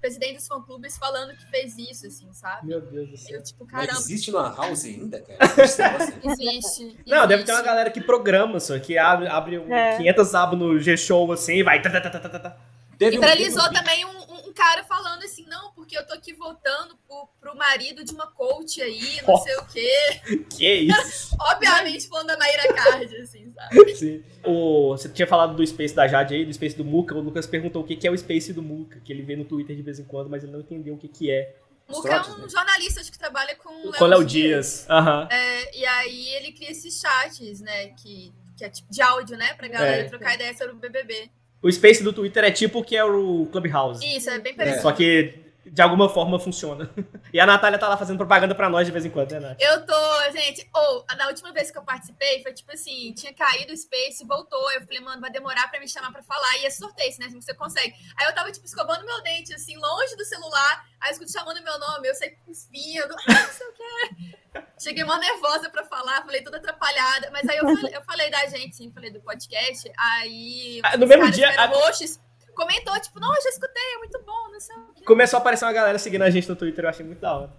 presidente 0.01 0.37
dos 0.37 0.49
fã-clubes 0.49 0.97
falando 0.97 1.37
que 1.37 1.47
fez 1.51 1.77
isso, 1.77 2.07
assim, 2.07 2.33
sabe? 2.33 2.69
Meu 2.69 2.81
Deus 2.81 3.11
do 3.11 3.17
céu. 3.19 3.37
Eu, 3.37 3.43
tipo, 3.43 3.67
caramba. 3.67 3.93
Mas 3.93 4.05
existe 4.05 4.31
uma 4.31 4.55
house 4.57 4.85
ainda, 4.87 5.21
cara? 5.21 5.39
existe. 5.63 6.85
Não, 7.07 7.19
existe. 7.19 7.29
deve 7.29 7.45
ter 7.45 7.53
uma 7.53 7.63
galera 7.63 7.91
que 7.91 8.01
programa 8.01 8.57
isso, 8.57 8.81
que 8.81 8.97
abre, 8.97 9.29
abre 9.29 9.57
é. 9.71 9.99
500 9.99 10.35
abos 10.35 10.59
no 10.59 10.79
G-Show, 10.79 11.31
assim, 11.33 11.57
e 11.57 11.63
vai... 11.63 11.83
Tá, 11.83 11.91
tá, 11.91 12.01
tá, 12.01 12.19
tá, 12.19 12.39
tá. 12.39 12.57
Teve 12.99 13.17
e 13.17 13.21
viralizou 13.21 13.65
um... 13.65 13.73
também 13.73 14.05
um, 14.07 14.20
um, 14.51 14.55
cara 14.55 14.85
falando 14.85 15.23
assim, 15.23 15.47
não, 15.47 15.73
porque 15.73 15.97
eu 15.97 16.07
tô 16.07 16.15
aqui 16.15 16.33
votando 16.33 16.97
pro, 17.07 17.29
pro 17.41 17.57
marido 17.57 18.05
de 18.05 18.13
uma 18.13 18.27
coach 18.27 18.83
aí, 18.83 19.21
não 19.23 19.35
oh. 19.35 19.39
sei 19.39 19.57
o 19.57 19.67
quê. 19.67 20.47
Que 20.51 20.73
isso? 20.75 21.37
Obviamente 21.41 22.09
falando 22.09 22.29
da 22.29 22.37
Naira 22.37 22.73
Card, 22.75 23.17
assim, 23.17 23.51
sabe? 23.53 23.97
Sim. 23.97 24.25
O, 24.45 24.91
você 24.91 25.09
tinha 25.09 25.27
falado 25.27 25.55
do 25.55 25.67
Space 25.67 25.95
da 25.95 26.07
Jade 26.07 26.35
aí, 26.35 26.45
do 26.45 26.53
Space 26.53 26.77
do 26.77 26.85
Muka. 26.85 27.15
O 27.15 27.21
Lucas 27.21 27.47
perguntou 27.47 27.83
o 27.83 27.87
que 27.87 28.07
é 28.07 28.11
o 28.11 28.17
Space 28.17 28.53
do 28.53 28.63
Muka, 28.63 29.01
que 29.01 29.13
ele 29.13 29.23
vê 29.23 29.37
no 29.37 29.45
Twitter 29.45 29.77
de 29.77 29.83
vez 29.83 29.99
em 29.99 30.05
quando, 30.05 30.29
mas 30.29 30.43
ele 30.43 30.53
não 30.53 30.61
entendeu 30.61 30.95
o 30.95 30.99
que, 30.99 31.09
que 31.09 31.31
é. 31.31 31.57
Muka 31.89 32.09
é 32.09 32.21
um 32.21 32.39
né? 32.39 32.49
jornalista 32.49 33.01
acho 33.01 33.11
que 33.11 33.19
trabalha 33.19 33.57
com 33.57 33.69
o 33.69 34.07
Léo 34.07 34.25
Dias. 34.25 34.87
Dias. 34.87 34.87
Uhum. 34.89 35.29
É, 35.29 35.77
e 35.77 35.85
aí 35.85 36.29
ele 36.35 36.53
cria 36.53 36.71
esses 36.71 37.01
chats, 37.01 37.61
né, 37.61 37.89
que, 37.89 38.33
que 38.57 38.65
é 38.65 38.69
tipo 38.69 38.91
de 38.91 39.03
áudio, 39.03 39.37
né, 39.37 39.55
pra 39.55 39.67
galera 39.69 40.03
é. 40.03 40.09
trocar 40.09 40.35
ideia 40.35 40.57
sobre 40.57 40.75
o 40.75 40.77
BBB. 40.77 41.31
O 41.63 41.71
Space 41.71 42.03
do 42.03 42.13
Twitter 42.13 42.45
é 42.45 42.51
tipo 42.51 42.81
o 42.81 42.85
que 42.85 42.97
é 42.97 43.05
o 43.05 43.47
Clubhouse. 43.53 44.05
Isso, 44.05 44.31
é 44.31 44.39
bem 44.39 44.55
parecido. 44.55 44.83
Só 44.83 44.93
que 44.93 45.51
de 45.71 45.83
alguma 45.83 46.09
forma 46.09 46.39
funciona. 46.39 46.91
E 47.33 47.39
a 47.39 47.47
Natália 47.47 47.79
tá 47.79 47.89
lá 47.89 47.97
fazendo 47.97 48.17
propaganda 48.17 48.57
pra 48.57 48.69
nós 48.69 48.85
de 48.85 48.93
vez 48.93 49.05
em 49.05 49.11
quando, 49.11 49.31
né, 49.31 49.39
Nath? 49.39 49.57
Eu 49.61 49.87
tô, 49.87 50.33
gente. 50.33 50.69
Ou, 50.75 51.07
oh, 51.09 51.15
na 51.15 51.29
última 51.29 51.53
vez 51.53 51.71
que 51.71 51.79
eu 51.79 51.83
participei, 51.85 52.43
foi 52.43 52.53
tipo 52.53 52.73
assim: 52.73 53.15
tinha 53.15 53.33
caído 53.33 53.73
o 53.73 53.77
Space, 53.77 54.27
voltou. 54.27 54.73
Eu 54.73 54.81
falei, 54.81 54.99
mano, 54.99 55.21
vai 55.21 55.31
demorar 55.31 55.71
pra 55.71 55.79
me 55.79 55.89
chamar 55.89 56.11
pra 56.11 56.25
falar. 56.25 56.59
E 56.59 56.67
é 56.67 56.71
sorteio, 56.71 57.15
né? 57.21 57.29
Você 57.29 57.55
consegue. 57.55 57.95
Aí 58.17 58.27
eu 58.27 58.35
tava, 58.35 58.51
tipo, 58.51 58.67
escovando 58.67 59.07
meu 59.07 59.23
dente, 59.23 59.55
assim, 59.55 59.77
longe 59.77 60.17
do 60.17 60.25
celular. 60.25 60.85
Aí 61.01 61.11
eu 61.11 61.13
escuto 61.13 61.31
chamando 61.31 61.63
meu 61.63 61.79
nome, 61.79 62.09
eu 62.09 62.15
sei 62.17 62.31
cuspindo. 62.45 63.15
Ah, 63.29 63.33
não 63.33 63.53
sei 63.53 63.67
o 63.69 63.73
que. 63.73 64.30
Cheguei 64.79 65.05
mó 65.05 65.17
nervosa 65.17 65.69
pra 65.71 65.85
falar, 65.85 66.23
falei 66.23 66.43
toda 66.43 66.57
atrapalhada. 66.57 67.31
Mas 67.33 67.49
aí 67.49 67.59
eu 67.59 67.65
falei, 67.65 67.97
eu 67.97 68.03
falei 68.03 68.31
da 68.31 68.47
gente, 68.47 68.77
sim, 68.77 68.91
falei 68.93 69.11
do 69.11 69.21
podcast. 69.21 69.91
Aí. 69.97 70.81
Ah, 70.83 70.97
no 70.97 71.07
mesmo 71.07 71.31
dia. 71.31 71.51
A... 71.61 71.67
Roxos, 71.67 72.21
comentou, 72.55 72.99
tipo, 73.01 73.21
não, 73.21 73.35
eu 73.35 73.43
já 73.43 73.49
escutei, 73.51 73.83
é 73.95 73.99
muito 73.99 74.23
bom, 74.23 74.51
não 74.51 74.61
sei 74.61 74.77
o 74.77 74.93
que. 74.95 75.05
Começou 75.05 75.39
a 75.39 75.41
aparecer 75.41 75.65
uma 75.65 75.73
galera 75.73 75.99
seguindo 75.99 76.23
a 76.23 76.31
gente 76.31 76.49
no 76.49 76.57
Twitter, 76.57 76.85
eu 76.85 76.89
achei 76.89 77.05
muito 77.05 77.21
da 77.21 77.35
hora. 77.35 77.53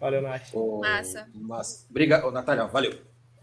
Valeu, 0.00 0.22
Nath. 0.22 0.50
Oh, 0.52 0.78
massa. 0.78 1.28
Massa. 1.34 1.86
Obrigado, 1.90 2.30
Natália, 2.30 2.66
valeu. 2.66 3.00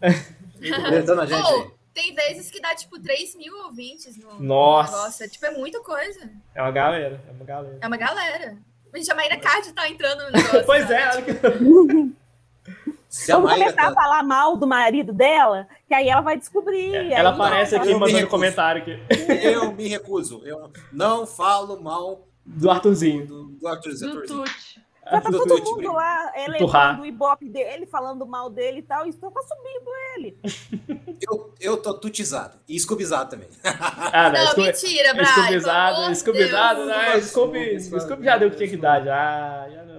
Representando 0.60 1.20
a 1.20 1.26
gente 1.26 1.42
oh, 1.42 1.70
Tem 1.92 2.14
vezes 2.14 2.50
que 2.50 2.60
dá, 2.60 2.74
tipo, 2.74 3.00
3 3.00 3.36
mil 3.36 3.56
ouvintes 3.64 4.16
no, 4.16 4.40
Nossa. 4.40 4.90
no 4.90 4.96
negócio. 4.98 5.24
É, 5.24 5.28
tipo, 5.28 5.46
é 5.46 5.50
muita 5.50 5.80
coisa. 5.80 6.30
É 6.54 6.62
uma 6.62 6.70
galera, 6.70 7.20
é 7.28 7.32
uma 7.32 7.44
galera. 7.44 7.78
É 7.80 7.86
uma 7.86 7.96
galera. 7.96 8.58
Gente, 8.94 9.12
a 9.12 9.14
Maíra 9.14 9.36
Card 9.38 9.72
tá 9.72 9.88
entrando 9.88 10.24
no 10.24 10.30
negócio. 10.30 10.64
pois 10.66 10.90
é, 10.90 11.10
Se 13.16 13.32
Vamos 13.32 13.50
começar 13.50 13.72
tá... 13.72 13.88
a 13.88 13.94
falar 13.94 14.22
mal 14.22 14.58
do 14.58 14.66
marido 14.66 15.10
dela, 15.10 15.66
que 15.88 15.94
aí 15.94 16.06
ela 16.08 16.20
vai 16.20 16.36
descobrir. 16.36 16.94
É, 16.94 17.14
ela 17.14 17.30
aparece 17.30 17.74
aqui 17.74 17.94
mandando 17.94 18.26
comentário. 18.26 18.82
Aqui. 18.82 19.00
Eu 19.42 19.72
me 19.72 19.88
recuso. 19.88 20.42
Eu 20.44 20.70
não 20.92 21.26
falo 21.26 21.82
mal 21.82 22.28
do 22.44 22.70
Arthurzinho. 22.70 23.26
Do, 23.26 23.44
do 23.44 23.66
Arthurzinho. 23.66 24.12
Do 24.12 24.22
Tuti. 24.26 24.84
Já 25.10 25.20
tá 25.20 25.30
todo 25.30 25.64
mundo 25.64 25.92
lá 25.92 26.32
elevando 26.36 27.02
o 27.02 27.06
ibope 27.06 27.48
dele, 27.48 27.86
falando 27.86 28.26
mal 28.26 28.50
dele 28.50 28.80
e 28.80 28.82
tal, 28.82 29.06
e 29.06 29.12
tá 29.12 29.30
subindo 29.30 29.90
ele. 30.16 30.38
Eu, 31.20 31.54
eu 31.60 31.76
tô 31.76 31.94
tutizado. 31.94 32.58
E 32.68 32.76
escubizado 32.76 33.30
também. 33.30 33.48
Ah, 34.12 34.30
não, 34.30 34.44
não 34.44 34.56
mentira, 34.56 35.14
Brian. 35.14 35.28
Escubizado, 35.28 36.12
escubizado, 36.12 36.86
né? 36.86 37.20
Scooby 37.20 38.24
já 38.24 38.36
deu 38.36 38.48
o 38.48 38.50
que 38.50 38.56
tinha 38.56 38.68
que 38.68 38.76
dar, 38.76 39.02
já. 39.02 39.68
já 39.70 39.84
não. 39.84 39.95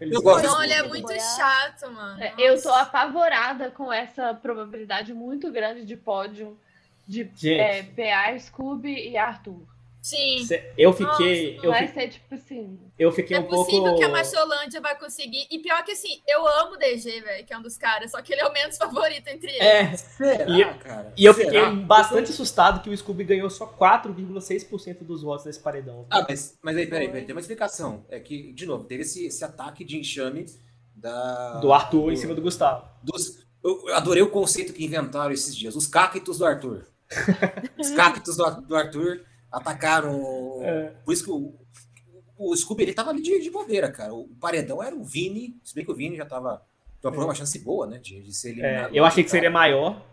Eu 0.00 0.20
gosto 0.20 0.48
Olha, 0.48 0.74
é 0.74 0.82
muito 0.82 1.12
chato, 1.12 1.90
mano. 1.90 2.22
É, 2.22 2.34
eu 2.38 2.60
tô 2.60 2.70
apavorada 2.70 3.70
com 3.70 3.92
essa 3.92 4.34
probabilidade 4.34 5.14
muito 5.14 5.50
grande 5.50 5.84
de 5.84 5.96
pódio 5.96 6.58
de 7.08 7.30
é, 7.48 7.82
PA, 7.82 8.38
Scooby 8.38 9.10
e 9.10 9.16
Arthur. 9.16 9.62
Sim. 10.06 10.46
Eu 10.78 10.92
fiquei. 10.92 11.56
Nossa, 11.56 11.66
eu 11.66 11.72
vai 11.72 11.88
fi... 11.88 11.94
ser 11.94 12.08
tipo 12.10 12.32
assim. 12.32 12.78
Eu 12.96 13.10
fiquei 13.10 13.36
é 13.36 13.40
um 13.40 13.42
pouco. 13.42 13.62
É 13.62 13.64
possível 13.64 13.96
que 13.96 14.04
a 14.04 14.08
Macholândia 14.08 14.80
vai 14.80 14.96
conseguir. 14.96 15.48
E 15.50 15.58
pior 15.58 15.82
que 15.82 15.90
assim, 15.90 16.22
eu 16.28 16.46
amo 16.46 16.74
o 16.74 16.76
DG, 16.76 17.22
velho, 17.22 17.44
que 17.44 17.52
é 17.52 17.58
um 17.58 17.62
dos 17.62 17.76
caras, 17.76 18.12
só 18.12 18.22
que 18.22 18.32
ele 18.32 18.40
é 18.40 18.46
o 18.46 18.52
menos 18.52 18.76
favorito 18.78 19.26
entre 19.26 19.50
eles. 19.50 19.60
É, 19.60 19.96
será, 19.96 20.48
e, 20.48 20.74
cara? 20.78 21.12
E 21.16 21.24
eu 21.24 21.34
será? 21.34 21.50
fiquei 21.50 21.70
bastante 21.84 22.30
assustado 22.30 22.84
que 22.84 22.88
o 22.88 22.96
Scooby 22.96 23.24
ganhou 23.24 23.50
só 23.50 23.66
4,6% 23.66 25.02
dos 25.02 25.24
votos 25.24 25.44
nesse 25.44 25.58
paredão. 25.58 26.06
Ah, 26.08 26.24
mas, 26.28 26.56
mas 26.62 26.76
aí, 26.76 26.86
peraí, 26.86 27.08
peraí, 27.08 27.24
tem 27.24 27.34
uma 27.34 27.40
explicação. 27.40 28.06
É 28.08 28.20
que, 28.20 28.52
de 28.52 28.64
novo, 28.64 28.84
teve 28.84 29.02
esse, 29.02 29.26
esse 29.26 29.44
ataque 29.44 29.84
de 29.84 29.98
enxame 29.98 30.46
da. 30.94 31.58
Do 31.58 31.72
Arthur 31.72 32.04
do, 32.04 32.12
em 32.12 32.16
cima 32.16 32.32
do 32.32 32.42
Gustavo. 32.42 32.88
Dos, 33.02 33.44
eu 33.64 33.92
adorei 33.92 34.22
o 34.22 34.30
conceito 34.30 34.72
que 34.72 34.84
inventaram 34.84 35.32
esses 35.32 35.56
dias. 35.56 35.74
Os 35.74 35.88
cactos 35.88 36.38
do 36.38 36.46
Arthur. 36.46 36.86
Os 37.76 37.90
cactos 37.90 38.36
do, 38.36 38.62
do 38.62 38.76
Arthur 38.76 39.24
atacaram. 39.56 40.60
É. 40.62 40.92
Por 41.04 41.12
isso 41.12 41.24
que 41.24 41.30
o, 41.30 41.54
o 42.38 42.56
Scooby 42.56 42.84
ele 42.84 42.94
tava 42.94 43.10
ali 43.10 43.22
de, 43.22 43.40
de 43.40 43.50
bobeira, 43.50 43.90
cara. 43.90 44.14
O 44.14 44.28
paredão 44.40 44.82
era 44.82 44.94
o 44.94 45.04
Vini, 45.04 45.58
se 45.64 45.74
bem 45.74 45.84
que 45.84 45.90
o 45.90 45.94
Vini 45.94 46.16
já 46.16 46.26
tava. 46.26 46.62
Então, 46.98 47.12
uma 47.12 47.34
chance 47.34 47.58
boa, 47.58 47.86
né? 47.86 47.98
De, 47.98 48.20
de 48.20 48.34
ser 48.34 48.50
eliminado. 48.50 48.94
É, 48.94 48.98
eu 48.98 49.04
achei 49.04 49.22
que 49.22 49.30
seria 49.30 49.50
maior. 49.50 50.04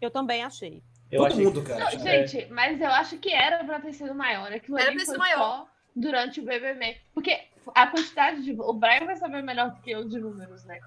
Eu 0.00 0.10
também 0.10 0.42
achei. 0.42 0.82
Eu 1.10 1.28
Todo 1.28 1.40
mundo, 1.40 1.62
cara. 1.62 1.84
Não, 1.84 1.98
gente, 2.00 2.46
mas 2.50 2.80
eu 2.80 2.88
acho 2.88 3.18
que 3.18 3.30
era 3.30 3.64
pra 3.64 3.80
ter 3.80 3.92
sido 3.92 4.14
maior. 4.14 4.52
Aquilo 4.52 4.78
era 4.78 4.92
pra 4.92 5.04
ser 5.04 5.18
maior. 5.18 5.66
durante 5.94 6.40
o 6.40 6.44
BBB. 6.44 6.96
Porque 7.14 7.38
a 7.74 7.86
quantidade 7.86 8.42
de. 8.42 8.52
O 8.52 8.72
Brian 8.72 9.04
vai 9.04 9.16
saber 9.16 9.42
melhor 9.42 9.70
do 9.70 9.80
que 9.80 9.90
eu 9.90 10.08
de 10.08 10.18
números, 10.18 10.64
né? 10.64 10.80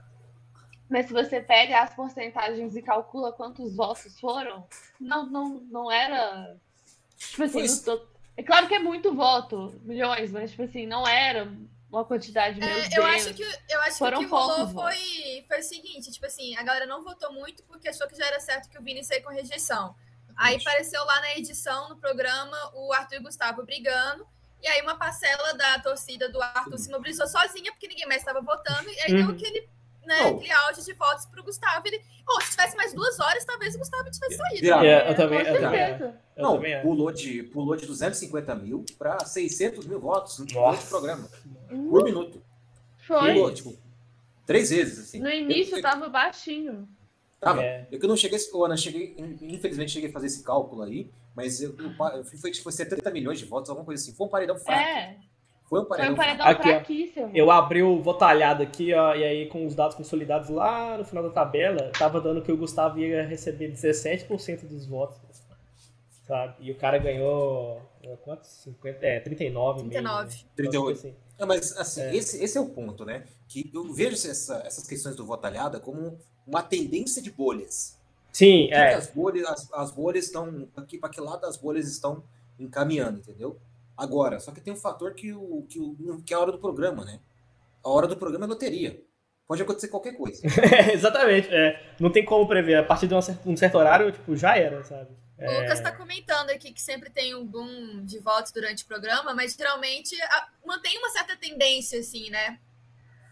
Mas 0.89 1.07
se 1.07 1.13
você 1.13 1.41
pega 1.41 1.81
as 1.81 1.93
porcentagens 1.95 2.75
e 2.75 2.81
calcula 2.81 3.31
quantos 3.31 3.75
votos 3.75 4.19
foram, 4.19 4.67
não, 4.99 5.25
não, 5.25 5.59
não 5.71 5.91
era. 5.91 6.55
Tipo 7.17 7.43
assim, 7.43 7.83
to... 7.83 8.07
é 8.37 8.43
claro 8.43 8.67
que 8.67 8.75
é 8.75 8.79
muito 8.79 9.13
voto, 9.13 9.73
milhões, 9.83 10.31
mas 10.31 10.51
tipo 10.51 10.63
assim, 10.63 10.85
não 10.85 11.07
era 11.07 11.51
uma 11.89 12.03
quantidade. 12.03 12.59
É, 12.61 12.97
eu 12.97 13.05
acho 13.05 13.33
que 13.33 13.43
eu 13.43 13.81
acho 13.81 13.97
foram 13.97 14.19
que 14.19 14.25
o 14.25 14.27
que 14.27 14.33
rolou 14.33 14.67
foi, 14.69 15.45
foi 15.47 15.59
o 15.59 15.63
seguinte, 15.63 16.11
tipo 16.11 16.25
assim, 16.25 16.55
a 16.57 16.63
galera 16.63 16.85
não 16.85 17.03
votou 17.03 17.31
muito 17.31 17.63
porque 17.63 17.87
achou 17.87 18.07
que 18.07 18.15
já 18.15 18.25
era 18.25 18.39
certo 18.39 18.69
que 18.69 18.77
o 18.77 18.81
Vini 18.81 19.03
sair 19.03 19.21
com 19.21 19.29
rejeição. 19.29 19.95
Aí 20.35 20.57
apareceu 20.57 21.03
lá 21.05 21.21
na 21.21 21.37
edição, 21.37 21.87
no 21.89 21.95
programa, 21.95 22.57
o 22.73 22.91
Arthur 22.91 23.15
e 23.15 23.19
o 23.19 23.23
Gustavo 23.23 23.63
brigando. 23.63 24.27
E 24.61 24.67
aí 24.67 24.81
uma 24.81 24.97
parcela 24.97 25.53
da 25.53 25.79
torcida 25.79 26.27
do 26.27 26.41
Arthur 26.41 26.77
se 26.77 26.89
mobilizou 26.91 27.27
sozinha, 27.27 27.71
porque 27.71 27.87
ninguém 27.87 28.07
mais 28.07 28.21
estava 28.21 28.41
votando. 28.41 28.89
E 28.89 28.99
aí 29.01 29.13
uhum. 29.13 29.27
deu 29.27 29.35
aquele 29.35 29.69
né, 30.05 30.25
oh. 30.25 30.35
aquele 30.35 30.51
áudio 30.51 30.83
de 30.83 30.93
votos 30.93 31.25
pro 31.25 31.43
Gustavo. 31.43 31.87
Ele, 31.87 32.01
oh, 32.27 32.41
se 32.41 32.51
tivesse 32.51 32.75
mais 32.75 32.93
duas 32.93 33.19
horas, 33.19 33.43
talvez 33.45 33.75
o 33.75 33.79
Gustavo 33.79 34.09
tivesse 34.11 34.37
saído. 34.37 34.65
Yeah. 34.65 34.83
Yeah, 34.83 35.09
eu 35.11 35.15
também, 35.15 35.39
eu 35.39 35.61
também, 35.61 36.15
eu 36.37 36.43
não, 36.43 36.55
também 36.55 36.81
pulou, 36.81 37.11
de, 37.11 37.43
pulou 37.43 37.75
de 37.75 37.85
250 37.85 38.55
mil 38.55 38.85
para 38.97 39.19
600 39.19 39.85
mil 39.85 39.99
votos 39.99 40.39
no 40.39 40.45
Nossa. 40.53 40.87
programa. 40.87 41.29
Uh. 41.71 41.89
Por 41.89 42.03
minuto. 42.03 42.41
Foi. 43.07 43.33
Pulou, 43.33 43.53
tipo, 43.53 43.77
três 44.45 44.69
vezes, 44.69 44.99
assim. 44.99 45.19
No 45.19 45.29
início 45.29 45.77
eu, 45.77 45.81
tava 45.81 46.09
baixinho. 46.09 46.87
Tava. 47.39 47.63
É. 47.63 47.87
Eu 47.91 47.99
que 47.99 48.07
não 48.07 48.17
cheguei, 48.17 48.39
Ana, 48.63 48.77
cheguei, 48.77 49.15
infelizmente 49.41 49.91
cheguei 49.91 50.09
a 50.09 50.13
fazer 50.13 50.27
esse 50.27 50.43
cálculo 50.43 50.83
aí, 50.83 51.09
mas 51.35 51.61
eu, 51.61 51.75
eu, 51.77 51.91
eu 52.17 52.23
foi, 52.23 52.53
foi 52.53 52.71
70 52.71 53.11
milhões 53.11 53.39
de 53.39 53.45
votos, 53.45 53.69
alguma 53.69 53.85
coisa 53.85 54.01
assim. 54.01 54.15
Foi 54.15 54.25
um 54.25 54.29
paredão 54.29 54.57
fraco. 54.57 54.81
É. 54.81 55.17
Foi 55.69 55.79
um 55.79 55.85
paredão, 55.85 56.05
Foi 56.05 56.13
um 56.13 56.17
paredão 56.17 56.47
aqui, 56.47 56.69
fraquíssimo. 56.69 57.31
Eu 57.33 57.49
abri 57.49 57.81
o 57.81 58.01
votalhado 58.01 58.61
aqui, 58.61 58.93
ó, 58.93 59.15
e 59.15 59.23
aí 59.23 59.47
com 59.47 59.65
os 59.65 59.73
dados 59.73 59.95
consolidados 59.95 60.49
lá 60.49 60.97
no 60.97 61.03
final 61.03 61.23
da 61.23 61.31
tabela, 61.31 61.91
tava 61.97 62.21
dando 62.21 62.41
que 62.41 62.51
o 62.51 62.57
Gustavo 62.57 62.99
ia 62.99 63.25
receber 63.25 63.71
17% 63.71 64.67
dos 64.67 64.85
votos. 64.85 65.17
Sabe? 66.27 66.55
E 66.59 66.71
o 66.71 66.75
cara 66.75 66.97
ganhou. 66.97 67.81
Quantos? 68.23 68.49
50, 68.63 69.05
é, 69.05 69.19
39 69.19 69.79
39. 69.89 70.23
Mesmo, 70.23 70.43
né? 70.43 70.45
38. 70.55 70.97
Assim. 70.97 71.15
É, 71.37 71.45
mas 71.45 71.77
assim, 71.77 72.01
é. 72.01 72.15
Esse, 72.15 72.43
esse 72.43 72.57
é 72.57 72.61
o 72.61 72.69
ponto, 72.69 73.03
né? 73.03 73.25
Que 73.47 73.69
eu 73.73 73.91
vejo 73.93 74.13
essa, 74.13 74.57
essas 74.65 74.87
questões 74.87 75.15
do 75.15 75.25
votalhada 75.25 75.79
como 75.79 76.17
uma 76.45 76.63
tendência 76.63 77.21
de 77.21 77.31
bolhas. 77.31 77.97
Sim, 78.31 78.69
é. 78.71 78.93
as 78.93 79.07
bolhas, 79.07 79.47
as, 79.47 79.73
as 79.73 79.91
bolhas 79.91 80.25
estão. 80.25 80.67
Para 80.73 81.09
que 81.09 81.21
lado 81.21 81.45
as 81.45 81.57
bolhas 81.57 81.87
estão 81.87 82.23
encaminhando, 82.59 83.19
entendeu? 83.19 83.59
Agora, 83.97 84.39
só 84.39 84.51
que 84.51 84.61
tem 84.61 84.73
um 84.73 84.77
fator 84.77 85.13
que, 85.13 85.31
o, 85.33 85.65
que, 85.69 85.79
o, 85.79 86.21
que 86.25 86.33
é 86.33 86.37
a 86.37 86.39
hora 86.39 86.51
do 86.51 86.59
programa, 86.59 87.05
né? 87.05 87.19
A 87.83 87.89
hora 87.89 88.07
do 88.07 88.17
programa 88.17 88.45
é 88.45 88.49
loteria. 88.49 89.01
Pode 89.47 89.61
acontecer 89.61 89.87
qualquer 89.89 90.17
coisa. 90.17 90.41
exatamente. 90.91 91.47
É, 91.53 91.93
não 91.99 92.11
tem 92.11 92.25
como 92.25 92.47
prever. 92.47 92.75
A 92.75 92.83
partir 92.83 93.07
de 93.07 93.13
um 93.13 93.55
certo 93.55 93.77
horário, 93.77 94.11
tipo, 94.11 94.35
já 94.35 94.57
era, 94.57 94.83
sabe? 94.83 95.11
O 95.37 95.43
é... 95.43 95.61
Lucas 95.61 95.77
está 95.77 95.91
comentando 95.91 96.49
aqui 96.49 96.73
que 96.73 96.81
sempre 96.81 97.09
tem 97.09 97.35
um 97.35 97.45
boom 97.45 98.03
de 98.03 98.19
votos 98.19 98.51
durante 98.51 98.83
o 98.83 98.87
programa, 98.87 99.33
mas 99.33 99.53
geralmente 99.53 100.19
a, 100.21 100.47
mantém 100.65 100.97
uma 100.97 101.09
certa 101.09 101.35
tendência, 101.37 101.99
assim, 101.99 102.29
né? 102.29 102.59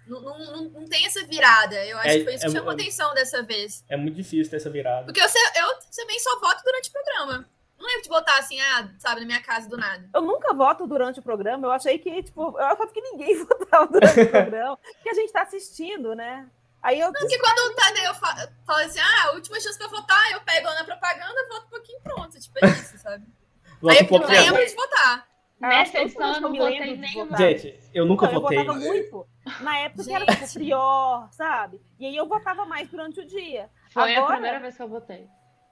Não, 0.06 0.22
não, 0.22 0.70
não 0.70 0.86
tem 0.86 1.06
essa 1.06 1.26
virada. 1.26 1.76
Eu 1.86 1.98
acho 1.98 2.10
é, 2.10 2.18
que 2.18 2.24
foi 2.26 2.34
isso 2.36 2.46
que 2.46 2.52
é, 2.52 2.54
chamou 2.54 2.72
é, 2.72 2.76
atenção 2.76 3.14
dessa 3.14 3.42
vez. 3.42 3.84
É 3.90 3.96
muito 3.96 4.16
difícil 4.16 4.52
ter 4.52 4.58
essa 4.58 4.70
virada. 4.70 5.06
Porque 5.06 5.22
eu, 5.22 5.26
eu 5.26 5.80
também 5.96 6.20
só 6.20 6.40
voto 6.40 6.62
durante 6.64 6.90
o 6.90 6.92
programa. 6.92 7.50
Não 7.84 7.90
lembro 7.90 8.04
de 8.04 8.10
votar 8.10 8.40
assim, 8.40 8.58
ah, 8.62 8.90
sabe, 8.98 9.20
na 9.20 9.28
minha 9.28 9.42
casa 9.42 9.68
do 9.68 9.76
nada. 9.76 10.10
Eu 10.14 10.22
nunca 10.22 10.54
voto 10.54 10.88
durante 10.88 11.20
o 11.20 11.22
programa. 11.22 11.68
Eu 11.68 11.72
achei 11.72 12.00
que, 12.00 12.24
tipo, 12.24 12.42
eu 12.42 12.58
achava 12.58 12.88
que 12.88 13.02
ninguém 13.02 13.36
votava 13.44 13.88
durante 13.88 14.22
o 14.22 14.30
programa, 14.30 14.80
que 15.04 15.10
a 15.10 15.14
gente 15.14 15.34
tá 15.34 15.42
assistindo, 15.42 16.16
né? 16.16 16.50
Aí 16.82 16.98
eu. 16.98 17.12
Não, 17.12 17.20
porque 17.20 17.38
quando 17.38 17.60
o 17.60 17.76
Tadeu 17.76 18.14
fala, 18.16 18.54
fala 18.66 18.84
assim, 18.84 19.02
ah, 19.02 19.28
a 19.28 19.32
última 19.34 19.60
chance 19.60 19.78
pra 19.78 19.90
votar, 19.90 20.32
eu 20.32 20.40
pego 20.42 20.70
na 20.70 20.86
propaganda, 20.86 21.48
voto 21.50 21.66
um 21.66 21.70
pouquinho 21.72 22.00
pronto. 22.02 22.40
Tipo, 22.40 22.66
é 22.66 22.70
isso, 22.70 22.98
sabe? 23.00 23.26
Aí 23.90 23.98
eu 23.98 24.20
não 24.20 24.28
lembro 24.30 24.66
de 24.66 24.76
votar. 24.76 25.28
Nessa 25.60 26.00
edição 26.00 26.36
eu 26.36 26.42
não 26.42 26.54
votei 26.54 26.96
nem 26.96 27.36
Gente, 27.38 27.80
eu 27.94 28.06
nunca 28.06 28.32
não, 28.32 28.40
votei. 28.40 28.60
Eu 28.60 28.66
votava 28.66 28.80
muito. 28.80 29.28
Na 29.60 29.78
época 29.80 30.04
que 30.06 30.14
era 30.14 30.26
tipo, 30.26 30.60
pior, 30.60 31.28
sabe? 31.32 31.82
E 32.00 32.06
aí 32.06 32.16
eu 32.16 32.28
votava 32.28 32.66
mais 32.66 32.88
durante 32.88 33.20
o 33.20 33.26
dia. 33.26 33.70
Foi 33.92 34.16
Agora, 34.16 34.28
a 34.28 34.32
primeira 34.36 34.60
vez 34.62 34.78
que 34.78 34.82
eu 34.84 34.88
votei. 34.88 35.28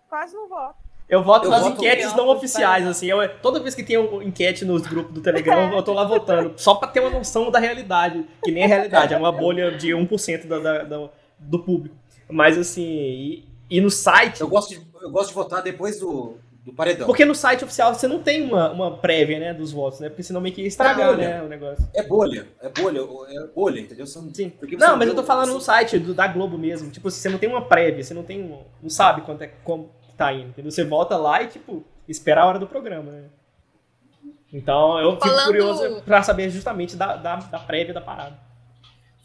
Quase 0.10 0.36
não 0.36 0.50
voto. 0.50 0.91
Eu 1.12 1.22
voto 1.22 1.48
eu 1.48 1.52
nas 1.52 1.64
voto 1.64 1.74
enquetes 1.74 2.16
não 2.16 2.30
oficiais, 2.30 2.88
assim. 2.88 3.08
Eu, 3.08 3.28
toda 3.42 3.60
vez 3.60 3.76
que 3.76 3.84
tem 3.84 3.98
um 3.98 4.22
enquete 4.22 4.64
nos 4.64 4.84
grupos 4.84 5.14
do 5.14 5.20
Telegram, 5.20 5.70
eu 5.76 5.84
tô 5.84 5.92
lá 5.92 6.06
votando. 6.06 6.54
Só 6.56 6.76
pra 6.76 6.88
ter 6.88 7.02
uma 7.02 7.10
noção 7.10 7.52
da 7.52 7.60
realidade. 7.60 8.26
Que 8.42 8.50
nem 8.50 8.64
é 8.64 8.66
realidade, 8.66 9.14
é 9.14 9.18
uma 9.18 9.32
bolha 9.32 9.72
de 9.72 9.90
1% 9.90 10.48
da, 10.48 10.60
da, 10.60 10.84
da, 10.84 11.10
do 11.38 11.60
público. 11.60 11.94
Mas 12.30 12.58
assim, 12.58 12.82
e, 12.82 13.46
e, 13.70 13.82
no 13.82 13.92
site. 13.92 14.40
Eu 14.40 14.48
gosto, 14.48 14.70
de, 14.70 14.82
eu 15.02 15.12
gosto 15.12 15.28
de 15.28 15.36
votar 15.36 15.62
depois 15.62 16.00
do, 16.00 16.38
do 16.64 16.72
paredão. 16.72 17.06
Porque 17.06 17.26
no 17.26 17.36
site 17.36 17.66
oficial 17.66 17.94
você 17.94 18.08
não 18.08 18.20
tem 18.20 18.44
uma, 18.44 18.72
uma 18.72 18.98
prévia, 18.98 19.38
né, 19.38 19.54
dos 19.54 19.74
votos, 19.74 20.00
né? 20.00 20.08
Porque 20.08 20.24
senão 20.24 20.40
meio 20.40 20.56
que 20.56 20.62
ia 20.62 20.68
estragar, 20.68 21.18
né, 21.18 21.44
o 21.44 21.48
negócio. 21.50 21.86
É 21.94 22.04
bolha, 22.04 22.48
é 22.62 22.70
bolha, 22.70 23.02
é 23.02 23.48
bolha, 23.54 23.82
entendeu? 23.82 24.08
São, 24.08 24.34
Sim. 24.34 24.54
Não, 24.80 24.96
mas 24.96 25.10
eu 25.10 25.16
tô 25.16 25.24
falando 25.24 25.52
no 25.52 25.60
site 25.60 26.00
do, 26.00 26.14
da 26.14 26.26
Globo 26.26 26.58
mesmo. 26.58 26.90
Tipo, 26.90 27.12
você 27.12 27.28
não 27.28 27.38
tem 27.38 27.50
uma 27.50 27.66
prévia, 27.66 28.02
você 28.02 28.14
não 28.14 28.24
tem. 28.24 28.58
Não 28.82 28.90
sabe 28.90 29.24
quanto 29.24 29.42
é, 29.42 29.48
como, 29.66 29.90
tá 30.22 30.34
indo, 30.34 30.50
entendeu? 30.50 30.72
Você 30.72 30.84
volta 30.84 31.18
lá 31.18 31.42
e, 31.42 31.48
tipo, 31.48 31.84
espera 32.08 32.44
a 32.44 32.46
hora 32.46 32.60
do 32.60 32.68
programa, 32.68 33.12
né? 33.12 33.30
Então 34.54 35.00
eu 35.00 35.14
fico 35.14 35.28
Falando... 35.28 35.46
curioso 35.46 36.02
pra 36.04 36.22
saber 36.22 36.50
justamente 36.50 36.96
da, 36.96 37.16
da, 37.16 37.38
da 37.38 37.60
prévia 37.60 37.94
da 37.94 38.02
parada. 38.02 38.40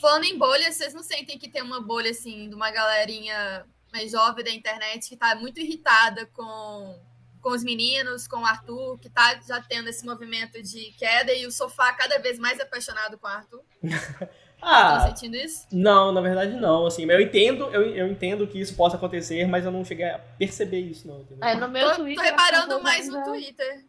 Falando 0.01 0.25
em 0.25 0.39
bolha, 0.39 0.71
vocês 0.73 0.95
não 0.95 1.03
sentem 1.03 1.39
que 1.39 1.49
tem 1.49 1.63
uma 1.63 1.81
bolha, 1.81 2.11
assim, 2.11 2.49
de 2.49 2.55
uma 2.55 2.71
galerinha 2.71 3.67
mais 3.93 4.13
jovem 4.13 4.45
da 4.45 4.51
internet 4.51 5.09
que 5.09 5.17
tá 5.17 5.35
muito 5.35 5.59
irritada 5.59 6.27
com, 6.27 6.99
com 7.41 7.51
os 7.51 7.65
meninos, 7.65 8.27
com 8.27 8.41
o 8.41 8.47
Arthur, 8.47 8.99
que 8.99 9.11
tá 9.11 9.41
já 9.47 9.61
tendo 9.61 9.89
esse 9.89 10.05
movimento 10.05 10.63
de 10.63 10.93
queda 10.93 11.33
e 11.33 11.47
o 11.47 11.51
sofá 11.51 11.93
cada 11.93 12.19
vez 12.19 12.39
mais 12.39 12.61
apaixonado 12.61 13.19
com 13.19 13.27
o 13.27 13.31
Arthur? 13.31 13.63
Ah, 14.61 14.99
tá 14.99 15.09
sentindo 15.09 15.37
isso? 15.37 15.67
Não, 15.71 16.13
na 16.13 16.21
verdade 16.21 16.55
não. 16.57 16.87
Assim, 16.87 17.05
eu 17.05 17.21
entendo, 17.21 17.65
eu, 17.67 17.83
eu 17.95 18.07
entendo 18.09 18.47
que 18.47 18.61
isso 18.61 18.75
possa 18.75 18.97
acontecer, 18.97 19.47
mas 19.47 19.65
eu 19.65 19.71
não 19.71 19.85
cheguei 19.85 20.07
a 20.07 20.19
perceber 20.19 20.81
isso, 20.81 21.07
não. 21.07 21.21
Entendeu? 21.21 21.49
É, 21.49 21.55
no 21.55 21.69
meu 21.69 21.91
tô, 21.91 21.97
Twitter. 21.97 22.25
Tô 22.25 22.31
reparando 22.31 22.83
mais 22.83 23.09
no 23.09 23.23
Twitter. 23.23 23.85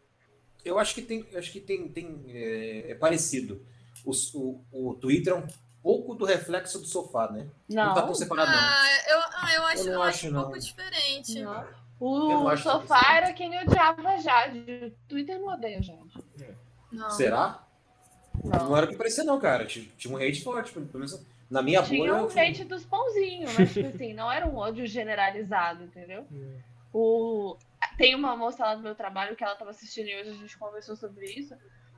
Eu 0.64 0.78
acho 0.78 0.94
que 0.94 1.02
tem, 1.02 1.26
acho 1.34 1.50
que 1.50 1.60
tem, 1.60 1.88
tem 1.88 2.24
é, 2.28 2.92
é 2.92 2.94
parecido. 2.94 3.64
O, 4.04 4.12
o, 4.34 4.90
o 4.90 4.94
Twitter 4.94 5.32
é 5.32 5.36
um 5.36 5.46
pouco 5.82 6.14
do 6.14 6.24
reflexo 6.24 6.78
do 6.78 6.86
sofá, 6.86 7.30
né? 7.30 7.48
Não, 7.68 7.86
não 7.86 7.94
tá 7.94 8.02
tão 8.02 8.14
separado. 8.14 8.50
Ah, 8.52 8.86
eu, 9.08 9.18
ah, 9.18 9.54
eu 9.54 9.62
acho, 9.64 9.82
eu, 9.82 9.92
eu 9.94 10.02
acho, 10.02 10.28
um 10.28 10.30
não. 10.30 10.42
pouco 10.42 10.58
diferente. 10.58 11.40
Não. 11.40 11.66
O 12.00 12.56
sofá 12.56 13.16
era 13.16 13.32
quem 13.32 13.58
odiava 13.58 14.18
Jade. 14.18 14.58
O 14.58 15.08
Twitter 15.08 15.38
não 15.40 15.48
odeia 15.48 15.82
Jade. 15.82 16.24
Não. 16.92 17.10
Será? 17.10 17.67
Não. 18.44 18.68
não 18.68 18.76
era 18.76 18.86
o 18.86 18.88
que 18.88 18.96
parecia, 18.96 19.24
não, 19.24 19.38
cara. 19.38 19.64
Tinha, 19.66 19.86
tinha 19.96 20.14
um 20.14 20.16
hate 20.16 20.42
forte, 20.42 20.72
pelo 20.72 20.88
menos 20.92 21.20
na 21.50 21.62
minha 21.62 21.82
tinha 21.82 21.98
bolha. 21.98 22.28
Tinha 22.28 22.44
um 22.44 22.48
hate 22.48 22.64
dos 22.64 22.84
pãozinhos, 22.84 23.56
mas 23.58 23.72
tipo 23.72 23.88
assim, 23.88 24.12
não 24.12 24.30
era 24.30 24.46
um 24.46 24.56
ódio 24.56 24.86
generalizado, 24.86 25.84
entendeu? 25.84 26.26
É. 26.32 26.68
O... 26.90 27.54
Tem 27.98 28.14
uma 28.14 28.34
moça 28.34 28.64
lá 28.64 28.74
no 28.74 28.82
meu 28.82 28.94
trabalho 28.94 29.36
que 29.36 29.44
ela 29.44 29.54
tava 29.54 29.70
assistindo 29.70 30.08
e 30.08 30.18
hoje 30.18 30.30
a 30.30 30.34
gente 30.34 30.56
conversou 30.56 30.96
sobre 30.96 31.26
isso. 31.26 31.54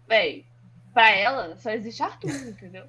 Véi, 0.06 0.44
pra 0.92 1.10
ela 1.10 1.56
só 1.56 1.70
existe 1.70 2.02
Arthur, 2.02 2.48
entendeu? 2.48 2.86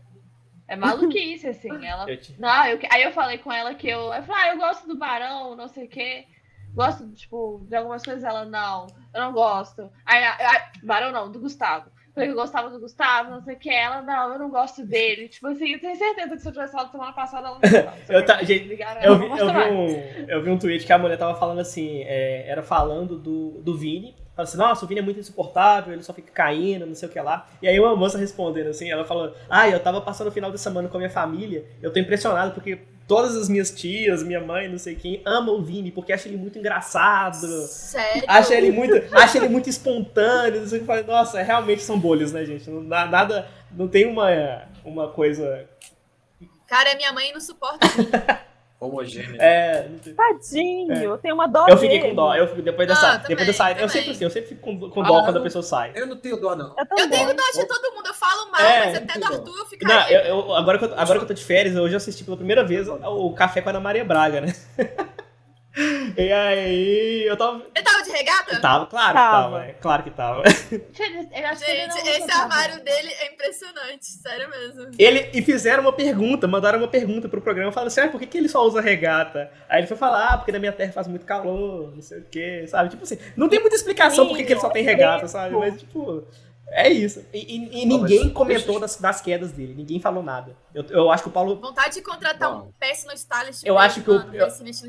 É 0.67 0.75
maluquice, 0.75 1.47
assim. 1.47 1.69
Ela. 1.86 2.07
Não, 2.39 2.65
eu... 2.65 2.80
Aí 2.89 3.03
eu 3.03 3.11
falei 3.11 3.38
com 3.38 3.51
ela 3.51 3.75
que 3.75 3.88
eu. 3.88 4.11
Eu 4.11 4.23
falei, 4.23 4.43
ah, 4.43 4.53
eu 4.53 4.57
gosto 4.57 4.88
do 4.88 4.97
Barão, 4.97 5.55
não 5.55 5.67
sei 5.67 5.86
o 5.86 5.89
quê. 5.89 6.25
Gosto, 6.73 7.07
tipo, 7.11 7.63
de 7.69 7.75
algumas 7.75 8.03
coisas. 8.03 8.23
Ela, 8.23 8.45
não, 8.45 8.88
eu 9.13 9.21
não 9.21 9.32
gosto. 9.32 9.91
Aí, 10.03 10.23
aí 10.23 10.61
Barão 10.82 11.11
não, 11.11 11.32
do 11.32 11.39
Gustavo 11.39 11.91
porque 12.14 12.30
eu 12.30 12.36
gostava 12.36 12.70
do 12.70 12.80
Gustavo, 12.80 13.32
não 13.32 13.41
sei 13.41 13.55
o 13.55 13.59
que. 13.59 13.70
Ela, 13.70 14.01
não, 14.01 14.34
eu 14.34 14.39
não 14.39 14.49
gosto 14.49 14.86
dele. 14.86 15.30
Tipo 15.30 15.47
assim, 15.47 15.74
eu 15.74 15.80
tenho 15.80 15.95
certeza 15.95 16.36
que 16.36 16.41
se 16.41 16.47
eu 16.47 16.51
tivesse 16.51 16.74
falado 16.74 16.91
semana 16.91 17.14
passada, 17.14 17.47
ela 17.47 17.55
não 17.55 17.62
gostava. 17.72 17.97
eu, 18.09 18.26
tá, 18.26 18.43
gente, 18.43 18.70
eu, 19.01 19.18
vi, 19.18 19.26
eu, 19.26 19.47
vi 19.47 19.59
um, 19.72 20.26
eu 20.28 20.43
vi 20.43 20.49
um 20.49 20.57
tweet 20.57 20.86
que 20.86 20.93
a 20.93 20.97
mulher 20.97 21.18
tava 21.18 21.36
falando 21.36 21.59
assim, 21.59 22.01
é, 22.03 22.49
era 22.49 22.62
falando 22.62 23.18
do, 23.18 23.62
do 23.62 23.78
Vini. 23.78 24.16
Fala 24.36 24.47
assim, 24.47 24.57
nossa, 24.57 24.86
o 24.86 24.88
Vini 24.88 24.99
é 24.99 25.03
muito 25.03 25.20
insuportável, 25.20 25.93
ele 25.93 26.03
só 26.03 26.14
fica 26.14 26.32
caindo, 26.32 26.86
não 26.86 26.95
sei 26.95 27.07
o 27.07 27.12
que 27.12 27.20
lá. 27.20 27.47
E 27.62 27.68
aí 27.68 27.80
uma 27.80 27.95
moça 27.95 28.18
respondendo 28.18 28.68
assim, 28.68 28.89
ela 28.89 29.05
falou, 29.05 29.34
ah, 29.49 29.70
eu 29.70 29.80
tava 29.80 30.01
passando 30.01 30.28
o 30.28 30.32
final 30.32 30.51
de 30.51 30.59
semana 30.59 30.88
com 30.88 30.97
a 30.97 30.99
minha 30.99 31.09
família, 31.09 31.66
eu 31.82 31.91
tô 31.91 31.99
impressionado 31.99 32.53
porque 32.53 32.80
todas 33.07 33.35
as 33.35 33.49
minhas 33.49 33.71
tias, 33.71 34.23
minha 34.23 34.39
mãe, 34.39 34.67
não 34.67 34.77
sei 34.77 34.95
quem, 34.95 35.21
amam 35.25 35.55
o 35.55 35.63
Vini 35.63 35.91
porque 35.91 36.13
acha 36.13 36.27
ele 36.27 36.37
muito 36.37 36.57
engraçado. 36.57 37.47
Sério? 37.67 38.23
Acha 38.27 38.53
ele 38.53 38.71
muito, 38.71 38.95
acha 39.15 39.37
ele 39.37 39.49
muito 39.49 39.69
espontâneo. 39.69 40.61
Não 40.61 40.67
sei, 40.67 40.83
Nossa, 41.07 41.41
realmente 41.41 41.81
são 41.81 41.99
bolhas, 41.99 42.31
né, 42.31 42.45
gente? 42.45 42.69
Não, 42.69 42.81
nada, 42.81 43.47
não 43.71 43.87
tem 43.87 44.05
uma, 44.05 44.63
uma 44.83 45.09
coisa. 45.09 45.67
Cara, 46.67 46.95
minha 46.95 47.11
mãe 47.11 47.33
não 47.33 47.41
suporta. 47.41 47.87
homogêneo. 48.82 49.39
É, 49.39 49.88
Tadinho, 50.17 51.13
é. 51.13 51.17
tem 51.17 51.32
uma 51.32 51.47
dó 51.47 51.67
Eu 51.67 51.77
fiquei 51.77 51.99
dele. 51.99 52.09
com 52.09 52.15
dó. 52.15 52.36
Eu 52.36 52.47
fico, 52.47 52.61
depois 52.63 52.88
dessa. 52.88 53.11
Ah, 53.11 53.17
depois 53.17 53.45
dessa 53.45 53.71
eu 53.73 53.88
sempre 53.88 54.11
assim, 54.11 54.23
eu 54.23 54.29
sempre 54.32 54.49
fico 54.49 54.61
com, 54.61 54.89
com 54.89 55.03
dó 55.03 55.19
ah, 55.19 55.23
quando 55.23 55.38
a 55.38 55.41
pessoa 55.41 55.61
sai. 55.61 55.91
Eu 55.93 56.07
não 56.07 56.17
tenho 56.17 56.36
dó, 56.38 56.55
não. 56.55 56.75
Eu, 56.75 56.86
eu 56.97 57.09
tenho 57.09 57.27
dó 57.27 57.43
de 57.53 57.65
todo 57.67 57.93
mundo, 57.93 58.07
eu 58.07 58.13
falo 58.15 58.51
mal, 58.51 58.61
é, 58.61 58.86
mas 58.86 58.97
até 58.97 59.19
do 59.19 59.25
Arthur 59.25 59.59
eu 59.59 59.65
fico. 59.67 59.86
Não, 59.86 60.09
eu, 60.09 60.21
eu, 60.21 60.55
agora, 60.55 60.79
que 60.79 60.86
eu, 60.86 60.93
agora 60.93 61.19
que 61.19 61.25
eu 61.25 61.27
tô 61.27 61.34
de 61.36 61.45
férias, 61.45 61.75
hoje 61.75 61.93
eu 61.93 61.97
assisti 61.97 62.23
pela 62.23 62.36
primeira 62.36 62.63
vez 62.63 62.88
o, 62.88 62.95
o 62.95 63.34
Café 63.36 63.61
com 63.61 63.69
a 63.69 63.71
Ana 63.71 63.79
Maria 63.79 64.03
Braga, 64.03 64.41
né? 64.41 64.55
E 66.17 66.31
aí, 66.31 67.23
eu 67.25 67.37
tava. 67.37 67.63
Ele 67.75 67.85
tava 67.85 68.03
de 68.03 68.11
regata? 68.11 68.59
tava, 68.59 68.85
claro 68.85 69.13
tava. 69.13 69.37
que 69.37 69.41
tava. 69.41 69.65
É, 69.65 69.73
claro 69.73 70.03
que 70.03 70.11
tava. 70.11 70.43
Gente, 70.49 72.09
esse 72.09 72.31
armário 72.31 72.83
dele 72.83 73.09
é 73.19 73.33
impressionante, 73.33 74.05
sério 74.05 74.49
mesmo. 74.49 74.91
Ele, 74.97 75.29
e 75.33 75.41
fizeram 75.41 75.83
uma 75.83 75.93
pergunta, 75.93 76.47
mandaram 76.47 76.79
uma 76.79 76.87
pergunta 76.87 77.27
pro 77.29 77.41
programa, 77.41 77.71
falando 77.71 77.87
assim, 77.87 78.01
ah, 78.01 78.09
por 78.09 78.19
que, 78.19 78.27
que 78.27 78.37
ele 78.37 78.49
só 78.49 78.65
usa 78.65 78.81
regata? 78.81 79.51
Aí 79.69 79.79
ele 79.79 79.87
foi 79.87 79.97
falar, 79.97 80.27
ah, 80.27 80.37
porque 80.37 80.51
na 80.51 80.59
minha 80.59 80.71
terra 80.71 80.91
faz 80.91 81.07
muito 81.07 81.25
calor, 81.25 81.93
não 81.93 82.01
sei 82.01 82.19
o 82.19 82.25
quê, 82.25 82.65
sabe? 82.67 82.89
Tipo 82.89 83.03
assim, 83.03 83.17
não 83.35 83.49
tem 83.49 83.59
muita 83.59 83.75
explicação 83.75 84.25
Sim, 84.25 84.29
por 84.29 84.37
que, 84.37 84.43
que 84.43 84.53
ele 84.53 84.59
só 84.59 84.69
tem 84.69 84.83
regata, 84.83 85.27
sabe? 85.27 85.55
Mas, 85.55 85.79
tipo... 85.79 86.25
É 86.72 86.89
isso. 86.89 87.26
E, 87.34 87.39
e, 87.39 87.84
e 87.84 87.86
ninguém 87.86 88.30
comentou 88.30 88.80
das, 88.80 88.95
das, 88.95 89.22
quedas 89.22 89.51
dele. 89.51 89.74
Ninguém 89.74 89.99
falou 89.99 90.24
nada. 90.24 90.55
Eu, 90.74 90.84
eu 90.86 91.12
acho 91.12 91.24
que 91.24 91.30
o 91.30 91.32
Paulo. 91.32 91.59
Vontade 91.59 91.95
de 91.95 92.01
contratar 92.01 92.51
Bom. 92.51 92.68
um 92.68 92.72
péssimo 92.80 93.12
stylist. 93.14 93.64
Eu 93.66 93.78
acho 93.78 94.01
que 94.01 94.09
o, 94.09 94.14
eu, 94.34 94.47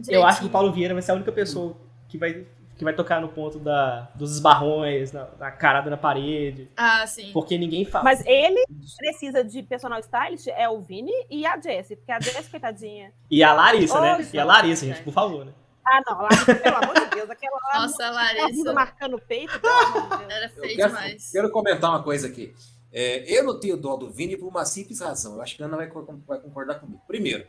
eu 0.09 0.27
acho 0.27 0.41
que 0.41 0.47
o 0.47 0.51
Paulo 0.51 0.73
Vieira 0.73 0.95
vai 0.95 1.03
ser 1.03 1.13
a 1.13 1.15
única 1.15 1.33
pessoa 1.33 1.77
que 2.09 2.17
vai, 2.17 2.47
que 2.77 2.85
vai 2.85 2.95
tocar 2.95 3.21
no 3.21 3.29
ponto 3.29 3.59
da, 3.59 4.09
dos 4.15 4.33
esbarrões, 4.33 5.13
na, 5.13 5.27
na 5.39 5.51
carada 5.51 5.91
na 5.91 5.97
parede. 5.97 6.71
Ah, 6.77 7.05
sim. 7.07 7.33
Porque 7.33 7.59
ninguém 7.59 7.85
fala. 7.85 8.05
Mas 8.05 8.25
ele 8.25 8.65
precisa 8.97 9.43
de 9.43 9.63
personal 9.65 9.99
stylist, 9.99 10.47
é 10.49 10.69
o 10.69 10.81
Vini 10.81 11.13
e 11.29 11.45
a 11.45 11.61
Jessie. 11.61 11.97
Porque 11.97 12.13
a 12.13 12.21
Jessie, 12.21 12.51
coitadinha. 12.51 13.13
E 13.29 13.43
a 13.43 13.53
Larissa, 13.53 13.99
oh, 13.99 14.03
né? 14.03 14.29
E 14.33 14.39
a 14.39 14.45
Larissa, 14.45 14.87
gente, 14.87 15.03
por 15.03 15.13
favor, 15.13 15.45
né? 15.45 15.53
Ah, 15.85 16.01
não, 16.07 16.23
Larissa, 16.23 16.55
pelo 16.55 16.77
amor 16.77 16.95
de 16.95 17.07
Deus, 17.07 17.31
aquela 17.31 17.59
lá. 17.73 17.81
Nossa, 17.81 18.11
Larissa. 18.11 18.73
marcando 18.73 19.17
o 19.17 19.21
peito, 19.21 19.59
pelo 19.61 19.75
amor 19.75 20.03
de 20.03 20.17
Deus. 20.17 20.31
Era 20.31 20.49
feio 20.49 20.77
quero, 20.77 20.89
demais. 20.89 21.31
Quero 21.31 21.51
comentar 21.51 21.91
uma 21.91 22.03
coisa 22.03 22.29
aqui. 22.29 22.55
É, 22.93 23.39
eu 23.39 23.43
não 23.43 23.59
tenho 23.59 23.77
dó 23.77 23.97
do 23.97 24.11
Vini 24.11 24.37
por 24.37 24.47
uma 24.47 24.65
simples 24.65 25.01
razão. 25.01 25.35
Eu 25.35 25.43
acho 25.43 25.57
que 25.57 25.63
a 25.63 25.67
Ana 25.67 25.77
vai, 25.77 25.91
vai 26.27 26.41
concordar 26.41 26.79
comigo. 26.79 27.01
Primeiro, 27.07 27.47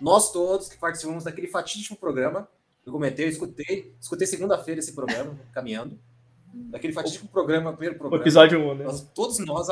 nós 0.00 0.32
todos 0.32 0.68
que 0.68 0.78
participamos 0.78 1.24
daquele 1.24 1.46
fatídico 1.46 1.94
programa, 1.94 2.48
eu 2.84 2.92
comentei, 2.92 3.26
eu 3.26 3.28
escutei, 3.28 3.94
escutei 4.00 4.26
segunda-feira 4.26 4.80
esse 4.80 4.92
programa, 4.94 5.38
caminhando. 5.52 5.98
Daquele 6.52 6.92
fatídico 6.92 7.28
programa, 7.28 7.72
primeiro 7.72 7.96
programa. 7.96 8.20
O 8.20 8.24
episódio 8.24 8.58
1, 8.58 8.74
né? 8.74 8.84
Nós, 8.84 9.00
todos 9.14 9.38
nós 9.38 9.68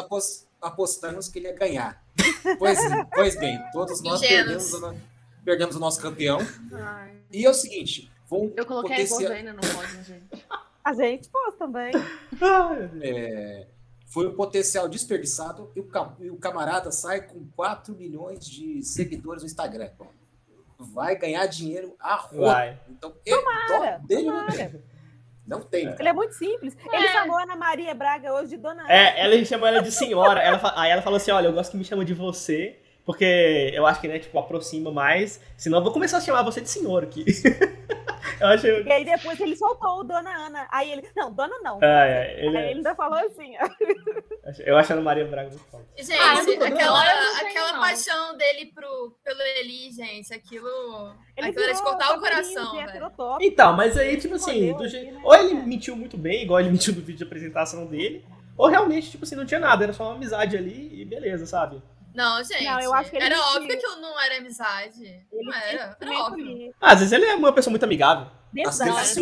apostamos 0.61 1.29
que 1.29 1.39
ele 1.39 1.49
ia 1.49 1.55
ganhar. 1.55 2.03
Pois, 2.59 2.79
pois 3.13 3.37
bem, 3.37 3.59
todos 3.73 4.01
nós 4.03 4.21
perdemos, 4.21 4.73
perdemos 5.45 5.77
o 5.77 5.81
nosso 5.81 6.01
campeão. 6.01 6.39
Ai. 6.73 7.17
E 7.33 7.45
é 7.45 7.51
o 7.51 7.55
seguinte, 7.55 8.11
vão 8.29 8.53
Eu 8.57 8.67
coloquei 8.67 9.07
potencial... 9.07 9.33
a 9.33 9.35
ainda 9.35 9.53
no 9.53 9.61
pódio, 9.61 10.05
gente. 10.05 10.47
A 10.83 10.95
gente 10.95 11.29
pôs 11.29 11.55
também. 11.57 11.93
é, 13.03 13.67
foi 14.07 14.27
um 14.27 14.35
potencial 14.35 14.89
desperdiçado 14.89 15.71
e 15.77 15.81
o, 15.81 15.89
e 16.21 16.31
o 16.31 16.37
camarada 16.37 16.91
sai 16.91 17.21
com 17.21 17.47
4 17.55 17.95
milhões 17.95 18.45
de 18.45 18.83
seguidores 18.83 19.43
no 19.43 19.47
Instagram. 19.47 19.91
Vai 20.79 21.17
ganhar 21.17 21.47
dinheiro 21.47 21.95
a 22.01 22.17
rua. 22.17 22.79
Então, 22.89 23.15
tomara, 23.25 23.99
dele 23.99 24.25
tomara. 24.25 24.47
não 24.47 24.51
tem. 24.51 24.83
Não 25.47 25.61
tem. 25.61 25.95
Ele 25.99 26.09
é 26.09 26.13
muito 26.13 26.35
simples. 26.35 26.77
É. 26.91 26.97
Ele 26.97 27.09
chamou 27.09 27.37
a 27.37 27.43
Ana 27.43 27.57
Maria 27.57 27.95
Braga 27.95 28.33
hoje 28.33 28.51
de 28.51 28.57
Dona 28.57 28.83
Ana. 28.83 28.93
É, 28.93 29.21
ela 29.21 29.45
chamou 29.45 29.69
ela 29.69 29.83
de 29.83 29.93
senhora. 29.93 30.41
ela, 30.41 30.61
aí 30.77 30.91
ela 30.91 31.03
falou 31.03 31.19
assim: 31.19 31.31
olha, 31.31 31.47
eu 31.47 31.53
gosto 31.53 31.73
que 31.73 31.77
me 31.77 31.85
chama 31.85 32.05
de 32.05 32.15
você. 32.15 32.81
Porque 33.11 33.73
eu 33.75 33.85
acho 33.89 34.01
que, 34.01 34.07
né, 34.07 34.21
tipo, 34.21 34.39
aproxima 34.39 34.93
mais. 34.93 35.41
Senão 35.57 35.79
eu 35.79 35.83
vou 35.83 35.93
começar 35.93 36.19
a 36.19 36.21
chamar 36.21 36.45
você 36.45 36.61
de 36.61 36.71
senhor 36.71 37.03
aqui. 37.03 37.25
eu 38.41 38.47
acho... 38.47 38.69
E 38.69 38.93
aí 38.93 39.05
depois 39.05 39.41
ele 39.41 39.57
soltou 39.57 39.99
o 39.99 40.05
Dona 40.05 40.31
Ana. 40.31 40.69
Aí 40.71 40.93
ele. 40.93 41.03
Não, 41.17 41.33
Dona 41.33 41.59
não. 41.61 41.81
Ah, 41.83 42.07
é, 42.07 42.37
ele... 42.39 42.57
Aí 42.57 42.65
ele 42.67 42.75
ainda 42.77 42.95
falou 42.95 43.19
assim. 43.19 43.55
eu 44.65 44.77
acho 44.77 44.93
a 44.93 44.95
Ana 44.95 45.03
Maria 45.03 45.25
Braga 45.25 45.49
muito 45.49 45.65
forte. 45.65 45.89
Gente, 45.99 46.21
ah, 46.21 46.35
aquela, 46.69 47.03
aquela 47.41 47.81
paixão 47.81 48.37
dele 48.37 48.67
pro, 48.73 49.19
pelo 49.25 49.41
Eli, 49.59 49.91
gente, 49.91 50.33
aquilo. 50.33 51.13
Ele 51.37 51.49
aquilo 51.49 51.65
era 51.65 51.75
de 51.75 51.83
cortar 51.83 52.17
o 52.17 52.21
coração. 52.21 52.77
Velho. 52.77 53.13
Então, 53.41 53.73
mas 53.73 53.99
aí, 53.99 54.19
tipo 54.19 54.37
assim, 54.37 54.73
do 54.73 54.87
jeito... 54.87 55.15
Né? 55.15 55.21
ou 55.25 55.35
ele 55.35 55.55
mentiu 55.55 55.97
muito 55.97 56.17
bem, 56.17 56.45
igual 56.45 56.61
ele 56.61 56.71
mentiu 56.71 56.95
no 56.95 57.01
vídeo 57.01 57.19
de 57.19 57.25
apresentação 57.25 57.87
dele, 57.87 58.25
ou 58.57 58.69
realmente, 58.69 59.11
tipo 59.11 59.25
assim, 59.25 59.35
não 59.35 59.45
tinha 59.45 59.59
nada, 59.59 59.83
era 59.83 59.93
só 59.93 60.05
uma 60.05 60.15
amizade 60.15 60.57
ali 60.57 60.91
e 60.93 61.05
beleza, 61.05 61.45
sabe? 61.45 61.83
Não, 62.15 62.43
gente. 62.43 62.65
Não, 62.65 62.81
eu 62.81 62.93
acho 62.95 63.11
que 63.11 63.17
era 63.17 63.39
óbvio 63.55 63.79
que 63.79 63.87
eu 63.87 63.97
não 63.97 64.21
era 64.21 64.39
amizade. 64.39 65.05
Ele 65.05 65.43
não 65.43 65.55
era. 65.55 65.97
Era 66.01 66.19
óbvio. 66.19 66.75
Ah, 66.81 66.93
às 66.93 66.99
vezes 66.99 67.13
ele 67.13 67.27
é 67.27 67.35
uma 67.35 67.53
pessoa 67.53 67.71
muito 67.71 67.85
amigável. 67.85 68.27
Mano, 68.53 68.73
você, 68.73 68.91
você, 68.91 69.21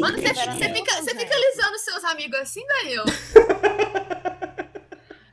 fica, 0.72 0.92
você 0.94 1.14
fica 1.14 1.34
lisando 1.36 1.78
seus 1.78 2.02
amigos 2.04 2.38
assim, 2.40 2.66
Daniel? 2.66 3.04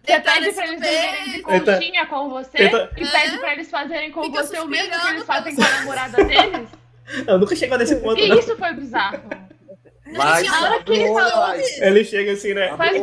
Você 0.05 0.19
pede 0.19 0.21
pra 0.21 0.37
eles 0.37 0.55
fazerem 0.55 1.41
conchinha 1.41 2.05
com 2.05 2.29
você 2.29 2.61
Eita. 2.61 2.91
e 2.95 3.07
pede 3.09 3.37
pra 3.39 3.53
eles 3.53 3.69
fazerem 3.69 4.11
com 4.11 4.23
fica 4.23 4.43
você 4.43 4.59
o 4.59 4.67
mesmo 4.67 4.99
que 4.99 5.07
eles 5.07 5.23
fazem 5.23 5.55
com 5.55 5.63
a 5.63 5.69
namorada 5.69 6.23
deles? 6.23 6.69
Eu 7.25 7.39
nunca 7.39 7.55
chegou 7.55 7.77
nesse 7.77 7.95
ponto. 7.97 8.19
E 8.19 8.27
não. 8.27 8.37
isso 8.37 8.55
foi 8.57 8.73
bizarro. 8.73 9.21
Mas 10.05 10.47
a 10.47 10.61
hora 10.61 10.83
que 10.83 10.91
ele 10.93 11.07
falou 11.07 11.55
Ele 11.55 12.03
chega 12.03 12.33
assim, 12.33 12.53
né? 12.53 12.75
Faz 12.77 13.01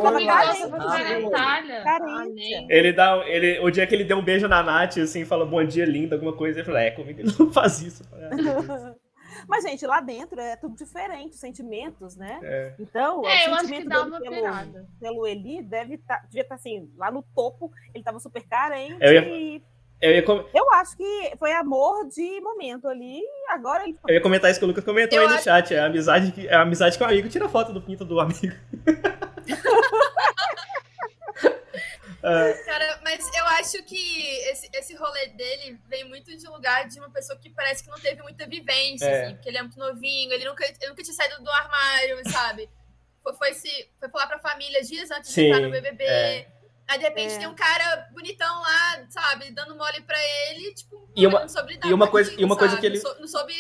comigo. 1.99 2.67
Ele 2.71 2.93
dá. 2.93 3.23
Ele, 3.27 3.59
o 3.61 3.71
dia 3.71 3.87
que 3.87 3.95
ele 3.95 4.05
deu 4.05 4.19
um 4.19 4.25
beijo 4.25 4.47
na 4.47 4.63
Nath, 4.63 4.99
assim, 4.99 5.25
fala 5.25 5.45
bom 5.45 5.65
dia, 5.65 5.85
linda, 5.85 6.15
alguma 6.15 6.33
coisa, 6.33 6.61
ele 6.61 6.67
fala, 6.67 6.81
é, 6.81 6.91
comigo 6.91 7.21
ele 7.21 7.33
não 7.39 7.53
faz 7.53 7.83
isso. 7.83 8.05
Mas, 9.49 9.65
gente, 9.65 9.85
lá 9.87 10.01
dentro 10.01 10.41
é 10.41 10.55
tudo 10.57 10.77
diferente, 10.77 11.37
sentimentos, 11.37 12.17
né? 12.17 12.39
É. 12.43 12.75
Então, 12.79 13.27
é, 13.27 13.51
o 13.51 13.59
sentimento 13.59 14.21
dele 14.21 14.41
pelo, 14.41 14.87
pelo 15.01 15.27
Eli 15.27 15.63
deve 15.63 15.99
tá, 15.99 16.21
devia 16.25 16.43
estar 16.43 16.55
tá, 16.55 16.61
assim, 16.61 16.89
lá 16.97 17.11
no 17.11 17.25
topo, 17.35 17.73
ele 17.89 18.03
estava 18.03 18.21
super 18.21 18.47
carente 18.47 19.03
ia, 19.05 19.29
e 19.29 19.63
eu, 20.03 20.13
ia 20.13 20.23
com... 20.23 20.45
eu 20.53 20.73
acho 20.75 20.97
que 20.97 21.33
foi 21.39 21.53
amor 21.53 22.09
de 22.09 22.41
momento 22.41 22.89
ali, 22.89 23.23
agora 23.49 23.85
ele... 23.85 23.97
Eu 24.07 24.15
ia 24.15 24.21
comentar 24.21 24.51
isso 24.51 24.59
que 24.59 24.65
o 24.65 24.69
Lucas 24.69 24.85
comentou 24.85 25.17
eu 25.17 25.23
aí 25.23 25.29
no 25.29 25.35
acho... 25.37 25.45
chat, 25.45 25.73
é 25.73 25.79
a 25.79 25.87
amizade, 25.87 26.47
é 26.47 26.55
a 26.55 26.63
amizade 26.63 26.99
com 26.99 27.05
o 27.05 27.07
amigo, 27.07 27.29
tira 27.29 27.49
foto 27.49 27.73
do 27.73 27.81
pinto 27.81 28.05
do 28.05 28.21
amigo. 28.21 28.55
É. 32.25 32.53
Cara, 32.65 33.01
mas 33.03 33.29
eu 33.37 33.45
acho 33.47 33.83
que 33.83 34.23
esse, 34.49 34.71
esse 34.73 34.95
rolê 34.95 35.27
dele 35.29 35.77
vem 35.89 36.05
muito 36.05 36.37
de 36.37 36.49
um 36.49 36.53
lugar 36.53 36.87
de 36.87 37.01
uma 37.01 37.11
pessoa 37.11 37.37
que 37.37 37.51
parece 37.51 37.83
que 37.83 37.91
não 37.91 37.99
teve 37.99 38.23
muita 38.23 38.47
vivência, 38.47 39.05
é. 39.05 39.25
assim, 39.25 39.35
porque 39.35 39.49
ele 39.49 39.59
é 39.59 39.63
muito 39.63 39.77
novinho, 39.77 40.33
ele 40.33 40.45
nunca, 40.45 40.65
ele 40.65 40.89
nunca 40.89 41.03
tinha 41.03 41.15
saído 41.15 41.43
do 41.43 41.51
armário, 41.51 42.31
sabe? 42.31 42.71
Foi, 43.25 43.35
foi, 43.35 43.55
se, 43.55 43.89
foi 43.99 44.09
falar 44.09 44.29
pra 44.29 44.39
família 44.39 44.83
dias 44.83 45.11
antes 45.11 45.31
Sim, 45.31 45.43
de 45.43 45.49
entrar 45.49 45.61
no 45.63 45.71
BBB. 45.71 46.05
É. 46.05 46.47
Aí, 46.93 46.99
de 46.99 47.05
repente, 47.05 47.33
é. 47.33 47.39
tem 47.39 47.49
um 47.49 47.55
cara 47.55 48.07
bonitão 48.13 48.61
lá, 48.61 49.03
sabe, 49.09 49.51
dando 49.51 49.75
mole 49.75 50.03
pra 50.07 50.19
ele, 50.51 50.75
tipo, 50.75 51.09
e 51.17 51.27
uma, 51.27 51.47
e 51.87 51.93
uma 51.95 52.07
coisa, 52.07 52.35
e 52.39 52.45
uma 52.45 52.55
coisa 52.55 52.77
que 52.77 52.85
ele 52.85 53.01
não, 53.01 53.21
não 53.21 53.27
soube 53.27 53.55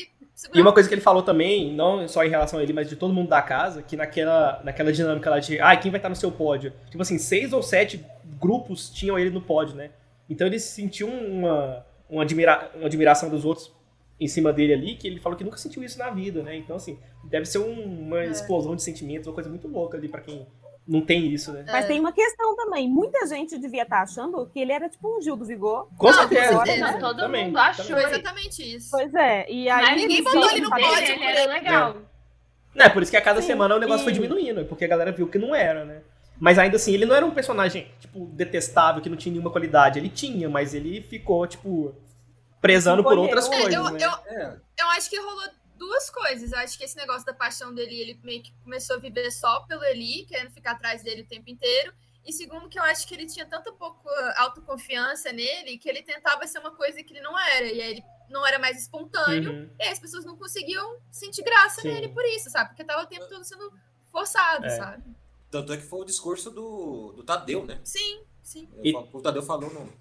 e 0.52 0.60
uma 0.60 0.72
coisa 0.72 0.86
que 0.86 0.94
ele 0.94 1.00
falou 1.00 1.22
também, 1.22 1.72
não 1.72 2.06
só 2.08 2.24
em 2.24 2.28
relação 2.28 2.58
a 2.58 2.62
ele, 2.62 2.74
mas 2.74 2.90
de 2.90 2.96
todo 2.96 3.14
mundo 3.14 3.28
da 3.28 3.40
casa, 3.40 3.82
que 3.82 3.96
naquela, 3.96 4.60
naquela 4.62 4.92
dinâmica 4.92 5.30
lá 5.30 5.38
de, 5.38 5.58
ah, 5.60 5.74
quem 5.76 5.90
vai 5.90 5.98
estar 5.98 6.10
no 6.10 6.16
seu 6.16 6.30
pódio? 6.30 6.74
Tipo 6.90 7.00
assim, 7.00 7.16
seis 7.16 7.54
ou 7.54 7.62
sete 7.62 8.04
grupos 8.38 8.90
tinham 8.90 9.18
ele 9.18 9.30
no 9.30 9.40
pódio, 9.40 9.76
né? 9.76 9.90
Então 10.28 10.46
ele 10.46 10.58
sentiu 10.58 11.08
uma, 11.08 11.86
uma, 12.10 12.22
admira, 12.24 12.70
uma 12.74 12.86
admiração 12.86 13.30
dos 13.30 13.46
outros 13.46 13.72
em 14.20 14.28
cima 14.28 14.52
dele 14.52 14.74
ali, 14.74 14.96
que 14.96 15.06
ele 15.06 15.20
falou 15.20 15.38
que 15.38 15.44
nunca 15.44 15.56
sentiu 15.56 15.82
isso 15.82 15.98
na 15.98 16.10
vida, 16.10 16.42
né? 16.42 16.54
Então, 16.56 16.76
assim, 16.76 16.98
deve 17.24 17.46
ser 17.46 17.58
um, 17.58 17.82
uma 17.82 18.20
é. 18.20 18.26
explosão 18.26 18.76
de 18.76 18.82
sentimentos, 18.82 19.26
uma 19.26 19.34
coisa 19.34 19.48
muito 19.48 19.68
louca 19.68 19.96
ali 19.96 20.08
para 20.08 20.20
quem 20.20 20.46
não 20.86 21.00
tem 21.00 21.26
isso, 21.32 21.52
né? 21.52 21.64
Mas 21.66 21.86
tem 21.86 22.00
uma 22.00 22.12
questão 22.12 22.56
também. 22.56 22.88
Muita 22.88 23.26
gente 23.26 23.56
devia 23.58 23.82
estar 23.82 23.98
tá 23.98 24.02
achando 24.02 24.46
que 24.46 24.58
ele 24.58 24.72
era 24.72 24.88
tipo 24.88 25.16
um 25.16 25.20
Gil 25.22 25.36
do 25.36 25.44
Vigor. 25.44 25.88
Com 25.96 26.06
não, 26.06 26.14
certeza. 26.14 26.50
Agora, 26.50 26.76
né? 26.76 26.92
Todo 26.98 27.16
também, 27.16 27.46
mundo 27.46 27.58
achou. 27.58 27.98
Exatamente 27.98 28.76
isso. 28.76 28.90
Pois 28.90 29.14
é. 29.14 29.48
E 29.48 29.68
aí 29.68 29.82
Mas 29.82 30.00
ninguém 30.00 30.22
botou 30.24 30.50
ele 30.50 30.60
no 30.60 30.70
pódio. 30.70 30.86
Ele 30.86 31.24
era 31.24 31.52
legal. 31.52 31.96
É. 32.74 32.84
é, 32.84 32.88
por 32.88 33.02
isso 33.02 33.12
que 33.12 33.16
a 33.16 33.22
cada 33.22 33.40
Sim, 33.40 33.48
semana 33.48 33.76
o 33.76 33.78
negócio 33.78 34.02
e... 34.02 34.04
foi 34.04 34.12
diminuindo, 34.12 34.64
porque 34.64 34.84
a 34.84 34.88
galera 34.88 35.12
viu 35.12 35.28
que 35.28 35.38
não 35.38 35.54
era, 35.54 35.84
né? 35.84 36.02
Mas 36.40 36.58
ainda 36.58 36.76
assim, 36.76 36.92
ele 36.92 37.06
não 37.06 37.14
era 37.14 37.24
um 37.24 37.30
personagem, 37.30 37.88
tipo, 38.00 38.26
detestável, 38.26 39.00
que 39.00 39.08
não 39.08 39.16
tinha 39.16 39.32
nenhuma 39.32 39.50
qualidade. 39.50 40.00
Ele 40.00 40.08
tinha, 40.08 40.48
mas 40.48 40.74
ele 40.74 41.00
ficou, 41.00 41.46
tipo, 41.46 41.94
prezando 42.60 43.04
por 43.04 43.16
outras 43.16 43.46
é, 43.46 43.48
coisas, 43.50 43.72
eu, 43.72 43.84
né? 43.84 43.98
Eu, 44.00 44.10
é. 44.36 44.56
eu 44.80 44.86
acho 44.88 45.08
que 45.08 45.16
rolou 45.20 45.44
duas 45.82 46.08
coisas. 46.10 46.52
Eu 46.52 46.58
acho 46.60 46.78
que 46.78 46.84
esse 46.84 46.96
negócio 46.96 47.26
da 47.26 47.34
paixão 47.34 47.74
dele, 47.74 48.00
ele 48.00 48.20
meio 48.22 48.40
que 48.40 48.52
começou 48.62 48.96
a 48.96 48.98
viver 49.00 49.32
só 49.32 49.60
pelo 49.60 49.82
Eli, 49.82 50.24
querendo 50.26 50.52
ficar 50.52 50.72
atrás 50.72 51.02
dele 51.02 51.22
o 51.22 51.26
tempo 51.26 51.50
inteiro. 51.50 51.92
E 52.24 52.32
segundo, 52.32 52.68
que 52.68 52.78
eu 52.78 52.84
acho 52.84 53.06
que 53.08 53.14
ele 53.14 53.26
tinha 53.26 53.44
tanta 53.44 53.72
pouco 53.72 54.08
autoconfiança 54.36 55.32
nele 55.32 55.76
que 55.76 55.88
ele 55.88 56.02
tentava 56.02 56.46
ser 56.46 56.60
uma 56.60 56.70
coisa 56.70 57.02
que 57.02 57.12
ele 57.12 57.20
não 57.20 57.36
era. 57.36 57.66
E 57.66 57.82
aí 57.82 57.90
ele 57.90 58.04
não 58.30 58.46
era 58.46 58.60
mais 58.60 58.80
espontâneo, 58.80 59.52
uhum. 59.52 59.70
e 59.78 59.82
as 59.88 59.98
pessoas 59.98 60.24
não 60.24 60.36
conseguiam 60.36 60.98
sentir 61.10 61.42
graça 61.42 61.82
Sim. 61.82 61.88
nele 61.88 62.08
por 62.08 62.24
isso, 62.24 62.48
sabe? 62.48 62.70
Porque 62.70 62.84
tava 62.84 63.02
o 63.02 63.06
tempo 63.06 63.28
todo 63.28 63.44
sendo 63.44 63.70
forçado, 64.10 64.64
é. 64.64 64.70
sabe? 64.70 65.04
Tanto 65.50 65.72
é 65.72 65.76
que 65.76 65.82
foi 65.82 66.00
o 66.00 66.04
discurso 66.04 66.50
do, 66.50 67.12
do 67.12 67.24
Tadeu, 67.24 67.66
né? 67.66 67.80
Sim, 67.84 68.22
sim. 68.42 68.68
E... 68.82 68.94
O 68.96 69.20
Tadeu 69.20 69.42
falou 69.42 69.70
no, 69.70 69.92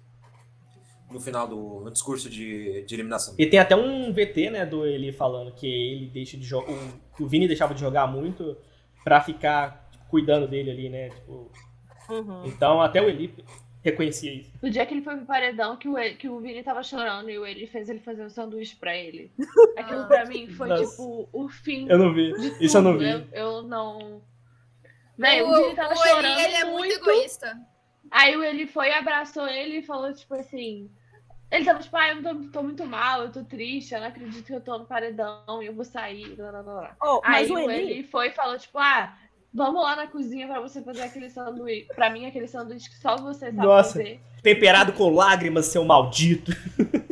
no 1.12 1.20
final 1.20 1.46
do 1.46 1.80
no 1.80 1.90
discurso 1.90 2.30
de, 2.30 2.82
de 2.82 2.94
eliminação. 2.94 3.34
E 3.38 3.46
tem 3.46 3.58
até 3.58 3.76
um 3.76 4.12
VT, 4.12 4.50
né, 4.50 4.66
do 4.66 4.86
ele 4.86 5.12
falando 5.12 5.52
que 5.52 5.66
ele 5.66 6.06
deixa 6.06 6.36
de 6.36 6.44
jogar. 6.44 6.72
Que 7.16 7.22
o 7.22 7.28
Vini 7.28 7.46
deixava 7.46 7.74
de 7.74 7.80
jogar 7.80 8.06
muito 8.06 8.56
pra 9.04 9.20
ficar 9.20 9.88
tipo, 9.90 10.04
cuidando 10.06 10.48
dele 10.48 10.70
ali, 10.70 10.88
né? 10.88 11.10
Tipo. 11.10 11.50
Uhum. 12.08 12.46
Então 12.46 12.80
até 12.80 13.00
o 13.00 13.08
Eli 13.08 13.34
reconhecia 13.82 14.32
isso. 14.32 14.52
No 14.62 14.70
dia 14.70 14.86
que 14.86 14.94
ele 14.94 15.02
foi 15.02 15.16
pro 15.16 15.26
paredão, 15.26 15.76
que 15.76 15.88
o, 15.88 15.94
que 16.16 16.28
o 16.28 16.40
Vini 16.40 16.62
tava 16.62 16.82
chorando 16.82 17.28
e 17.30 17.38
o 17.38 17.44
Eli 17.44 17.66
fez 17.66 17.88
ele 17.88 17.98
fazer 17.98 18.24
um 18.24 18.30
sanduíche 18.30 18.76
pra 18.76 18.96
ele. 18.96 19.32
Aquilo 19.76 20.06
pra 20.06 20.24
mim 20.26 20.48
foi 20.48 20.68
Nossa. 20.68 20.90
tipo 20.90 21.28
o 21.32 21.48
fim. 21.48 21.88
Eu 21.88 21.98
não 21.98 22.14
vi. 22.14 22.32
Isso 22.60 22.78
eu 22.78 22.82
não 22.82 22.96
vi. 22.96 23.10
Eu, 23.10 23.26
eu 23.32 23.62
não. 23.62 24.22
Véi, 25.18 25.42
o, 25.42 25.48
o 25.48 25.56
Vini 25.56 25.74
tava 25.74 25.94
o 25.94 25.96
chorando. 25.96 26.24
Eli, 26.24 26.44
ele 26.44 26.54
é 26.54 26.64
muito, 26.64 26.78
muito 26.78 26.94
egoísta. 26.94 27.56
Aí 28.10 28.36
o 28.36 28.44
Eli 28.44 28.66
foi, 28.66 28.92
abraçou 28.92 29.48
ele 29.48 29.78
e 29.78 29.82
falou, 29.82 30.12
tipo 30.12 30.34
assim. 30.34 30.90
Ele 31.52 31.66
tava 31.66 31.80
tipo, 31.80 31.94
ah, 31.98 32.08
eu 32.08 32.22
tô, 32.22 32.34
tô, 32.50 32.62
muito 32.62 32.86
mal, 32.86 33.24
eu 33.24 33.30
tô 33.30 33.44
triste, 33.44 33.92
eu 33.92 34.00
não 34.00 34.06
acredito 34.06 34.42
que 34.42 34.54
eu 34.54 34.60
tô 34.62 34.78
no 34.78 34.86
paredão 34.86 35.62
e 35.62 35.66
eu 35.66 35.74
vou 35.74 35.84
sair. 35.84 36.34
Blá, 36.34 36.50
blá, 36.50 36.62
blá. 36.62 36.96
Oh, 37.02 37.20
Aí 37.22 37.50
o 37.50 37.58
Eli... 37.58 37.92
Eli 37.92 38.02
foi 38.04 38.28
e 38.28 38.32
falou, 38.32 38.58
tipo, 38.58 38.78
ah, 38.78 39.14
vamos 39.52 39.82
lá 39.82 39.94
na 39.94 40.06
cozinha 40.06 40.46
pra 40.46 40.60
você 40.60 40.80
fazer 40.80 41.02
aquele 41.02 41.28
sanduíche. 41.28 41.88
Pra 41.94 42.08
mim, 42.08 42.24
aquele 42.24 42.48
sanduíche 42.48 42.88
que 42.88 42.96
só 42.96 43.16
você 43.16 43.52
sabe 43.52 43.58
Nossa, 43.58 43.98
fazer. 43.98 44.18
Temperado 44.42 44.94
com 44.94 45.14
lágrimas, 45.14 45.66
seu 45.66 45.84
maldito. 45.84 46.52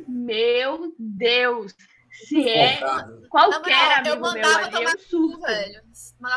Meu 0.08 0.94
Deus! 0.98 1.76
Se 2.10 2.48
é 2.48 2.80
qualquer 3.28 4.02
não, 4.02 4.12
amigo 4.12 4.26
eu 4.26 4.32
meu 4.32 4.56
ali, 4.56 4.84
eu 4.84 4.98
surto. 4.98 5.40
Velho. 5.40 5.82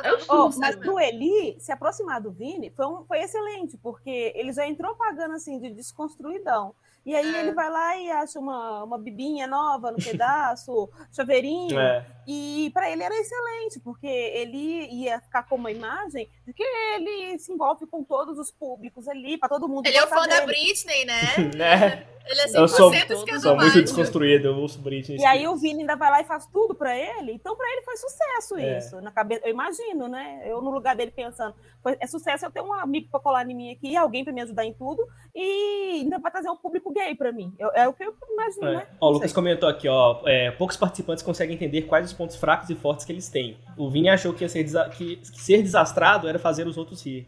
Eu 0.03 0.19
surto. 0.19 0.57
Oh, 0.57 0.59
mas 0.59 0.75
do 0.77 0.99
Eli, 0.99 1.55
se 1.59 1.71
aproximar 1.71 2.21
do 2.21 2.31
Vini, 2.31 2.69
foi, 2.69 2.85
um, 2.85 3.05
foi 3.05 3.19
excelente, 3.19 3.77
porque 3.77 4.33
ele 4.35 4.51
já 4.51 4.67
entrou 4.67 4.93
pagando 4.95 5.35
assim 5.35 5.59
de 5.59 5.69
desconstruidão. 5.69 6.75
E 7.05 7.15
aí 7.15 7.35
é. 7.35 7.39
ele 7.41 7.53
vai 7.53 7.69
lá 7.69 7.97
e 7.97 8.09
acha 8.09 8.39
uma, 8.39 8.83
uma 8.83 8.97
bibinha 8.97 9.45
nova 9.45 9.91
no 9.91 9.97
pedaço, 9.97 10.89
chaveirinho. 11.11 11.77
É. 11.77 12.05
E 12.27 12.71
para 12.73 12.89
ele 12.89 13.03
era 13.03 13.15
excelente, 13.15 13.79
porque 13.79 14.07
ele 14.07 14.87
ia 14.91 15.19
ficar 15.21 15.43
com 15.43 15.55
uma 15.55 15.71
imagem 15.71 16.29
de 16.45 16.53
que 16.53 16.63
ele 16.63 17.37
se 17.39 17.51
envolve 17.51 17.85
com 17.85 18.03
todos 18.03 18.37
os 18.37 18.51
públicos 18.51 19.07
ali, 19.07 19.37
para 19.37 19.49
todo 19.49 19.67
mundo. 19.67 19.85
Ele 19.85 19.97
é 19.97 20.03
o 20.03 20.07
fã 20.07 20.21
dele. 20.23 20.39
da 20.39 20.45
Britney, 20.45 21.05
né? 21.05 21.21
né? 21.55 22.07
Ele 22.25 22.39
é 22.39 22.47
100% 22.47 22.55
eu 22.55 22.67
sou, 22.67 22.93
sou 23.41 23.55
muito 23.55 23.81
desconstruído, 23.81 24.47
eu 24.47 24.55
ouço 24.55 24.79
Britney. 24.79 25.19
E 25.19 25.25
aí 25.25 25.45
o 25.47 25.57
Vini 25.57 25.81
ainda 25.81 25.95
vai 25.95 26.09
lá 26.09 26.21
e 26.21 26.23
faz 26.23 26.45
tudo 26.45 26.73
para 26.73 26.97
ele. 26.97 27.33
Então 27.33 27.55
para 27.55 27.69
ele 27.71 27.81
foi 27.81 27.97
sucesso 27.97 28.57
é. 28.57 28.77
isso. 28.77 29.01
Na 29.01 29.11
cabeça, 29.11 29.45
eu 29.45 29.51
imagino, 29.51 30.07
né? 30.07 30.41
Eu 30.45 30.61
no 30.61 30.71
lugar 30.71 30.95
dele 30.95 31.11
pensando, 31.11 31.53
é 31.99 32.07
sucesso 32.07 32.45
eu 32.45 32.51
ter 32.51 32.61
um 32.61 32.73
amigo 32.73 33.09
para 33.11 33.19
colar 33.19 33.49
em 33.49 33.53
mim 33.53 33.71
aqui, 33.71 33.97
alguém 33.97 34.23
para 34.23 34.31
me 34.31 34.41
ajudar 34.41 34.65
em 34.65 34.73
tudo 34.73 35.05
e 35.35 36.01
ainda 36.01 36.17
vai 36.17 36.31
trazer 36.31 36.49
um 36.49 36.55
público 36.55 36.93
gay 36.93 37.13
para 37.13 37.31
mim. 37.31 37.53
Eu, 37.59 37.71
é 37.73 37.87
o 37.87 37.93
que 37.93 38.03
eu 38.03 38.15
imagino, 38.31 38.67
é. 38.67 38.75
né? 38.75 38.87
Ó, 39.01 39.09
o 39.09 39.11
Lucas 39.11 39.33
comentou 39.33 39.67
aqui, 39.67 39.89
ó, 39.89 40.21
é, 40.25 40.51
poucos 40.51 40.77
participantes 40.77 41.23
conseguem 41.23 41.55
entender 41.55 41.83
quais 41.83 42.05
os 42.05 42.12
pontos 42.13 42.35
fracos 42.35 42.69
e 42.69 42.75
fortes 42.75 43.05
que 43.05 43.11
eles 43.11 43.29
têm. 43.29 43.57
O 43.77 43.89
Vini 43.89 44.09
achou 44.09 44.33
que, 44.33 44.47
ser, 44.47 44.63
que, 44.91 45.17
que 45.17 45.41
ser 45.41 45.61
desastrado 45.61 46.27
era 46.27 46.39
fazer 46.39 46.67
os 46.67 46.77
outros 46.77 47.05
rir. 47.05 47.27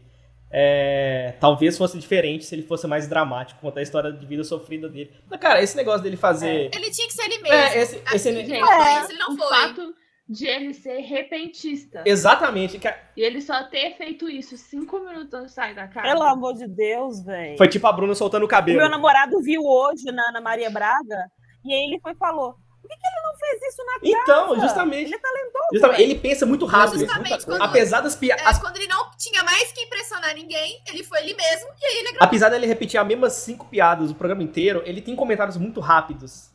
É, 0.50 1.34
talvez 1.40 1.76
fosse 1.76 1.98
diferente 1.98 2.44
se 2.44 2.54
ele 2.54 2.62
fosse 2.62 2.86
mais 2.86 3.08
dramático, 3.08 3.60
contar 3.60 3.80
a 3.80 3.82
história 3.82 4.12
de 4.12 4.24
vida 4.24 4.44
sofrida 4.44 4.88
dele. 4.88 5.10
Mas, 5.28 5.40
cara, 5.40 5.62
esse 5.62 5.76
negócio 5.76 6.02
dele 6.02 6.16
fazer. 6.16 6.70
É, 6.72 6.76
ele 6.76 6.90
tinha 6.90 7.06
que 7.06 7.14
ser 7.14 7.24
ele 7.24 7.38
mesmo. 7.38 7.56
É, 7.56 7.78
esse, 7.78 8.02
esse... 8.14 8.32
Gente, 8.32 8.52
é, 8.52 9.04
ele 9.04 9.18
não 9.18 9.36
foi. 9.36 9.48
Fato 9.48 9.94
de 10.28 10.46
ele 10.46 10.74
ser 10.74 11.00
repentista. 11.00 12.02
Exatamente. 12.04 12.80
E 13.16 13.20
ele 13.22 13.40
só 13.40 13.62
ter 13.64 13.96
feito 13.96 14.28
isso 14.28 14.56
cinco 14.56 14.98
minutos 14.98 15.32
antes 15.34 15.48
de 15.48 15.54
sair 15.54 15.74
da 15.74 15.86
casa. 15.86 16.08
Pelo 16.08 16.22
amor 16.22 16.54
de 16.54 16.66
Deus, 16.66 17.24
velho. 17.24 17.56
Foi 17.56 17.68
tipo 17.68 17.86
a 17.86 17.92
Bruna 17.92 18.14
soltando 18.14 18.44
o 18.44 18.48
cabelo. 18.48 18.78
O 18.78 18.80
meu 18.80 18.90
namorado 18.90 19.40
viu 19.40 19.62
hoje 19.62 20.06
na 20.06 20.30
Ana 20.30 20.40
Maria 20.40 20.68
Braga 20.68 21.30
e 21.64 21.72
aí 21.72 21.90
ele 21.90 22.00
foi 22.00 22.14
falou: 22.16 22.56
por 22.86 22.88
que, 22.88 22.96
que, 22.96 23.06
ele 23.06 23.26
não 23.26 23.36
fez 23.36 23.62
isso 23.62 23.84
na 23.84 23.92
casa? 23.92 24.22
Então, 24.22 24.60
justamente. 24.60 25.04
Ele 25.06 25.14
é 25.14 25.18
talentoso. 25.18 25.68
Justamente, 25.72 26.02
ele 26.02 26.14
pensa 26.14 26.46
muito 26.46 26.64
rápido. 26.64 27.00
Justamente. 27.00 27.44
Quando, 27.44 27.62
apesar 27.62 28.00
das 28.00 28.14
piadas. 28.14 28.56
É, 28.56 28.60
quando 28.60 28.76
ele 28.76 28.86
não 28.86 29.10
tinha 29.18 29.42
mais 29.42 29.72
que 29.72 29.82
impressionar 29.82 30.34
ninguém, 30.34 30.80
ele 30.86 31.02
foi 31.02 31.18
ele 31.20 31.34
mesmo 31.34 31.68
e 31.80 31.84
aí 31.84 31.96
ele 31.98 32.12
gravou. 32.12 32.26
Apesar 32.26 32.48
dele 32.48 32.66
repetir 32.66 33.00
as 33.00 33.06
mesmas 33.06 33.32
cinco 33.32 33.66
piadas 33.66 34.10
o 34.10 34.14
programa 34.14 34.42
inteiro, 34.42 34.82
ele 34.84 35.00
tem 35.00 35.16
comentários 35.16 35.56
muito 35.56 35.80
rápidos. 35.80 36.50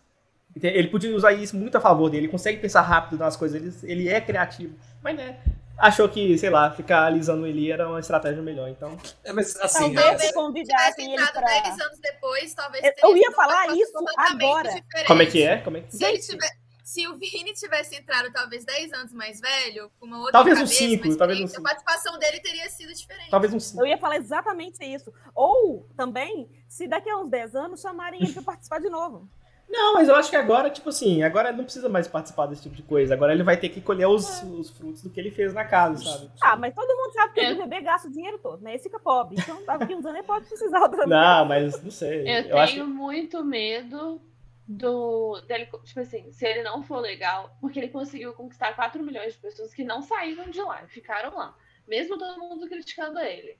Ele 0.62 0.88
podia 0.90 1.16
usar 1.16 1.32
isso 1.34 1.56
muito 1.56 1.78
a 1.78 1.82
favor 1.82 2.10
dele. 2.10 2.26
Ele 2.26 2.32
consegue 2.32 2.60
pensar 2.60 2.82
rápido 2.82 3.18
nas 3.18 3.38
coisas. 3.38 3.84
Ele, 3.84 3.92
ele 3.92 4.10
é 4.10 4.20
criativo. 4.20 4.76
Mas, 5.02 5.16
né? 5.16 5.40
Achou 5.82 6.08
que, 6.08 6.38
sei 6.38 6.50
lá, 6.50 6.72
ficar 6.72 7.06
alisando 7.06 7.46
ele 7.48 7.72
era 7.72 7.90
uma 7.90 8.00
estratégia 8.00 8.42
melhor, 8.42 8.70
então. 8.70 8.98
É, 9.24 9.34
mas 9.34 9.56
assim, 9.58 9.94
talvez 9.94 10.22
é, 10.22 10.34
convidassem 10.34 11.14
ele 11.14 11.28
pra... 11.28 11.42
10 11.42 11.80
anos 11.82 12.00
depois, 12.00 12.54
talvez 12.54 12.84
Eu 13.04 13.18
ia 13.18 13.32
falar 13.32 13.68
isso 13.76 13.92
agora. 14.18 14.70
Diferente. 14.70 15.08
Como 15.08 15.22
é 15.22 15.26
que 15.26 15.44
é? 15.44 15.58
Como 15.58 15.78
é 15.78 15.82
que... 15.82 15.96
Se, 15.96 16.06
ele 16.06 16.20
tiver, 16.20 16.50
se 16.84 17.08
o 17.08 17.18
Vini 17.18 17.54
tivesse 17.54 17.96
entrado 17.96 18.32
talvez 18.32 18.64
10 18.64 18.94
anos 18.94 19.14
mais 19.14 19.40
velho, 19.40 19.92
com 20.00 20.06
uma 20.06 20.20
outra 20.20 20.34
talvez 20.34 20.58
cabeça, 20.58 20.84
um 20.84 20.88
5, 20.90 21.18
talvez 21.18 21.40
um 21.42 21.48
5. 21.48 21.60
a 21.60 21.64
participação 21.64 22.20
dele 22.20 22.40
teria 22.40 22.70
sido 22.70 22.94
diferente. 22.94 23.32
Talvez 23.32 23.54
um 23.54 23.60
5. 23.60 23.82
Eu 23.82 23.88
ia 23.88 23.98
falar 23.98 24.18
exatamente 24.18 24.84
isso. 24.86 25.12
Ou 25.34 25.90
também, 25.98 26.50
se 26.68 26.88
daqui 26.88 27.10
a 27.10 27.18
uns 27.18 27.30
10 27.30 27.56
anos 27.56 27.82
chamarem 27.82 28.22
ele 28.22 28.34
para 28.34 28.44
participar 28.44 28.80
de 28.80 28.90
novo. 28.90 29.28
Não, 29.72 29.94
mas 29.94 30.10
eu 30.10 30.16
acho 30.16 30.30
que 30.30 30.36
agora, 30.36 30.70
tipo 30.70 30.90
assim, 30.90 31.24
agora 31.24 31.48
ele 31.48 31.58
não 31.58 31.64
precisa 31.64 31.88
mais 31.88 32.06
participar 32.06 32.46
desse 32.48 32.64
tipo 32.64 32.76
de 32.76 32.84
coisa. 32.84 33.14
Agora 33.14 33.32
ele 33.32 33.42
vai 33.42 33.56
ter 33.56 33.70
que 33.70 33.80
colher 33.80 34.06
os, 34.06 34.44
os 34.44 34.70
frutos 34.70 35.02
do 35.02 35.10
que 35.10 35.18
ele 35.18 35.32
fez 35.32 35.54
na 35.54 35.64
casa, 35.64 36.04
sabe? 36.04 36.30
Ah, 36.42 36.58
mas 36.58 36.76
todo 36.76 36.94
mundo 36.94 37.14
sabe 37.14 37.34
que 37.34 37.40
é. 37.40 37.54
o 37.54 37.58
bebê 37.58 37.82
gasta 37.82 38.10
o 38.10 38.12
dinheiro 38.12 38.38
todo, 38.40 38.62
né? 38.62 38.76
Esse 38.76 38.84
fica 38.84 39.00
pobre. 39.00 39.38
Então, 39.40 39.64
daqui 39.66 39.96
uns 39.96 40.06
anos 40.06 40.18
ele 40.18 40.28
pode 40.28 40.46
precisar 40.46 40.82
outra 40.82 40.98
vez. 40.98 41.10
Não, 41.10 41.46
mas 41.46 41.82
não 41.82 41.90
sei. 41.90 42.22
Eu, 42.22 42.34
eu 42.34 42.44
tenho 42.44 42.58
acho... 42.58 42.86
muito 42.86 43.44
medo 43.46 44.22
do 44.68 45.42
dele, 45.48 45.68
tipo 45.84 46.00
assim, 46.00 46.32
se 46.32 46.46
ele 46.46 46.64
não 46.64 46.84
for 46.84 47.00
legal, 47.00 47.56
porque 47.62 47.80
ele 47.80 47.90
conseguiu 47.90 48.34
conquistar 48.34 48.76
4 48.76 49.02
milhões 49.02 49.34
de 49.34 49.40
pessoas 49.40 49.74
que 49.74 49.84
não 49.84 50.02
saíram 50.02 50.50
de 50.50 50.62
lá, 50.62 50.86
ficaram 50.88 51.36
lá, 51.36 51.56
mesmo 51.88 52.18
todo 52.18 52.40
mundo 52.40 52.68
criticando 52.68 53.20
ele. 53.20 53.58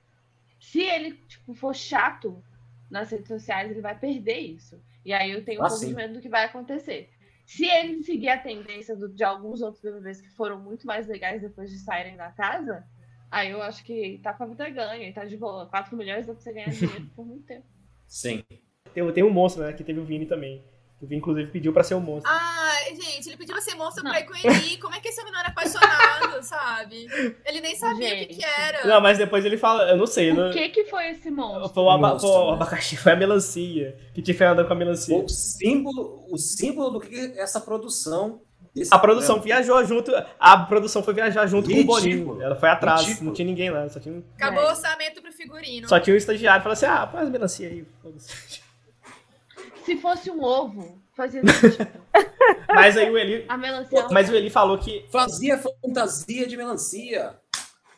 Se 0.60 0.80
ele 0.80 1.14
tipo 1.26 1.54
for 1.54 1.74
chato 1.74 2.42
nas 2.90 3.10
redes 3.10 3.28
sociais, 3.28 3.70
ele 3.70 3.80
vai 3.80 3.98
perder 3.98 4.38
isso. 4.38 4.80
E 5.04 5.12
aí 5.12 5.30
eu 5.30 5.44
tenho 5.44 5.60
um 5.60 5.64
ah, 5.64 5.68
pouco 5.68 5.84
de 5.84 5.94
medo 5.94 6.14
do 6.14 6.20
que 6.20 6.28
vai 6.28 6.44
acontecer. 6.44 7.10
Se 7.44 7.66
ele 7.66 8.02
seguir 8.02 8.28
a 8.28 8.38
tendência 8.38 8.96
do, 8.96 9.08
de 9.08 9.24
alguns 9.24 9.60
outros 9.60 9.82
BBBs 9.82 10.20
que 10.20 10.30
foram 10.30 10.60
muito 10.60 10.86
mais 10.86 11.06
legais 11.06 11.42
depois 11.42 11.70
de 11.70 11.78
saírem 11.78 12.16
da 12.16 12.30
casa, 12.30 12.84
aí 13.30 13.50
eu 13.50 13.60
acho 13.60 13.84
que 13.84 14.20
tá 14.22 14.32
com 14.32 14.44
a 14.44 14.46
vida 14.46 14.68
ganha 14.70 15.08
e 15.08 15.12
tá 15.12 15.24
de 15.24 15.36
boa. 15.36 15.66
4 15.66 15.96
milhões 15.96 16.26
dá 16.26 16.32
pra 16.32 16.42
você 16.42 16.52
ganhar 16.52 16.70
dinheiro 16.70 17.10
por 17.16 17.26
muito 17.26 17.44
tempo. 17.44 17.66
Sim. 18.06 18.44
Tem, 18.94 19.12
tem 19.12 19.24
um 19.24 19.30
monstro, 19.30 19.64
né? 19.64 19.72
Que 19.72 19.82
teve 19.82 19.98
o 19.98 20.04
Vini 20.04 20.26
também. 20.26 20.64
O 21.00 21.06
Vini, 21.06 21.18
inclusive, 21.18 21.50
pediu 21.50 21.72
pra 21.72 21.82
ser 21.82 21.94
um 21.94 22.00
monstro. 22.00 22.30
Ah, 22.30 22.61
gente, 22.90 23.28
ele 23.28 23.36
pediu 23.36 23.54
pra 23.54 23.62
ser 23.62 23.74
monstro 23.74 24.04
não. 24.04 24.10
pra 24.10 24.20
ir 24.20 24.24
com 24.24 24.34
ele. 24.34 24.76
Como 24.78 24.94
é 24.94 25.00
que 25.00 25.08
esse 25.08 25.20
homem 25.20 25.32
não 25.32 25.40
era 25.40 25.48
apaixonado, 25.48 26.42
sabe? 26.44 27.06
Ele 27.44 27.60
nem 27.60 27.74
sabia 27.74 28.08
gente. 28.10 28.24
o 28.24 28.28
que, 28.28 28.34
que, 28.36 28.44
era. 28.44 28.86
Não, 28.86 29.00
mas 29.00 29.18
depois 29.18 29.44
ele 29.44 29.56
fala, 29.56 29.90
eu 29.90 29.96
não 29.96 30.06
sei. 30.06 30.30
O 30.30 30.34
não... 30.34 30.50
que 30.50 30.68
que 30.68 30.84
foi 30.84 31.10
esse 31.10 31.30
monstro? 31.30 31.68
Foi 31.74 31.82
o, 31.82 31.90
aba 31.90 32.10
monstro, 32.10 32.28
foi 32.30 32.38
o 32.38 32.46
né? 32.48 32.52
abacaxi, 32.54 32.96
foi 32.96 33.12
a 33.12 33.16
melancia. 33.16 33.96
Que 34.14 34.22
tinha 34.22 34.50
andando 34.50 34.66
com 34.66 34.72
a 34.72 34.76
melancia. 34.76 35.16
O 35.16 35.28
símbolo, 35.28 36.26
o 36.30 36.36
símbolo 36.38 36.90
do 36.90 37.00
que 37.00 37.14
é 37.14 37.40
essa 37.40 37.60
produção 37.60 38.40
a 38.90 38.98
produção 38.98 39.40
viajou 39.40 39.84
junto. 39.84 40.12
A 40.40 40.56
produção 40.56 41.02
foi 41.02 41.12
viajar 41.12 41.46
junto 41.46 41.68
Ridículo. 41.68 41.94
com 41.94 41.98
o 41.98 42.00
Boninho. 42.00 42.42
Ela 42.42 42.56
foi 42.56 42.70
atrás, 42.70 43.02
Ridículo. 43.02 43.26
não 43.26 43.34
tinha 43.34 43.46
ninguém 43.46 43.70
lá. 43.70 43.86
Só 43.88 44.00
tinha... 44.00 44.22
Acabou 44.34 44.62
é. 44.62 44.66
o 44.66 44.68
orçamento 44.70 45.20
pro 45.20 45.32
figurino. 45.32 45.88
Só 45.88 46.00
tinha 46.00 46.14
um 46.14 46.16
estagiário. 46.16 46.62
Falou 46.62 46.72
assim: 46.72 46.86
ah, 46.86 47.06
põe 47.06 47.20
as 47.20 47.28
melancia 47.28 47.68
aí. 47.68 47.86
Se 49.84 49.96
fosse 49.98 50.30
um 50.30 50.42
ovo, 50.42 51.01
fazia. 51.14 51.42
Mas 52.68 52.96
aí 52.96 53.10
o 53.10 53.18
Eli. 53.18 53.44
A 53.48 53.56
melancia. 53.56 54.06
Mas 54.10 54.28
o 54.28 54.34
Eli 54.34 54.50
falou 54.50 54.78
que. 54.78 55.06
Fazia 55.10 55.58
fantasia 55.58 56.46
de 56.46 56.56
melancia. 56.56 57.36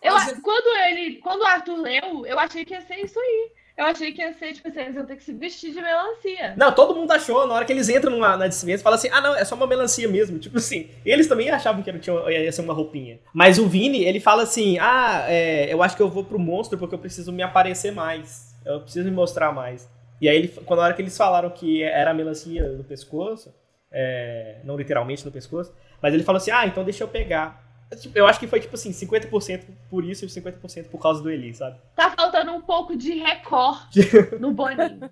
Eu, 0.03 0.13
Fazia... 0.13 0.41
quando, 0.43 0.77
ele, 0.89 1.17
quando 1.17 1.41
o 1.41 1.47
Arthur 1.47 1.81
leu, 1.81 2.27
eu 2.27 2.39
achei 2.39 2.65
que 2.65 2.75
ia 2.75 2.81
ser 2.83 2.97
isso 2.97 3.19
aí. 3.19 3.53
Eu 3.77 3.87
achei 3.87 4.13
que 4.13 4.23
ia 4.23 4.33
ser, 4.35 4.53
tipo 4.53 4.69
assim, 4.69 4.81
eles 4.81 4.95
iam 4.95 5.05
ter 5.05 5.17
que 5.17 5.25
se 5.25 5.33
vestir 5.33 5.73
de 5.73 5.81
melancia. 5.81 6.55
Não, 6.57 6.73
todo 6.73 6.95
mundo 6.95 7.11
achou, 7.11 7.45
na 7.45 7.55
hora 7.55 7.65
que 7.65 7.73
eles 7.73 7.89
entram 7.89 8.13
numa, 8.13 8.37
na 8.37 8.47
disciplina, 8.47 8.79
fala 8.79 8.95
assim, 8.95 9.09
ah 9.11 9.21
não, 9.21 9.35
é 9.35 9.45
só 9.45 9.57
uma 9.57 9.67
melancia 9.67 10.07
mesmo. 10.07 10.39
Tipo 10.39 10.59
assim, 10.59 10.91
eles 11.05 11.27
também 11.27 11.51
achavam 11.51 11.83
que 11.83 11.99
tinha, 11.99 12.31
ia 12.31 12.53
ser 12.53 12.61
uma 12.61 12.73
roupinha. 12.73 13.19
Mas 13.33 13.59
o 13.59 13.67
Vini, 13.67 14.05
ele 14.05 14.21
fala 14.21 14.45
assim, 14.45 14.79
ah, 14.79 15.25
é, 15.27 15.73
eu 15.73 15.83
acho 15.83 15.97
que 15.97 16.03
eu 16.03 16.09
vou 16.09 16.23
pro 16.23 16.39
monstro 16.39 16.79
porque 16.79 16.95
eu 16.95 16.99
preciso 17.01 17.33
me 17.33 17.43
aparecer 17.43 17.91
mais. 17.91 18.55
Eu 18.65 18.81
preciso 18.81 19.07
me 19.07 19.11
mostrar 19.11 19.51
mais. 19.53 19.89
E 20.21 20.29
aí, 20.29 20.37
ele, 20.37 20.49
quando 20.49 20.81
na 20.81 20.87
hora 20.87 20.95
que 20.95 21.03
eles 21.03 21.17
falaram 21.17 21.51
que 21.51 21.83
era 21.83 22.11
a 22.11 22.15
melancia 22.15 22.69
no 22.73 22.85
pescoço, 22.85 23.55
é, 23.91 24.59
não 24.65 24.77
literalmente 24.77 25.25
no 25.25 25.31
pescoço, 25.31 25.75
mas 26.01 26.13
ele 26.13 26.23
falou 26.23 26.39
assim, 26.39 26.51
ah, 26.51 26.67
então 26.67 26.85
deixa 26.85 27.05
eu 27.05 27.09
pegar. 27.09 27.63
Tipo, 28.01 28.19
eu 28.19 28.27
acho 28.27 28.41
que 28.41 28.47
foi 28.47 28.61
tipo 28.61 28.75
assim, 28.75 28.91
50% 28.91 29.65
por 29.89 30.05
isso 30.05 30.25
e 30.25 30.29
50% 30.29 30.89
por 30.89 31.01
causa 31.01 31.23
do 31.23 31.31
Eli, 31.31 31.55
sabe? 31.55 31.79
Tá 31.95 32.11
faltando 32.11 32.53
um 32.53 32.61
pouco 32.61 32.97
de 32.97 33.15
recorte 33.15 34.01
no 34.41 34.53
Boninho. 34.53 35.11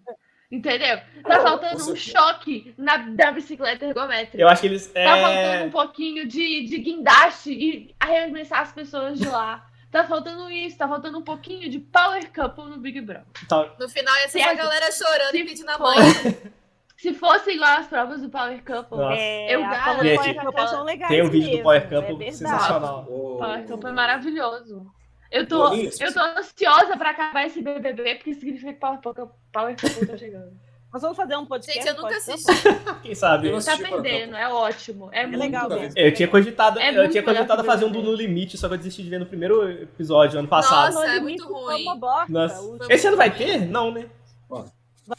Entendeu? 0.51 0.99
Tá 1.23 1.41
faltando 1.41 1.91
um 1.91 1.97
choque 1.97 2.75
na, 2.77 2.99
da 2.99 3.33
bicicleta 3.33 3.87
ergométrica. 3.87 4.37
Eu 4.37 4.49
acho 4.49 4.61
que 4.61 4.67
eles. 4.67 4.87
Tá 4.87 5.01
é... 5.01 5.23
faltando 5.23 5.65
um 5.65 5.71
pouquinho 5.71 6.29
de, 6.29 6.67
de 6.67 6.79
guindaste 6.79 7.51
e 7.51 7.95
arremessar 7.99 8.61
as 8.61 8.73
pessoas 8.73 9.19
de 9.19 9.27
lá. 9.27 9.67
Tá 9.93 10.05
faltando 10.05 10.51
isso, 10.51 10.79
tá 10.79 10.89
faltando 10.89 11.19
um 11.19 11.23
pouquinho 11.23 11.69
de 11.69 11.79
power 11.79 12.27
couple 12.33 12.65
no 12.65 12.79
Big 12.79 12.99
Brother. 13.03 13.27
Tá. 13.47 13.75
No 13.79 13.87
final 13.91 14.17
ia 14.17 14.29
ser 14.31 14.41
a 14.41 14.55
galera 14.55 14.91
chorando 14.91 15.35
e 15.35 15.45
pedindo 15.45 15.69
a 15.69 15.79
mãe. 15.79 15.99
Se 16.97 17.13
fosse 17.13 17.51
igual 17.51 17.79
as 17.79 17.89
provas 17.89 18.23
do 18.23 18.31
Power 18.31 18.63
Couple, 18.65 18.97
é, 19.11 19.53
eu 19.53 19.61
garanto. 19.61 20.05
Gente, 20.05 20.35
Power 20.35 20.69
são 20.69 20.85
legais 20.85 21.11
tem 21.11 21.21
um 21.21 21.29
vídeo 21.29 21.49
mesmo, 21.49 21.59
do 21.59 21.63
Power 21.65 21.89
Couple 21.89 22.27
é 22.27 22.31
sensacional. 22.31 23.07
O 23.09 23.39
Power 23.39 23.67
Couple 23.67 23.89
é 23.91 23.93
maravilhoso. 23.93 24.87
Eu 25.29 25.47
tô, 25.49 25.75
eu 25.75 26.15
tô 26.15 26.21
ansiosa 26.21 26.97
pra 26.97 27.11
acabar 27.11 27.45
esse 27.45 27.61
BBB, 27.61 28.15
porque 28.15 28.35
significa 28.35 28.73
que 28.73 28.79
Power 28.79 29.01
Power 29.53 29.77
Couple 29.81 30.07
tá 30.07 30.17
chegando. 30.17 30.53
Nós 30.93 31.01
vamos 31.01 31.17
fazer 31.17 31.37
um 31.37 31.47
podcast. 31.47 31.83
Gente, 31.83 31.89
eu 31.89 32.03
nunca 32.03 32.17
assisti. 32.17 32.53
Quem 33.03 33.15
sabe? 33.15 33.51
Não 33.51 33.63
tá 33.63 33.79
perdendo, 33.79 34.37
é 34.37 34.47
ótimo. 34.53 35.09
É, 35.11 35.23
é 35.23 35.27
muito 35.27 35.41
legal 35.41 35.69
mesmo. 35.69 35.95
Eu 35.97 36.13
tinha 36.13 36.29
cogitado, 36.29 36.79
é 36.79 36.95
eu 36.95 37.09
tinha 37.09 37.23
cogitado 37.23 37.65
fazer 37.65 37.87
um 37.87 37.91
do 37.91 38.03
No 38.03 38.13
Limite, 38.13 38.59
só 38.59 38.69
que 38.69 38.75
eu 38.75 38.79
desisti 38.79 39.03
de 39.03 39.09
ver 39.09 39.19
no 39.19 39.25
primeiro 39.25 39.71
episódio, 39.71 40.39
ano 40.39 40.49
passado. 40.49 40.93
Nossa, 40.93 41.07
é 41.07 41.21
muito 41.21 41.51
ruim. 41.51 41.87
Nossa. 42.29 42.61
Esse 42.91 43.07
ano 43.07 43.17
vai 43.17 43.35
ter? 43.35 43.67
Não, 43.67 43.91
né? 43.91 44.07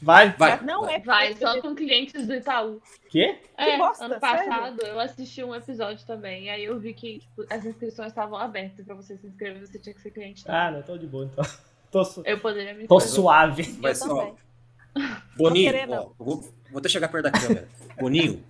Vai? 0.02 0.32
Vai. 0.32 0.64
Não 0.64 0.90
é 0.90 1.00
Vai, 1.00 1.36
só 1.36 1.60
com 1.60 1.76
clientes 1.76 2.26
do 2.26 2.34
Itaú. 2.34 2.82
Quê? 3.10 3.40
É, 3.58 3.78
bosta, 3.78 4.06
ano 4.06 4.20
passado 4.20 4.80
sério? 4.80 4.94
eu 4.94 5.00
assisti 5.00 5.44
um 5.44 5.54
episódio 5.54 6.06
também. 6.06 6.50
Aí 6.50 6.64
eu 6.64 6.80
vi 6.80 6.94
que 6.94 7.20
tipo, 7.20 7.46
as 7.50 7.66
inscrições 7.66 8.10
estavam 8.10 8.38
abertas 8.38 8.86
pra 8.86 8.96
você 8.96 9.18
se 9.18 9.28
inscrever, 9.28 9.68
você 9.68 9.78
tinha 9.80 9.94
que 9.94 10.02
ser 10.02 10.12
cliente. 10.12 10.44
Também. 10.46 10.60
Ah, 10.62 10.72
não, 10.72 10.82
tô 10.82 10.98
de 10.98 11.06
boa 11.06 11.26
então. 11.26 11.44
Tô, 11.92 12.04
su... 12.04 12.24
eu 12.26 12.40
poderia 12.40 12.74
me 12.74 12.88
Tô 12.88 13.00
suave. 13.00 13.78
Mas, 13.80 14.02
ó, 14.02 14.34
Boninho, 15.38 15.74
ó, 15.90 16.12
vou, 16.18 16.42
vou 16.70 16.80
até 16.80 16.90
chegar 16.90 17.08
perto 17.08 17.24
da 17.24 17.32
câmera. 17.32 17.68
Boninho, 18.00 18.44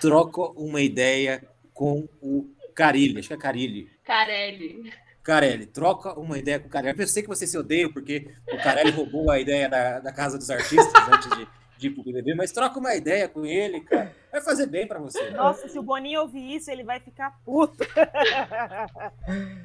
troca 0.00 0.40
uma 0.58 0.80
ideia 0.80 1.42
com 1.72 2.08
o 2.20 2.48
Carilli. 2.74 3.18
Acho 3.18 3.28
que 3.28 3.34
é 3.34 3.38
Carilli. 3.38 3.90
Carelli. 4.04 4.92
Carelli, 5.22 5.66
troca 5.66 6.18
uma 6.18 6.38
ideia 6.38 6.60
com 6.60 6.66
o 6.66 6.70
Carelli. 6.70 7.00
Eu 7.00 7.06
sei 7.06 7.22
que 7.22 7.28
você 7.28 7.46
se 7.46 7.56
odeia 7.56 7.90
porque 7.90 8.30
o 8.52 8.58
Carelli 8.58 8.90
roubou 8.90 9.30
a 9.30 9.40
ideia 9.40 9.68
da, 9.68 10.00
da 10.00 10.12
Casa 10.12 10.36
dos 10.36 10.50
Artistas 10.50 10.92
antes 11.10 11.30
de, 11.38 11.48
de 11.78 11.86
ir 11.86 11.90
pro 11.90 12.04
BBB, 12.04 12.34
mas 12.34 12.52
troca 12.52 12.78
uma 12.78 12.94
ideia 12.94 13.26
com 13.26 13.46
ele, 13.46 13.80
cara. 13.80 14.14
Vai 14.30 14.42
fazer 14.42 14.66
bem 14.66 14.86
para 14.86 14.98
você. 14.98 15.30
Nossa, 15.30 15.66
se 15.68 15.78
o 15.78 15.82
Boninho 15.82 16.20
ouvir 16.20 16.56
isso, 16.56 16.70
ele 16.70 16.84
vai 16.84 17.00
ficar 17.00 17.38
puto. 17.44 17.84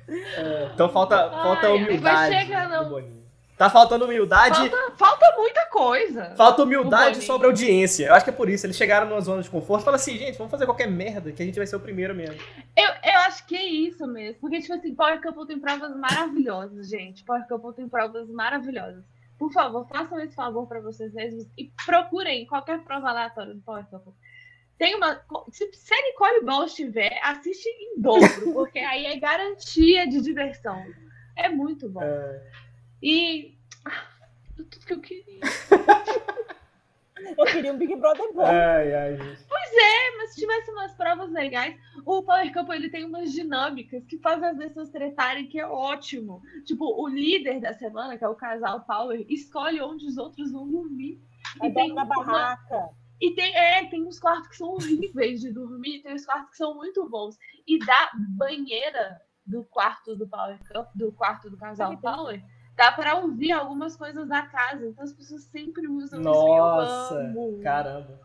É, 0.08 0.70
então 0.74 0.90
falta, 0.90 1.30
falta 1.30 1.68
Ai, 1.68 1.74
humildade 1.74 2.36
chegar, 2.36 2.70
não. 2.70 3.18
Tá 3.60 3.70
faltando 3.70 4.05
humildade. 4.05 4.55
Falta, 4.55 4.95
falta 4.95 5.36
muita 5.36 5.66
coisa. 5.66 6.34
Falta 6.38 6.64
humildade 6.64 7.22
sobre 7.24 7.45
audiência. 7.45 8.05
Eu 8.05 8.14
acho 8.14 8.24
que 8.24 8.30
é 8.30 8.34
por 8.34 8.47
isso. 8.47 8.66
Eles 8.66 8.78
chegaram 8.78 9.10
numa 9.10 9.20
zona 9.20 9.41
de 9.41 9.49
conforto 9.49 9.82
e 9.82 9.84
falaram 9.84 10.01
assim, 10.01 10.18
gente, 10.18 10.38
vamos 10.38 10.49
fazer 10.49 10.64
qualquer 10.66 10.89
merda 10.89 11.30
que 11.34 11.43
a 11.43 11.45
gente 11.45 11.57
vai 11.57 11.68
ser 11.68 11.76
o 11.76 11.80
primeiro 11.82 12.16
mesmo. 12.16 12.41
Eu, 12.74 12.88
eu 13.03 13.20
acho 13.28 13.45
que 13.45 13.57
é 13.57 13.66
isso 13.66 14.07
mesmo. 14.07 14.39
Porque, 14.39 14.62
tipo 14.62 14.74
assim, 14.74 14.95
Power 14.95 15.22
Couple 15.22 15.45
tem 15.45 15.60
provas 15.60 15.93
maravilhosas, 15.93 16.88
gente. 16.88 17.26
Power 17.26 17.45
Couple 17.49 17.76
tem 17.76 17.89
provas 17.89 18.30
maravilhosas. 18.30 19.03
Por 19.38 19.51
favor, 19.51 19.86
façam 19.89 20.18
esse 20.22 20.36
favor 20.36 20.66
para 20.66 20.80
vocês 20.80 21.14
mesmos 21.14 21.45
e 21.57 21.70
procurem 21.86 22.45
qualquer 22.45 22.80
prova 22.86 23.10
aleatória 23.10 23.53
do 23.53 23.60
Power 23.60 23.86
Couple. 23.89 24.14
Tem 24.78 24.95
uma. 24.95 25.22
Se, 25.51 25.70
se 25.74 25.93
a 25.93 26.01
Nicole 26.03 26.45
Ball 26.45 26.64
estiver, 26.64 27.20
assiste 27.26 27.68
em 27.68 27.99
dobro, 27.99 28.53
porque 28.53 28.80
aí 28.80 29.05
é 29.05 29.20
garantia 29.20 30.07
de 30.07 30.22
diversão. 30.22 30.82
É 31.36 31.49
muito 31.49 31.89
bom. 31.89 32.01
É... 32.01 32.68
E. 33.02 33.58
Ah, 33.86 34.08
tudo 34.56 34.86
que 34.86 34.93
eu 34.93 35.02
queria. 35.02 35.39
eu 37.38 37.45
queria 37.45 37.74
um 37.74 37.78
Big 37.78 37.95
Brother 37.95 38.34
bom. 38.34 38.45
Ai, 38.45 38.93
ai, 38.93 39.18
gente. 39.18 39.45
Pois 39.47 39.74
é, 39.74 40.18
mas 40.18 40.34
se 40.34 40.41
tivesse 40.41 40.72
umas 40.72 40.93
provas 40.95 41.32
legais, 41.32 41.80
o 42.06 42.22
Power 42.24 42.54
Couple 42.54 42.76
ele 42.76 42.89
tem 42.89 43.06
umas 43.06 43.32
dinâmicas 43.32 44.06
que 44.06 44.18
fazem 44.18 44.50
as 44.50 44.58
pessoas 44.58 44.89
tretarem, 44.89 45.47
que 45.47 45.60
é 45.60 45.66
ótimo. 45.66 46.41
Tipo, 46.66 47.02
o 47.02 47.08
líder 47.08 47.62
da 47.62 47.74
semana, 47.74 48.18
que 48.18 48.24
é 48.24 48.30
o 48.30 48.36
casal 48.36 48.82
Power, 48.82 49.26
escolhe 49.30 49.82
onde 49.82 50.06
os 50.06 50.18
outros 50.18 50.52
vão 50.52 50.70
dormir. 50.70 51.22
e 51.64 51.72
tem 51.72 51.91
uma 51.91 52.06
barraca. 52.06 52.89
E 53.22 53.32
tem, 53.32 53.54
é, 53.56 53.86
tem 53.86 54.06
uns 54.06 54.18
quartos 54.18 54.47
que 54.47 54.58
são 54.58 54.70
horríveis 54.70 55.41
de 55.41 55.52
dormir, 55.52 56.02
tem 56.02 56.14
uns 56.14 56.26
quartos 56.26 56.52
que 56.52 56.58
são 56.58 56.76
muito 56.76 57.08
bons. 57.10 57.38
E 57.68 57.78
da 57.80 58.12
banheira 58.38 59.20
do 59.45 59.64
quarto 59.66 60.16
do 60.16 60.28
Power 60.28 60.58
Couple, 60.68 60.91
do 60.95 61.12
quarto 61.12 61.50
do 61.50 61.58
casal 61.58 61.97
Power 61.97 62.41
dá 62.80 62.94
para 62.94 63.16
ouvir 63.16 63.52
algumas 63.52 63.98
coisas 63.98 64.26
da 64.26 64.44
casa. 64.44 64.88
Então 64.88 65.04
as 65.04 65.12
pessoas 65.12 65.44
sempre 65.44 65.86
usam 65.86 66.22
Nossa, 66.22 67.22
isso. 67.22 67.34
Nossa, 67.34 67.62
caramba. 67.62 68.20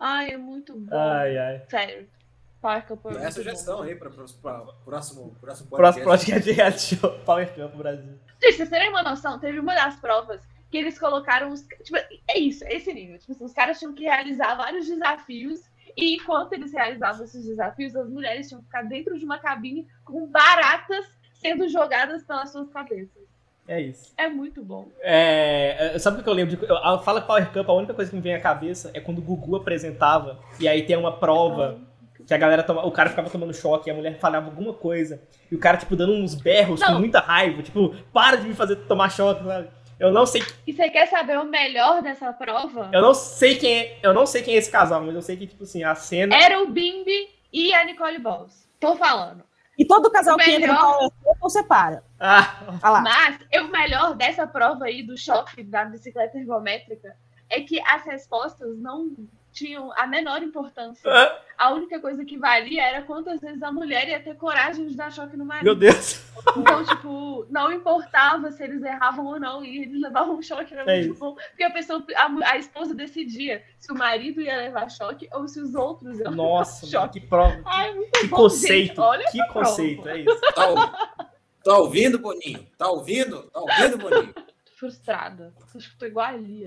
Ai, 0.00 0.32
é 0.32 0.36
muito 0.36 0.76
bom. 0.76 0.96
Ai, 0.96 1.38
ai. 1.38 1.62
Sério. 1.68 2.08
Power 2.60 2.86
Couple. 2.86 3.16
É 3.18 3.30
sugestão 3.30 3.82
aí 3.82 3.94
para 3.94 4.08
o 4.08 4.12
próximo, 4.12 4.74
próximo 4.84 5.30
podcast. 5.30 5.68
Próximo 5.70 6.04
podcast 6.04 6.42
de 6.42 6.52
reality 6.52 6.96
show 6.96 7.10
Power 7.20 7.54
Couple 7.54 7.78
Brasil. 7.78 8.18
Gente, 8.42 8.56
vocês 8.56 8.68
terem 8.68 8.88
uma 8.88 9.02
noção, 9.02 9.38
teve 9.38 9.60
uma 9.60 9.74
das 9.74 9.96
provas 9.96 10.42
que 10.70 10.78
eles 10.78 10.98
colocaram 10.98 11.52
os. 11.52 11.62
Tipo, 11.84 11.98
é 11.98 12.38
isso, 12.38 12.64
é 12.64 12.74
esse 12.74 12.92
nível. 12.92 13.16
Tipo, 13.18 13.44
os 13.44 13.52
caras 13.52 13.78
tinham 13.78 13.94
que 13.94 14.02
realizar 14.02 14.56
vários 14.56 14.88
desafios. 14.88 15.60
E 15.96 16.16
enquanto 16.16 16.54
eles 16.54 16.72
realizavam 16.72 17.24
esses 17.24 17.44
desafios, 17.44 17.94
as 17.94 18.08
mulheres 18.08 18.48
tinham 18.48 18.60
que 18.60 18.66
ficar 18.66 18.82
dentro 18.82 19.16
de 19.16 19.24
uma 19.24 19.38
cabine 19.38 19.86
com 20.04 20.26
baratas 20.26 21.06
sendo 21.34 21.68
jogadas 21.68 22.24
pelas 22.24 22.50
suas 22.50 22.68
cabeças. 22.70 23.33
É 23.66 23.80
isso. 23.80 24.12
É 24.16 24.28
muito 24.28 24.62
bom. 24.62 24.88
É, 25.00 25.96
sabe 25.98 26.20
o 26.20 26.22
que 26.22 26.28
eu 26.28 26.34
lembro? 26.34 26.56
De, 26.56 26.64
eu, 26.64 26.98
fala 27.02 27.20
Power 27.20 27.50
Cup, 27.50 27.68
a 27.68 27.72
única 27.72 27.94
coisa 27.94 28.10
que 28.10 28.16
me 28.16 28.22
vem 28.22 28.34
à 28.34 28.40
cabeça 28.40 28.90
é 28.92 29.00
quando 29.00 29.18
o 29.18 29.22
Gugu 29.22 29.56
apresentava 29.56 30.38
e 30.60 30.68
aí 30.68 30.82
tem 30.82 30.96
uma 30.96 31.12
prova 31.12 31.80
que 32.26 32.32
a 32.32 32.38
galera 32.38 32.62
toma, 32.62 32.86
o 32.86 32.90
cara 32.90 33.10
ficava 33.10 33.28
tomando 33.28 33.52
choque 33.52 33.88
e 33.88 33.90
a 33.90 33.94
mulher 33.94 34.18
falava 34.18 34.46
alguma 34.46 34.72
coisa 34.72 35.22
e 35.50 35.54
o 35.54 35.58
cara 35.58 35.76
tipo 35.76 35.96
dando 35.96 36.12
uns 36.12 36.34
berros 36.34 36.80
não. 36.80 36.94
com 36.94 36.98
muita 36.98 37.20
raiva, 37.20 37.62
tipo, 37.62 37.94
para 38.12 38.36
de 38.36 38.48
me 38.48 38.54
fazer 38.54 38.76
tomar 38.76 39.10
choque, 39.10 39.44
sabe? 39.44 39.68
Eu 39.98 40.12
não 40.12 40.26
sei. 40.26 40.42
E 40.66 40.72
você 40.72 40.90
quer 40.90 41.06
saber 41.06 41.38
o 41.38 41.44
melhor 41.44 42.02
dessa 42.02 42.32
prova? 42.32 42.90
Eu 42.92 43.00
não 43.00 43.14
sei 43.14 43.56
quem 43.56 43.78
é, 43.78 43.98
eu 44.02 44.12
não 44.12 44.26
sei 44.26 44.42
quem 44.42 44.54
é 44.54 44.58
esse 44.58 44.70
casal, 44.70 45.02
mas 45.02 45.14
eu 45.14 45.22
sei 45.22 45.36
que 45.36 45.46
tipo 45.46 45.62
assim, 45.62 45.84
a 45.84 45.94
cena 45.94 46.34
Era 46.34 46.62
o 46.62 46.66
Bimbi 46.66 47.28
e 47.52 47.72
a 47.72 47.84
Nicole 47.84 48.18
Balls. 48.18 48.68
Tô 48.80 48.96
falando. 48.96 49.44
E 49.76 49.84
todo 49.84 50.10
casal 50.10 50.36
que 50.36 50.50
entra 50.50 50.72
no 50.72 50.78
Power 50.78 51.10
Couple 51.22 51.50
separa. 51.50 52.04
Ah. 52.20 52.78
ah 52.82 53.00
Mas 53.00 53.38
o 53.60 53.68
melhor 53.68 54.14
dessa 54.14 54.46
prova 54.46 54.84
aí 54.84 55.02
do 55.02 55.16
choque 55.16 55.62
da 55.62 55.84
bicicleta 55.84 56.38
ergométrica 56.38 57.16
é 57.48 57.60
que 57.60 57.80
as 57.80 58.04
respostas 58.04 58.76
não 58.78 59.14
tinham 59.54 59.92
a 59.96 60.06
menor 60.06 60.42
importância. 60.42 61.08
Ah. 61.10 61.40
A 61.56 61.72
única 61.72 62.00
coisa 62.00 62.24
que 62.24 62.36
valia 62.36 62.82
era 62.82 63.02
quantas 63.02 63.40
vezes 63.40 63.62
a 63.62 63.70
mulher 63.70 64.08
ia 64.08 64.20
ter 64.20 64.36
coragem 64.36 64.88
de 64.88 64.96
dar 64.96 65.12
choque 65.12 65.36
no 65.36 65.44
marido. 65.44 65.64
Meu 65.64 65.74
Deus! 65.76 66.20
Então, 66.56 66.84
tipo, 66.84 67.46
não 67.48 67.72
importava 67.72 68.50
se 68.50 68.62
eles 68.62 68.82
erravam 68.82 69.24
ou 69.26 69.38
não, 69.38 69.64
e 69.64 69.82
eles 69.82 70.02
levavam 70.02 70.36
um 70.36 70.42
choque, 70.42 70.74
era 70.74 70.82
é 70.82 71.04
muito 71.04 71.18
bom. 71.18 71.34
Porque 71.34 71.62
a 71.62 71.70
pessoa, 71.70 72.04
a, 72.16 72.50
a, 72.50 72.58
esposa 72.58 72.94
decidia 72.94 73.62
se 73.78 73.92
o 73.92 73.94
marido 73.94 74.40
ia 74.40 74.56
levar 74.56 74.90
choque 74.90 75.28
ou 75.32 75.46
se 75.46 75.60
os 75.60 75.74
outros 75.74 76.18
iam 76.18 76.32
Nossa, 76.32 76.84
levar 76.84 77.00
choque. 77.02 77.20
que 77.20 77.26
prova. 77.26 77.62
Ai, 77.64 77.94
que 78.12 78.26
bom, 78.26 78.36
conceito. 78.36 78.88
Gente, 78.88 79.00
olha 79.00 79.24
que 79.30 79.46
conceito, 79.46 80.02
prova. 80.02 80.18
é 80.18 80.20
isso. 80.20 80.40
Tá, 80.54 81.28
tá 81.64 81.78
ouvindo, 81.78 82.18
Boninho? 82.18 82.66
Tá 82.76 82.88
ouvindo? 82.90 83.42
Tá 83.44 83.60
ouvindo, 83.60 83.98
Boninho? 83.98 84.34
Frustrada. 84.84 85.54
Acho 85.74 85.90
que 85.90 85.96
tô 85.96 86.04
igual 86.04 86.26
a 86.26 86.32
Lia. 86.32 86.66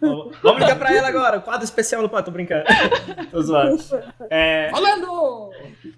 Vamos 0.00 0.60
ligar 0.60 0.78
pra 0.78 0.94
ela 0.94 1.08
agora. 1.08 1.40
Quadro 1.40 1.64
especial 1.64 2.02
no 2.02 2.08
Tô 2.08 2.30
brincando. 2.30 2.64
Tô 3.30 3.40
zoando. 3.40 3.82
É... 4.28 4.70
Falando! 4.70 5.50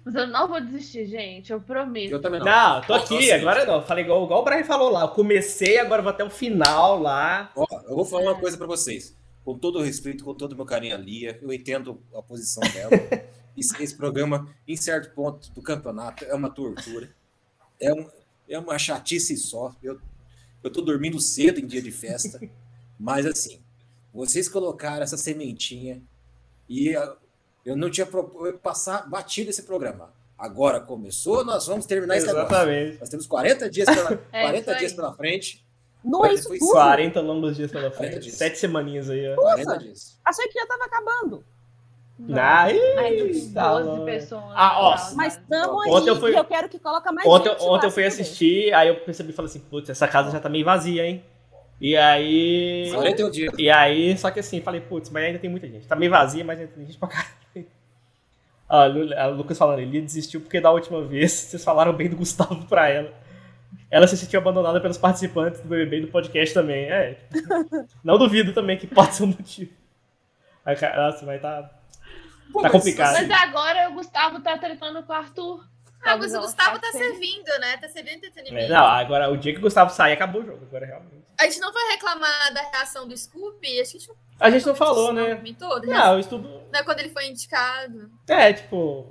Mas 0.05 0.15
eu 0.15 0.27
não 0.27 0.47
vou 0.47 0.61
desistir, 0.61 1.05
gente. 1.05 1.51
Eu 1.51 1.59
prometo. 1.59 2.11
Eu 2.11 2.21
também 2.21 2.39
não. 2.39 2.45
Não, 2.45 2.81
tô 2.81 2.93
aqui. 2.93 3.31
Agora 3.31 3.65
não. 3.65 3.81
Falei 3.81 4.05
igual, 4.05 4.23
igual 4.23 4.41
o 4.41 4.45
Brian 4.45 4.63
falou 4.63 4.89
lá. 4.89 5.01
Eu 5.01 5.09
comecei, 5.09 5.79
agora 5.79 6.01
vou 6.01 6.11
até 6.11 6.23
o 6.23 6.29
final 6.29 6.99
lá. 6.99 7.51
Ó, 7.55 7.65
eu 7.89 7.95
vou 7.95 8.05
falar 8.05 8.23
uma 8.23 8.39
coisa 8.39 8.57
pra 8.57 8.67
vocês. 8.67 9.17
Com 9.43 9.57
todo 9.57 9.79
o 9.79 9.81
respeito, 9.81 10.23
com 10.23 10.33
todo 10.33 10.53
o 10.53 10.55
meu 10.55 10.65
carinho 10.65 10.95
a 10.95 10.99
Lia, 10.99 11.37
eu 11.41 11.51
entendo 11.51 12.01
a 12.15 12.21
posição 12.21 12.63
dela. 12.71 12.91
esse, 13.57 13.83
esse 13.83 13.97
programa, 13.97 14.47
em 14.67 14.77
certo 14.77 15.13
ponto 15.13 15.51
do 15.51 15.61
campeonato, 15.61 16.23
é 16.23 16.33
uma 16.33 16.49
tortura. 16.49 17.09
É, 17.79 17.91
um, 17.91 18.07
é 18.47 18.59
uma 18.59 18.77
chatice 18.77 19.35
só. 19.35 19.75
Eu 19.81 19.99
eu 20.63 20.69
tô 20.69 20.81
dormindo 20.81 21.19
cedo 21.19 21.59
em 21.59 21.65
dia 21.65 21.81
de 21.81 21.91
festa. 21.91 22.39
mas 22.99 23.25
assim, 23.25 23.59
vocês 24.13 24.47
colocaram 24.49 25.03
essa 25.03 25.17
sementinha 25.17 26.01
e 26.69 26.95
eu 27.65 27.75
não 27.75 27.89
tinha 27.89 28.07
passar 28.61 29.09
batido 29.09 29.49
esse 29.49 29.63
programa. 29.63 30.13
Agora 30.37 30.79
começou, 30.79 31.45
nós 31.45 31.67
vamos 31.67 31.85
terminar 31.85 32.17
esse 32.17 32.27
Exatamente. 32.27 32.99
Nós 32.99 33.09
temos 33.09 33.27
40 33.27 33.69
dias 33.69 33.87
pela, 33.87 34.13
é, 34.33 34.41
40 34.41 34.75
dias 34.75 34.93
pela 34.93 35.13
frente. 35.13 35.63
Não 36.03 36.25
é 36.25 36.33
isso 36.33 36.49
tudo. 36.49 36.71
40 36.71 37.21
longos 37.21 37.55
dias 37.55 37.71
pela 37.71 37.91
frente. 37.91 38.19
Dias. 38.21 38.35
Sete 38.35 38.57
semaninhas 38.57 39.07
aí. 39.09 39.31
Ó. 39.33 39.35
40 39.35 39.77
dias. 39.77 40.17
Achei 40.25 40.47
que 40.47 40.59
já 40.59 40.65
tava 40.65 40.85
acabando. 40.85 41.45
Ai, 42.29 42.79
tá 43.53 43.79
12 43.79 44.05
pessoas. 44.05 44.43
Ah, 44.55 44.79
ó. 44.79 45.15
Mas 45.15 45.37
estamos 45.37 45.83
aí, 45.85 46.07
eu, 46.07 46.15
fui... 46.15 46.37
eu 46.37 46.45
quero 46.45 46.69
que 46.69 46.79
coloque 46.79 47.11
mais 47.11 47.27
ontem, 47.27 47.49
gente. 47.49 47.63
Ontem 47.63 47.87
eu 47.87 47.91
fui 47.91 48.05
assistir, 48.05 48.73
aí 48.73 48.87
eu 48.89 48.95
percebi 48.95 49.31
e 49.31 49.33
falei 49.33 49.49
assim, 49.49 49.59
putz, 49.59 49.89
essa 49.89 50.07
casa 50.07 50.31
já 50.31 50.39
tá 50.39 50.49
meio 50.49 50.65
vazia, 50.65 51.05
hein? 51.05 51.23
E 51.79 51.97
aí. 51.97 52.91
41 52.93 53.31
dias. 53.31 53.53
E 53.57 53.69
aí, 53.69 54.15
só 54.17 54.29
que 54.29 54.39
assim, 54.39 54.61
falei, 54.61 54.81
putz, 54.81 55.09
mas 55.09 55.23
ainda 55.23 55.39
tem 55.39 55.49
muita 55.49 55.67
gente. 55.67 55.87
Tá 55.87 55.95
meio 55.95 56.11
vazia, 56.11 56.43
mas 56.45 56.59
ainda 56.59 56.71
tem 56.71 56.85
gente 56.85 56.97
pra 56.97 57.07
caralho. 57.07 57.31
Ah, 58.73 58.87
o 59.27 59.33
Lucas 59.33 59.57
falando, 59.57 59.79
ele 59.79 59.99
desistiu 59.99 60.39
porque 60.39 60.61
da 60.61 60.71
última 60.71 61.03
vez 61.03 61.29
vocês 61.51 61.61
falaram 61.61 61.91
bem 61.91 62.07
do 62.09 62.15
Gustavo 62.15 62.65
pra 62.67 62.87
ela. 62.87 63.13
Ela 63.89 64.07
se 64.07 64.15
sentiu 64.15 64.39
abandonada 64.39 64.79
pelos 64.79 64.97
participantes 64.97 65.59
do 65.59 65.67
BBB 65.67 65.97
e 65.97 66.01
do 66.03 66.07
podcast 66.07 66.53
também. 66.53 66.85
É. 66.85 67.17
Não 68.01 68.17
duvido 68.17 68.53
também 68.53 68.77
que 68.77 68.87
pode 68.87 69.13
ser 69.13 69.23
um 69.23 69.27
motivo. 69.27 69.73
Nossa, 70.95 71.25
vai 71.25 71.37
tá. 71.37 71.69
Tá 72.51 72.69
complicado. 72.69 73.13
Mas 73.13 73.31
agora 73.31 73.89
o 73.89 73.93
Gustavo 73.93 74.41
tá 74.41 74.57
tretando 74.57 75.03
com 75.03 75.13
o 75.13 75.15
Arthur. 75.15 75.63
Ah, 76.03 76.17
mas 76.17 76.33
o 76.33 76.41
Gustavo 76.41 76.79
tá 76.79 76.91
servindo, 76.91 77.47
né? 77.59 77.77
Tá 77.77 77.87
servindo 77.87 78.15
entretenimento. 78.15 78.73
Não, 78.73 78.85
agora 78.85 79.29
o 79.29 79.37
dia 79.37 79.53
que 79.53 79.59
o 79.59 79.61
Gustavo 79.61 79.93
sair, 79.93 80.13
acabou 80.13 80.41
o 80.41 80.45
jogo. 80.45 80.65
Agora 80.65 80.85
realmente. 80.85 81.21
A 81.39 81.45
gente 81.45 81.59
não 81.59 81.71
vai 81.71 81.91
reclamar 81.91 82.53
da 82.53 82.61
reação 82.69 83.07
do 83.07 83.15
Scoop? 83.15 83.65
A 83.65 83.83
gente, 83.83 84.09
a 84.39 84.49
gente 84.49 84.65
não 84.65 84.75
falou, 84.75 85.13
né? 85.13 85.41
Todo, 85.57 85.87
não, 85.87 86.15
o 86.15 86.19
estudo. 86.19 86.47
Não 86.71 86.79
é 86.79 86.83
quando 86.83 86.99
ele 86.99 87.09
foi 87.09 87.27
indicado. 87.27 88.09
É, 88.27 88.53
tipo. 88.53 89.07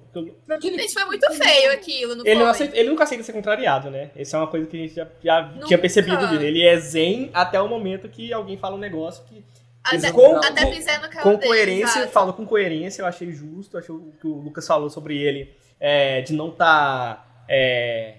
Aquele... 0.49 0.79
Gente, 0.79 0.93
foi 0.93 1.05
muito 1.05 1.33
feio 1.33 1.73
aquilo, 1.73 2.17
não 2.17 2.25
ele, 2.25 2.35
foi? 2.35 2.45
Não 2.45 2.51
aceita, 2.51 2.77
ele 2.77 2.91
nunca 2.91 3.05
aceita 3.05 3.23
ser 3.23 3.33
contrariado, 3.33 3.91
né? 3.91 4.11
Essa 4.17 4.37
é 4.37 4.41
uma 4.41 4.47
coisa 4.47 4.67
que 4.67 4.77
a 4.77 4.81
gente 4.81 4.95
já, 4.95 5.09
já 5.23 5.53
tinha 5.67 5.79
percebido 5.79 6.27
dele. 6.29 6.47
Ele 6.47 6.67
é 6.67 6.77
zen 6.77 7.31
até 7.33 7.61
o 7.61 7.69
momento 7.69 8.09
que 8.09 8.33
alguém 8.33 8.57
fala 8.57 8.75
um 8.75 8.81
negócio 8.81 9.25
que. 9.25 9.45
Até, 9.83 10.13
com, 10.13 10.37
até 10.37 10.65
com, 10.65 11.23
com 11.23 11.39
coerência, 11.39 12.01
dele, 12.01 12.13
falo 12.13 12.33
com 12.35 12.47
coerência, 12.47 13.03
eu 13.03 13.07
achei 13.07 13.33
justo, 13.33 13.79
achei 13.79 13.95
o 13.95 14.13
que 14.21 14.27
o 14.27 14.35
Lucas 14.35 14.67
falou 14.67 14.91
sobre 14.91 15.17
ele, 15.17 15.57
é, 15.79 16.21
de 16.21 16.35
não 16.35 16.51
estar 16.51 17.17
tá 17.17 17.45
é, 17.49 18.19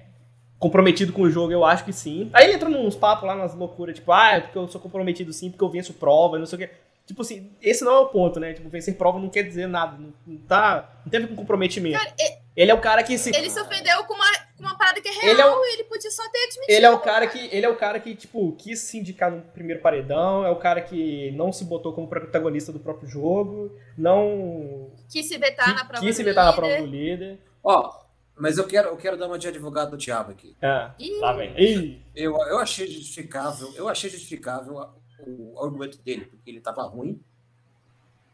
comprometido 0.58 1.14
com 1.14 1.22
o 1.22 1.30
jogo, 1.30 1.52
eu 1.52 1.64
acho 1.64 1.86
que 1.86 1.94
sim. 1.94 2.30
Aí 2.34 2.46
ele 2.46 2.54
entra 2.54 2.68
nos 2.68 2.96
papos 2.96 3.28
lá, 3.28 3.36
nas 3.36 3.54
loucuras, 3.54 3.96
tipo, 3.96 4.12
ah, 4.12 4.34
é 4.34 4.40
porque 4.42 4.58
eu 4.58 4.68
sou 4.68 4.82
comprometido 4.82 5.32
sim, 5.32 5.52
porque 5.52 5.64
eu 5.64 5.70
venço 5.70 5.94
prova, 5.94 6.40
não 6.40 6.46
sei 6.46 6.56
o 6.56 6.60
quê. 6.60 6.70
Tipo 7.06 7.24
assim, 7.24 7.52
esse 7.62 7.84
não 7.84 7.92
é 7.92 8.00
o 8.00 8.06
ponto, 8.08 8.40
né? 8.40 8.54
Tipo, 8.54 8.70
vencer 8.70 8.96
prova 8.96 9.20
não 9.20 9.30
quer 9.30 9.44
dizer 9.44 9.68
nada. 9.68 9.98
Não, 9.98 10.38
tá, 10.48 11.02
não 11.04 11.12
teve 11.12 11.28
com 11.28 11.36
comprometimento. 11.36 11.98
Cara, 11.98 12.14
ele, 12.18 12.38
ele, 12.56 12.72
é 12.72 12.74
o 12.74 12.80
cara 12.80 13.04
que 13.04 13.18
se. 13.18 13.36
Ele 13.36 13.50
se 13.50 13.60
ofendeu 13.60 14.04
com 14.06 14.14
uma, 14.14 14.26
uma 14.62 14.78
parada 14.78 15.02
que 15.02 15.08
é 15.08 15.12
real 15.12 15.34
ele, 15.34 15.42
é 15.42 15.46
o, 15.46 15.66
ele 15.66 15.84
podia 15.86 16.12
só 16.12 16.24
ter 16.30 16.38
admitido. 16.38 16.66
Ele 16.70 16.86
é 16.86 16.90
o 16.90 17.00
cara 17.00 17.28
que. 17.28 17.40
Ele 17.52 17.66
é 17.66 17.70
o 17.70 17.76
cara 17.76 18.00
que, 18.00 18.16
tipo, 18.16 18.52
quis 18.54 18.80
se 18.80 18.98
indicar 18.98 19.32
no 19.32 19.42
primeiro 19.42 19.82
paredão, 19.82 20.46
é 20.46 20.52
o 20.52 20.58
cara 20.58 20.82
que 20.82 21.32
não 21.32 21.52
se 21.52 21.66
botou 21.66 21.94
como 21.94 22.08
protagonista 22.08 22.72
do 22.72 22.80
próprio 22.80 23.10
jogo, 23.10 23.76
não. 23.98 24.92
Quis 25.10 25.28
se 25.28 25.38
vetar 25.38 25.76
na 25.76 25.86
prova 25.86 26.06
quis 26.06 26.16
se 26.16 26.24
vetar 26.24 26.46
na 26.46 26.54
prova 26.54 26.78
do 26.78 26.86
líder. 26.86 27.40
Ó, 27.64 28.02
mas 28.38 28.58
eu 28.58 28.68
quero, 28.68 28.90
eu 28.90 28.98
quero 28.98 29.18
dar 29.18 29.28
uma 29.28 29.38
de 29.38 29.48
advogado 29.48 29.92
do 29.92 29.98
diabo 29.98 30.32
aqui. 30.32 30.56
Ah, 30.62 30.96
lá 31.20 31.34
vem. 31.34 32.04
Eu, 32.16 32.36
eu 32.36 32.60
achei 32.60 32.88
justificável, 32.88 33.72
eu 33.76 33.88
achei 33.88 34.10
justificável 34.10 34.76
o, 35.20 35.54
o 35.54 35.64
argumento 35.64 35.98
dele, 36.00 36.26
porque 36.26 36.50
ele 36.50 36.58
estava 36.58 36.84
ruim 36.84 37.22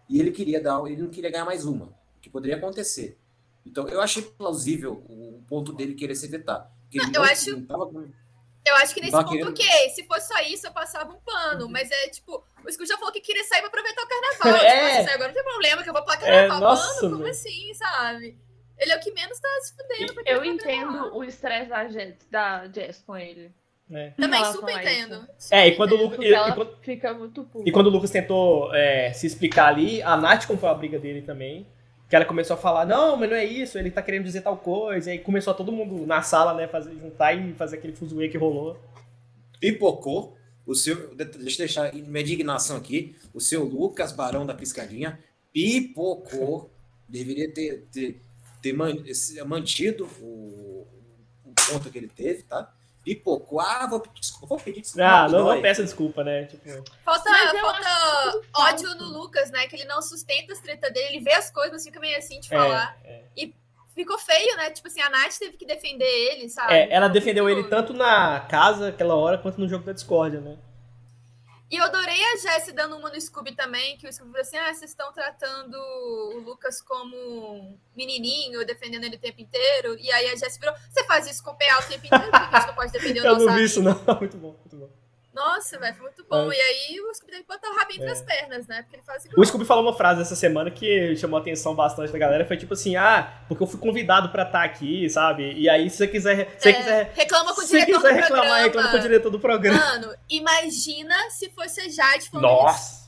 e 0.09 0.19
ele 0.19 0.31
queria 0.31 0.61
dar, 0.61 0.79
ele 0.85 1.01
não 1.01 1.09
queria 1.09 1.29
ganhar 1.29 1.45
mais 1.45 1.65
uma, 1.65 1.93
que 2.21 2.29
poderia 2.29 2.57
acontecer. 2.57 3.17
Então 3.69 3.87
eu 3.87 4.01
achei 4.01 4.21
plausível 4.23 5.03
o 5.07 5.43
ponto 5.47 5.73
dele 5.73 5.93
querer 5.93 6.15
se 6.15 6.27
vetar. 6.27 6.71
Não, 6.93 7.11
eu 7.13 7.23
acho. 7.23 7.65
Com, 7.65 8.11
eu 8.65 8.75
acho 8.75 8.93
que 8.93 9.01
nesse 9.01 9.11
ponto, 9.11 9.29
querendo... 9.29 9.49
ok. 9.49 9.89
Se 9.91 10.03
fosse 10.03 10.27
só 10.27 10.39
isso, 10.41 10.67
eu 10.67 10.71
passava 10.71 11.11
um 11.11 11.19
pano. 11.19 11.65
Uhum. 11.65 11.71
Mas 11.71 11.89
é 11.89 12.09
tipo, 12.09 12.43
o 12.65 12.71
Scrooge 12.71 12.91
já 12.91 12.97
falou 12.97 13.13
que 13.13 13.21
queria 13.21 13.43
sair 13.43 13.59
pra 13.59 13.67
aproveitar 13.67 14.03
o 14.03 14.07
carnaval. 14.41 14.65
é. 14.65 14.99
tipo, 14.99 15.13
agora 15.13 15.27
não 15.27 15.35
tem 15.35 15.43
problema 15.43 15.83
que 15.83 15.89
eu 15.89 15.93
vou 15.93 16.03
pra 16.03 16.17
carnaval. 16.17 16.57
É, 16.57 16.61
nossa, 16.61 17.03
mano, 17.03 17.17
como 17.17 17.29
assim, 17.29 17.73
sabe? 17.73 18.37
Ele 18.77 18.91
é 18.91 18.97
o 18.97 18.99
que 18.99 19.11
menos 19.11 19.39
tá 19.39 19.49
se 19.61 19.75
fudendo. 19.75 20.21
Eu 20.25 20.45
entendo 20.45 21.15
o 21.15 21.23
estresse 21.23 21.69
da, 21.69 21.83
da 22.29 22.71
Jess 22.71 23.03
com 23.05 23.17
ele. 23.17 23.51
É. 23.89 24.11
Também 24.11 24.43
super 24.45 24.77
entendo. 24.77 25.27
Super 25.37 25.55
é, 25.55 25.67
e 25.67 25.75
quando 25.75 25.93
o 25.93 26.03
Lucas. 26.03 26.19
E, 26.19 26.53
quando, 26.53 26.77
fica 26.81 27.13
muito 27.13 27.43
puta. 27.45 27.69
E 27.69 27.71
quando 27.71 27.87
o 27.87 27.89
Lucas 27.89 28.11
tentou 28.11 28.73
é, 28.75 29.13
se 29.13 29.25
explicar 29.25 29.67
ali, 29.67 30.01
a 30.03 30.17
Nath 30.17 30.45
comprou 30.45 30.69
a 30.69 30.75
briga 30.75 30.99
dele 30.99 31.21
também. 31.21 31.65
Que 32.09 32.15
ela 32.15 32.25
começou 32.25 32.55
a 32.55 32.57
falar, 32.57 32.85
não, 32.85 33.17
mas 33.17 33.29
não 33.29 33.35
é 33.35 33.43
isso, 33.43 33.77
ele 33.77 33.91
tá 33.91 34.01
querendo 34.01 34.23
dizer 34.23 34.41
tal 34.41 34.57
coisa. 34.57 35.09
E 35.09 35.13
aí 35.13 35.19
começou 35.19 35.53
todo 35.53 35.71
mundo 35.71 36.05
na 36.05 36.21
sala, 36.21 36.53
né, 36.53 36.67
fazer, 36.67 36.93
juntar 36.95 37.33
e 37.33 37.53
fazer 37.53 37.77
aquele 37.77 37.93
fuzuê 37.93 38.29
que 38.29 38.37
rolou. 38.37 38.79
Pipocou. 39.59 40.35
O 40.65 40.75
seu, 40.75 41.15
deixa 41.15 41.31
eu 41.31 41.57
deixar 41.57 41.93
minha 41.93 42.21
indignação 42.21 42.77
aqui. 42.77 43.15
O 43.33 43.39
seu 43.39 43.63
Lucas 43.63 44.11
Barão 44.11 44.45
da 44.45 44.53
Piscadinha 44.53 45.19
pipocou. 45.53 46.69
Deveria 47.07 47.49
ter, 47.53 47.85
ter 47.91 48.19
ter 48.61 49.45
mantido 49.45 50.05
o, 50.19 50.87
o 51.43 51.53
ponto 51.69 51.89
que 51.89 51.97
ele 51.97 52.07
teve, 52.07 52.43
tá? 52.43 52.73
Pipocou, 53.07 53.61
ah, 53.61 53.87
vou, 53.87 54.03
desculpa, 54.13 54.47
vou 54.47 54.59
pedir 54.59 54.81
desculpa. 54.81 55.07
Ah, 55.07 55.29
não, 55.29 55.45
não 55.45 55.61
peça 55.61 55.81
desculpa, 55.81 56.25
né? 56.25 56.43
Tipo... 56.43 56.83
Falta, 57.05 57.31
falta 57.61 58.41
ódio 58.53 58.93
no 58.95 59.05
Lucas, 59.05 59.49
né? 59.49 59.65
Que 59.67 59.77
ele 59.77 59.85
não 59.85 60.01
sustenta 60.01 60.51
as 60.51 60.59
treta 60.59 60.91
dele, 60.91 61.15
ele 61.15 61.23
vê 61.23 61.31
as 61.31 61.49
coisas, 61.49 61.71
mas 61.71 61.83
fica 61.85 62.01
meio 62.01 62.17
assim 62.17 62.41
de 62.41 62.53
é, 62.53 62.57
falar. 62.57 62.97
É, 63.05 63.09
é. 63.09 63.23
E 63.37 63.55
ficou 63.95 64.17
feio, 64.17 64.57
né? 64.57 64.71
Tipo 64.71 64.89
assim, 64.89 64.99
a 64.99 65.09
Nath 65.09 65.37
teve 65.39 65.55
que 65.55 65.65
defender 65.65 66.03
ele, 66.03 66.49
sabe? 66.49 66.73
É, 66.73 66.93
ela 66.93 67.07
defendeu 67.07 67.49
ele 67.49 67.63
tanto 67.63 67.93
na 67.93 68.41
casa 68.41 68.89
aquela 68.89 69.15
hora 69.15 69.37
quanto 69.37 69.57
no 69.57 69.69
jogo 69.69 69.85
da 69.85 69.93
Discord, 69.93 70.37
né? 70.39 70.57
E 71.69 71.75
eu 71.75 71.83
adorei 71.83 72.23
a 72.23 72.37
Jessie 72.37 72.73
dando 72.73 72.95
uma 72.95 73.09
no 73.09 73.19
Scooby 73.19 73.53
também, 73.53 73.97
que 73.97 74.07
o 74.07 74.13
Scooby 74.13 74.31
falou 74.31 74.41
assim: 74.41 74.57
ah, 74.57 74.73
vocês 74.73 74.91
estão 74.91 75.11
tratando 75.11 75.75
o 75.75 76.39
Lucas 76.39 76.81
como 76.81 77.77
menininho, 77.95 78.65
defendendo 78.65 79.03
ele 79.03 79.17
o 79.17 79.19
tempo 79.19 79.41
inteiro. 79.41 79.97
E 79.99 80.09
aí 80.11 80.29
a 80.29 80.35
Jessie 80.35 80.59
virou: 80.59 80.73
você 80.89 81.03
faz 81.03 81.29
isso 81.29 81.43
com 81.43 81.51
o 81.51 81.55
PA 81.55 81.79
o 81.79 81.87
tempo 81.87 82.05
inteiro, 82.05 82.31
por 82.31 82.49
que 82.49 82.61
você 82.61 82.67
não 82.67 82.75
pode 82.75 82.91
defender 82.93 83.19
o 83.21 83.25
Eu 83.25 83.37
não 83.39 83.55
vi 83.55 83.63
isso, 83.63 83.81
não. 83.81 84.01
Muito 84.19 84.37
bom, 84.37 84.55
muito 84.59 84.77
bom. 84.77 84.89
Nossa, 85.37 85.77
velho, 85.77 85.95
foi 85.95 86.05
muito 86.07 86.25
bom. 86.27 86.51
É. 86.51 86.55
E 86.55 86.59
aí 86.59 86.99
o 86.99 87.13
Scooby 87.13 87.31
teve 87.31 87.43
que 87.43 87.47
botar 87.47 87.69
o 87.69 87.75
rabinho 87.75 87.97
entre 87.97 88.09
é. 88.09 88.11
as 88.11 88.21
pernas, 88.23 88.67
né? 88.67 88.81
Porque 88.81 88.95
ele 88.95 89.03
faz 89.03 89.23
assim, 89.23 89.29
O 89.37 89.45
Scooby 89.45 89.65
falou 89.65 89.83
uma 89.83 89.93
frase 89.93 90.19
essa 90.19 90.35
semana 90.35 90.71
que 90.71 91.15
chamou 91.15 91.37
a 91.37 91.41
atenção 91.41 91.75
bastante 91.75 92.11
da 92.11 92.17
galera. 92.17 92.43
Foi 92.43 92.57
tipo 92.57 92.73
assim, 92.73 92.95
ah, 92.95 93.43
porque 93.47 93.61
eu 93.61 93.67
fui 93.67 93.79
convidado 93.79 94.29
pra 94.29 94.43
estar 94.43 94.63
aqui, 94.63 95.07
sabe? 95.07 95.53
E 95.53 95.69
aí, 95.69 95.91
se 95.91 95.97
você 95.97 96.07
quiser. 96.07 96.55
Se 96.57 96.69
é, 96.69 96.73
quiser 96.73 97.11
reclama 97.13 97.53
com 97.53 97.61
o 97.61 97.65
diretor 97.65 98.01
do 98.01 98.07
reclamar, 98.07 98.27
programa. 98.27 98.57
reclama 98.57 98.89
com 98.89 98.97
o 98.97 98.99
diretor 98.99 99.29
do 99.29 99.39
programa. 99.39 99.77
Mano, 99.77 100.15
imagina 100.27 101.29
se 101.29 101.51
fosse 101.51 101.81
a 101.81 101.87
Jade 101.87 102.31
falando 102.31 102.47
Nossa! 102.47 102.95
Isso. 102.95 103.07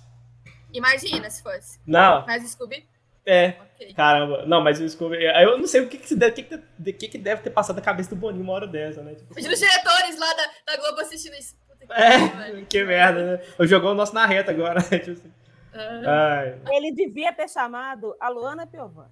Imagina 0.72 1.32
se 1.32 1.42
fosse. 1.42 1.80
Não. 1.84 2.24
Mas 2.28 2.44
o 2.44 2.48
Scooby. 2.48 2.88
É. 3.26 3.56
Okay. 3.76 3.94
Caramba. 3.94 4.46
Não, 4.46 4.62
mas 4.62 4.80
o 4.80 4.88
Scooby. 4.88 5.18
Eu 5.24 5.58
não 5.58 5.66
sei 5.66 5.82
o 5.82 5.90
que, 5.90 5.98
que, 5.98 6.16
deve, 6.16 6.44
que, 6.44 6.94
que, 6.94 7.08
que 7.08 7.18
deve 7.18 7.42
ter 7.42 7.50
passado 7.50 7.78
na 7.78 7.82
cabeça 7.82 8.12
do 8.12 8.16
Boninho 8.16 8.44
uma 8.44 8.54
hora 8.54 8.68
dessa, 8.68 9.02
né? 9.02 9.16
Tipo, 9.16 9.34
os 9.34 9.60
diretores 9.60 10.20
lá 10.20 10.32
da, 10.34 10.50
da 10.68 10.78
Globo 10.78 11.02
assistindo 11.02 11.34
isso. 11.34 11.56
É, 11.92 12.62
que 12.70 12.84
merda, 12.84 13.38
né? 13.38 13.44
Eu 13.58 13.68
jogou 13.68 13.92
o 13.92 13.96
nosso 13.96 14.14
na 14.14 14.26
reta 14.26 14.52
agora. 14.52 14.82
tipo 15.00 15.12
assim. 15.12 15.32
uhum. 15.74 16.74
Ele 16.74 16.94
devia 16.94 17.34
ter 17.34 17.50
chamado 17.50 18.16
a 18.20 18.30
Luana 18.30 18.68
Piovani. 18.68 19.10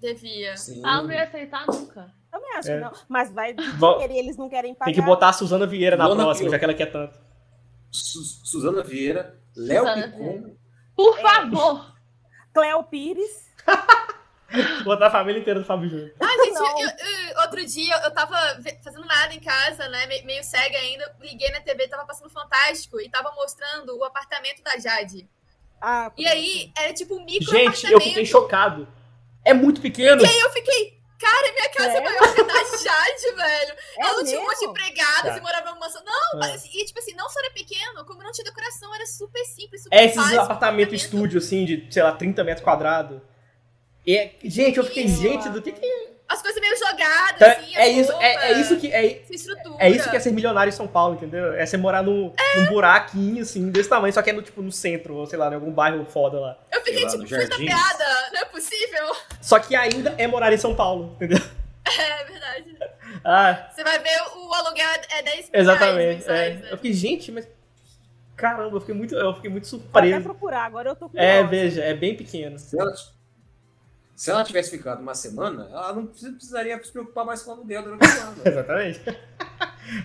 Devia. 0.00 0.56
Sim. 0.56 0.82
Ah, 0.84 1.02
não 1.02 1.12
ia 1.12 1.24
aceitar 1.24 1.66
nunca. 1.66 2.12
Também 2.30 2.56
acho 2.56 2.70
é. 2.70 2.74
que 2.74 2.84
não. 2.84 2.92
Mas 3.08 3.32
vai 3.32 3.54
querer, 3.54 4.16
eles 4.16 4.36
não 4.36 4.48
querem 4.48 4.74
pagar. 4.74 4.86
Tem 4.86 4.94
que 4.94 5.06
botar 5.06 5.30
a 5.30 5.32
Suzana 5.32 5.66
Vieira 5.66 5.96
na 5.96 6.06
Luana 6.06 6.24
próxima, 6.24 6.50
já 6.50 6.58
que 6.58 6.64
ela 6.64 6.74
quer 6.74 6.86
tanto. 6.86 7.18
Su 7.90 8.22
Suzana 8.46 8.82
Vieira, 8.82 9.38
Léo 9.56 9.84
Picon. 9.94 10.56
Por 10.94 11.18
favor! 11.20 11.94
Cléo 12.52 12.84
Pires. 12.84 13.50
Botar 14.84 15.06
a 15.06 15.10
família 15.10 15.40
inteira 15.40 15.60
do 15.60 15.66
Fábio 15.66 15.88
Júnior. 15.88 16.12
Ah, 16.20 16.44
gente, 16.44 16.56
eu, 16.56 16.88
eu, 16.88 17.40
outro 17.42 17.64
dia 17.64 17.94
eu 18.04 18.10
tava 18.10 18.36
fazendo 18.82 19.06
nada 19.06 19.32
em 19.34 19.40
casa, 19.40 19.88
né? 19.88 20.06
Meio 20.24 20.42
cega 20.42 20.76
ainda. 20.78 21.14
Liguei 21.20 21.50
na 21.50 21.60
TV, 21.60 21.86
tava 21.88 22.04
passando 22.04 22.30
Fantástico 22.30 23.00
e 23.00 23.08
tava 23.08 23.30
mostrando 23.32 23.96
o 23.96 24.04
apartamento 24.04 24.62
da 24.62 24.78
Jade. 24.78 25.28
Ah, 25.80 26.12
e 26.16 26.26
aí, 26.26 26.72
era 26.76 26.92
tipo 26.92 27.14
um 27.14 27.24
micro 27.24 27.50
Gente, 27.50 27.90
eu 27.90 28.00
fiquei 28.00 28.26
chocado. 28.26 28.86
É 29.44 29.54
muito 29.54 29.80
pequeno. 29.80 30.20
E 30.22 30.26
aí 30.26 30.40
eu 30.40 30.50
fiquei, 30.50 31.00
cara, 31.18 31.52
minha 31.52 31.68
casa 31.70 31.92
é, 31.92 31.96
é 31.96 32.00
maior 32.02 32.34
que 32.34 32.40
a 32.40 32.44
da 32.44 32.52
Jade, 32.54 33.34
velho. 33.34 33.74
É 33.98 34.02
ela 34.02 34.16
não 34.18 34.24
tinha 34.24 34.40
um 34.40 34.44
monte 34.44 34.58
de 34.58 34.66
empregados 34.66 35.30
tá. 35.30 35.38
e 35.38 35.40
morava 35.40 35.70
numa 35.70 35.80
mansão. 35.80 36.02
Não, 36.04 36.42
é. 36.42 36.48
mas, 36.48 36.64
e 36.66 36.84
tipo 36.84 36.98
assim, 36.98 37.14
não 37.14 37.28
só 37.30 37.40
era 37.40 37.50
pequeno, 37.52 38.04
como 38.04 38.22
não 38.22 38.30
tinha 38.32 38.44
decoração, 38.44 38.94
era 38.94 39.06
super 39.06 39.44
simples, 39.46 39.84
super 39.84 39.96
É 39.96 40.04
esses 40.04 40.18
apartamentos 40.18 40.44
apartamento 40.44 40.94
estúdio, 40.94 41.38
assim, 41.38 41.64
de, 41.64 41.88
sei 41.90 42.02
lá, 42.02 42.12
30 42.12 42.44
metros 42.44 42.64
quadrados. 42.64 43.22
E, 44.06 44.30
gente, 44.44 44.78
eu 44.78 44.84
fiquei, 44.84 45.04
isso. 45.04 45.20
gente, 45.20 45.48
do 45.48 45.60
que 45.60 45.72
que. 45.72 46.10
As 46.28 46.40
coisas 46.40 46.60
meio 46.60 46.78
jogadas, 46.78 47.34
então, 47.34 47.50
assim, 47.50 47.76
é 47.76 47.88
isso, 47.88 48.12
é, 48.12 48.52
é, 48.52 48.60
isso 48.60 48.76
que 48.76 48.86
é, 48.86 49.24
é 49.80 49.90
isso 49.90 50.08
que 50.08 50.16
é 50.16 50.20
ser 50.20 50.30
milionário 50.30 50.68
em 50.68 50.72
São 50.72 50.86
Paulo, 50.86 51.16
entendeu? 51.16 51.52
É 51.54 51.66
você 51.66 51.76
morar 51.76 52.04
num, 52.04 52.32
é. 52.38 52.60
num 52.60 52.66
buraquinho 52.66 53.42
assim 53.42 53.68
desse 53.68 53.88
tamanho, 53.88 54.14
só 54.14 54.22
que 54.22 54.30
é 54.30 54.32
no 54.32 54.40
tipo 54.40 54.62
no 54.62 54.70
centro, 54.70 55.16
ou 55.16 55.26
sei 55.26 55.36
lá, 55.36 55.50
em 55.50 55.54
algum 55.54 55.72
bairro 55.72 56.04
foda 56.04 56.38
lá. 56.38 56.56
Eu 56.70 56.82
fiquei 56.82 57.04
tipo, 57.04 57.24
puta 57.24 57.56
piada, 57.56 58.04
não 58.32 58.42
é 58.42 58.44
possível. 58.44 59.12
Só 59.40 59.58
que 59.58 59.74
ainda 59.74 60.14
é 60.18 60.28
morar 60.28 60.52
em 60.52 60.56
São 60.56 60.72
Paulo, 60.72 61.16
entendeu? 61.16 61.38
É 61.98 62.24
verdade. 62.24 62.76
Ah. 63.24 63.68
Você 63.72 63.82
vai 63.82 63.98
ver 63.98 64.22
o 64.36 64.54
aluguel 64.54 64.88
é 65.10 65.22
10 65.22 65.36
mil 65.36 65.60
Exatamente. 65.60 66.26
Reais, 66.26 66.26
é. 66.26 66.54
Né? 66.54 66.68
Eu 66.70 66.76
fiquei, 66.76 66.92
gente, 66.92 67.32
mas 67.32 67.48
caramba, 68.36 68.76
eu 68.76 68.80
fiquei 68.80 68.94
muito, 68.94 69.14
eu 69.14 69.34
fiquei 69.34 69.50
muito 69.50 69.66
surpreso. 69.66 70.14
Vou 70.14 70.22
procurar, 70.22 70.64
agora 70.64 70.90
eu 70.90 70.96
tô 70.96 71.08
com 71.08 71.18
É, 71.18 71.42
veja, 71.42 71.82
é 71.82 71.92
bem 71.92 72.16
pequeno. 72.16 72.56
Se 74.20 74.30
ela 74.30 74.44
tivesse 74.44 74.70
ficado 74.70 75.00
uma 75.00 75.14
semana, 75.14 75.66
ela 75.72 75.94
não 75.94 76.06
precisaria 76.06 76.78
se 76.84 76.92
preocupar 76.92 77.24
mais 77.24 77.42
com 77.42 77.52
o 77.52 77.54
aluguel 77.54 77.82
durante 77.82 78.06
o 78.06 78.20
ano. 78.20 78.42
Exatamente. 78.44 79.00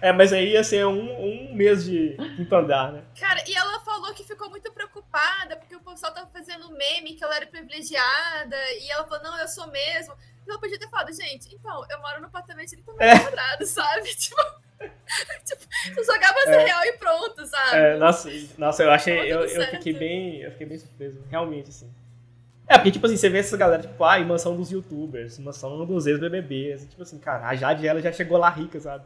É, 0.02 0.14
mas 0.14 0.32
aí 0.32 0.54
ia 0.54 0.64
ser 0.64 0.86
um, 0.86 1.50
um 1.50 1.54
mês 1.54 1.84
de 1.84 2.16
quinto 2.38 2.56
andar, 2.56 2.94
né? 2.94 3.04
Cara, 3.20 3.44
e 3.46 3.54
ela 3.54 3.78
falou 3.82 4.14
que 4.14 4.24
ficou 4.24 4.50
muito 4.50 4.72
preocupada 4.72 5.58
porque 5.58 5.76
o 5.76 5.82
pessoal 5.82 6.14
tava 6.14 6.30
fazendo 6.32 6.72
meme 6.72 7.16
que 7.16 7.26
ela 7.26 7.36
era 7.36 7.46
privilegiada. 7.46 8.56
E 8.80 8.90
ela 8.90 9.06
falou, 9.06 9.22
não, 9.22 9.38
eu 9.38 9.50
sou 9.50 9.68
mesmo. 9.68 10.16
Ela 10.48 10.60
podia 10.60 10.80
ter 10.80 10.90
falado, 10.90 11.12
gente, 11.12 11.54
então, 11.54 11.86
eu 11.90 12.00
moro 12.00 12.22
no 12.22 12.28
apartamento 12.28 12.70
de 12.70 12.78
30 12.78 12.94
metros 12.94 13.20
é. 13.20 13.20
quadrados, 13.22 13.70
sabe? 13.70 14.16
Tipo, 14.16 14.42
tipo, 15.46 16.00
eu 16.00 16.04
jogava 16.06 16.38
é. 16.48 16.66
real 16.66 16.86
e 16.86 16.94
pronto, 16.94 17.46
sabe? 17.46 17.78
É, 17.78 17.98
nossa, 17.98 18.30
nossa, 18.58 18.84
eu 18.84 18.92
achei. 18.92 19.20
Eu, 19.32 19.46
eu, 19.46 19.68
fiquei 19.72 19.94
bem. 19.94 20.42
Eu 20.42 20.52
fiquei 20.52 20.68
bem 20.68 20.78
surpreso, 20.78 21.24
realmente, 21.30 21.70
assim. 21.70 21.90
É, 22.68 22.76
porque, 22.76 22.92
tipo 22.92 23.06
assim, 23.06 23.16
você 23.16 23.30
vê 23.30 23.40
essa 23.40 23.56
galera, 23.56 23.84
tipo, 23.84 24.04
ai, 24.04 24.24
ah, 24.24 24.26
mansão 24.26 24.56
dos 24.56 24.72
youtubers, 24.72 25.38
mansão 25.38 25.86
dos 25.86 26.08
ex-BBBs, 26.08 26.88
tipo 26.88 27.04
assim, 27.04 27.20
cara, 27.20 27.48
a 27.48 27.56
Jade, 27.56 27.88
ela 27.88 28.02
já 28.02 28.12
chegou 28.12 28.38
lá 28.38 28.50
rica, 28.50 28.80
sabe? 28.80 29.04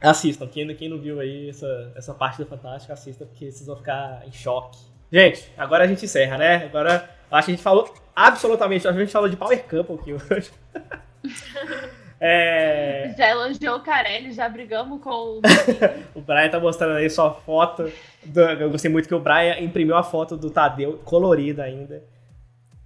Assistam, 0.00 0.46
quem, 0.46 0.74
quem 0.76 0.88
não 0.88 0.98
viu 0.98 1.18
aí 1.18 1.48
essa, 1.48 1.92
essa 1.96 2.14
parte 2.14 2.38
do 2.38 2.46
Fantástico, 2.46 2.92
assista, 2.92 3.24
porque 3.24 3.50
vocês 3.50 3.66
vão 3.66 3.76
ficar 3.76 4.22
em 4.26 4.32
choque. 4.32 4.78
Gente, 5.10 5.50
agora 5.56 5.84
a 5.84 5.86
gente 5.86 6.04
encerra, 6.04 6.36
né? 6.36 6.66
Agora, 6.66 7.08
acho 7.30 7.46
que 7.46 7.52
a 7.52 7.54
gente 7.54 7.62
falou 7.62 7.92
absolutamente, 8.14 8.86
a 8.86 8.92
gente 8.92 9.10
falou 9.10 9.28
de 9.28 9.36
Power 9.36 9.64
Couple 9.64 9.94
aqui 9.96 10.12
hoje. 10.12 10.50
É... 12.20 13.14
Já 13.16 13.30
elogiou 13.30 13.76
o 13.76 13.80
Carelli, 13.80 14.32
já 14.32 14.48
brigamos 14.48 15.00
com 15.00 15.10
o. 15.10 15.40
o 16.16 16.20
Brian 16.20 16.48
tá 16.48 16.58
mostrando 16.58 16.96
aí 16.96 17.08
sua 17.08 17.32
foto. 17.32 17.90
Do... 18.24 18.40
Eu 18.40 18.70
gostei 18.70 18.90
muito 18.90 19.06
que 19.06 19.14
o 19.14 19.20
Brian 19.20 19.60
imprimiu 19.60 19.96
a 19.96 20.02
foto 20.02 20.36
do 20.36 20.50
Tadeu 20.50 21.00
colorida 21.04 21.62
ainda. 21.62 22.02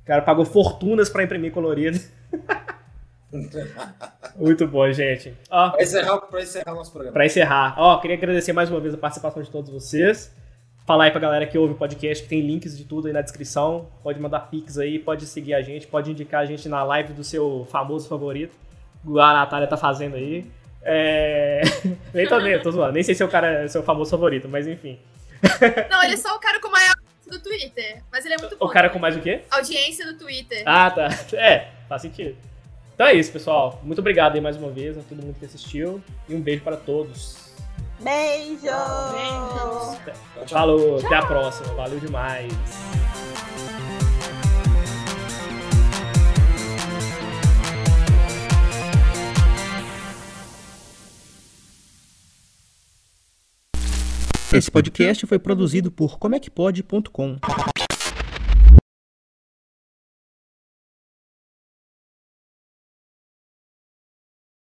O 0.03 0.07
cara 0.07 0.23
pagou 0.23 0.45
fortunas 0.45 1.09
para 1.09 1.23
imprimir 1.23 1.53
colorido. 1.53 1.99
muito 4.37 4.67
bom, 4.67 4.91
gente. 4.93 5.35
Ó, 5.51 5.71
pra, 5.71 5.83
encerrar, 5.83 6.19
pra 6.19 6.43
encerrar 6.43 6.75
nosso 6.75 6.93
programa. 6.93 7.15
Pra 7.15 7.27
encerrar. 7.27 7.75
Ó, 7.79 7.99
queria 7.99 8.17
agradecer 8.17 8.53
mais 8.53 8.71
uma 8.71 8.81
vez 8.81 8.95
a 8.95 8.99
participação 8.99 9.43
de 9.43 9.51
todos 9.51 9.71
vocês. 9.71 10.35
Falar 10.87 11.05
aí 11.05 11.11
pra 11.11 11.21
galera 11.21 11.47
que 11.47 11.57
ouve 11.57 11.75
o 11.75 11.77
podcast 11.77 12.25
que 12.25 12.29
tem 12.29 12.41
links 12.41 12.77
de 12.77 12.85
tudo 12.85 13.07
aí 13.07 13.13
na 13.13 13.23
descrição. 13.23 13.89
Pode 14.03 14.21
mandar 14.21 14.41
pics 14.51 14.79
aí, 14.79 14.99
pode 14.99 15.27
seguir 15.27 15.55
a 15.55 15.63
gente, 15.63 15.87
pode 15.87 16.11
indicar 16.11 16.43
a 16.43 16.45
gente 16.45 16.69
na 16.69 16.83
live 16.83 17.13
do 17.13 17.23
seu 17.23 17.67
famoso 17.71 18.09
favorito 18.09 18.57
igual 19.05 19.29
a 19.29 19.33
Natália 19.33 19.67
tá 19.67 19.77
fazendo 19.77 20.17
aí. 20.17 20.51
É... 20.83 21.63
Nem 22.13 22.27
nem, 22.43 22.61
tô 22.61 22.71
zoando. 22.71 22.93
Nem 22.93 23.03
sei 23.03 23.15
se 23.15 23.23
é 23.23 23.27
o 23.27 23.29
cara 23.29 23.65
é 23.65 23.69
seu 23.69 23.83
famoso 23.83 24.11
favorito, 24.11 24.49
mas 24.49 24.67
enfim. 24.67 24.99
Não, 25.91 26.03
ele 26.03 26.15
é 26.15 26.17
só 26.17 26.35
o 26.37 26.41
cara 26.41 26.61
com 26.61 26.71
maior 26.71 26.95
do 27.33 27.41
Twitter, 27.43 28.03
mas 28.13 28.25
ele 28.25 28.35
é 28.35 28.39
muito 28.39 28.57
bom. 28.57 28.67
O 28.67 28.69
cara 28.69 28.91
com 28.91 28.99
mais 28.99 29.17
o 29.17 29.21
quê? 29.21 29.41
Audiência 29.51 30.05
do 30.07 30.19
Twitter. 30.19 30.63
Ah, 30.67 30.91
tá. 30.91 31.09
É, 31.33 31.69
faz 31.89 32.03
sentido. 32.03 32.37
Então 32.95 33.07
é 33.07 33.15
isso, 33.15 33.33
pessoal. 33.33 33.81
Muito 33.83 34.01
obrigado 34.01 34.35
aí 34.35 34.41
mais 34.41 34.57
uma 34.57 34.71
vez 34.71 34.97
a 34.99 35.03
todo 35.03 35.23
mundo 35.23 35.37
que 35.39 35.45
assistiu. 35.47 36.03
E 36.29 36.35
um 36.35 36.41
beijo 36.41 36.63
para 36.63 36.77
todos. 36.77 37.53
Beijo! 38.01 38.61
Beijo! 38.63 39.99
Falou, 40.49 40.99
Tchau. 40.99 41.07
até 41.07 41.17
a 41.17 41.27
próxima. 41.27 41.75
Valeu 41.75 41.99
demais. 41.99 42.53
Esse 54.55 54.71
podcast 54.71 55.27
foi 55.27 55.39
produzido 55.39 55.91
por 55.91 56.19
comecpod.com. 56.19 57.39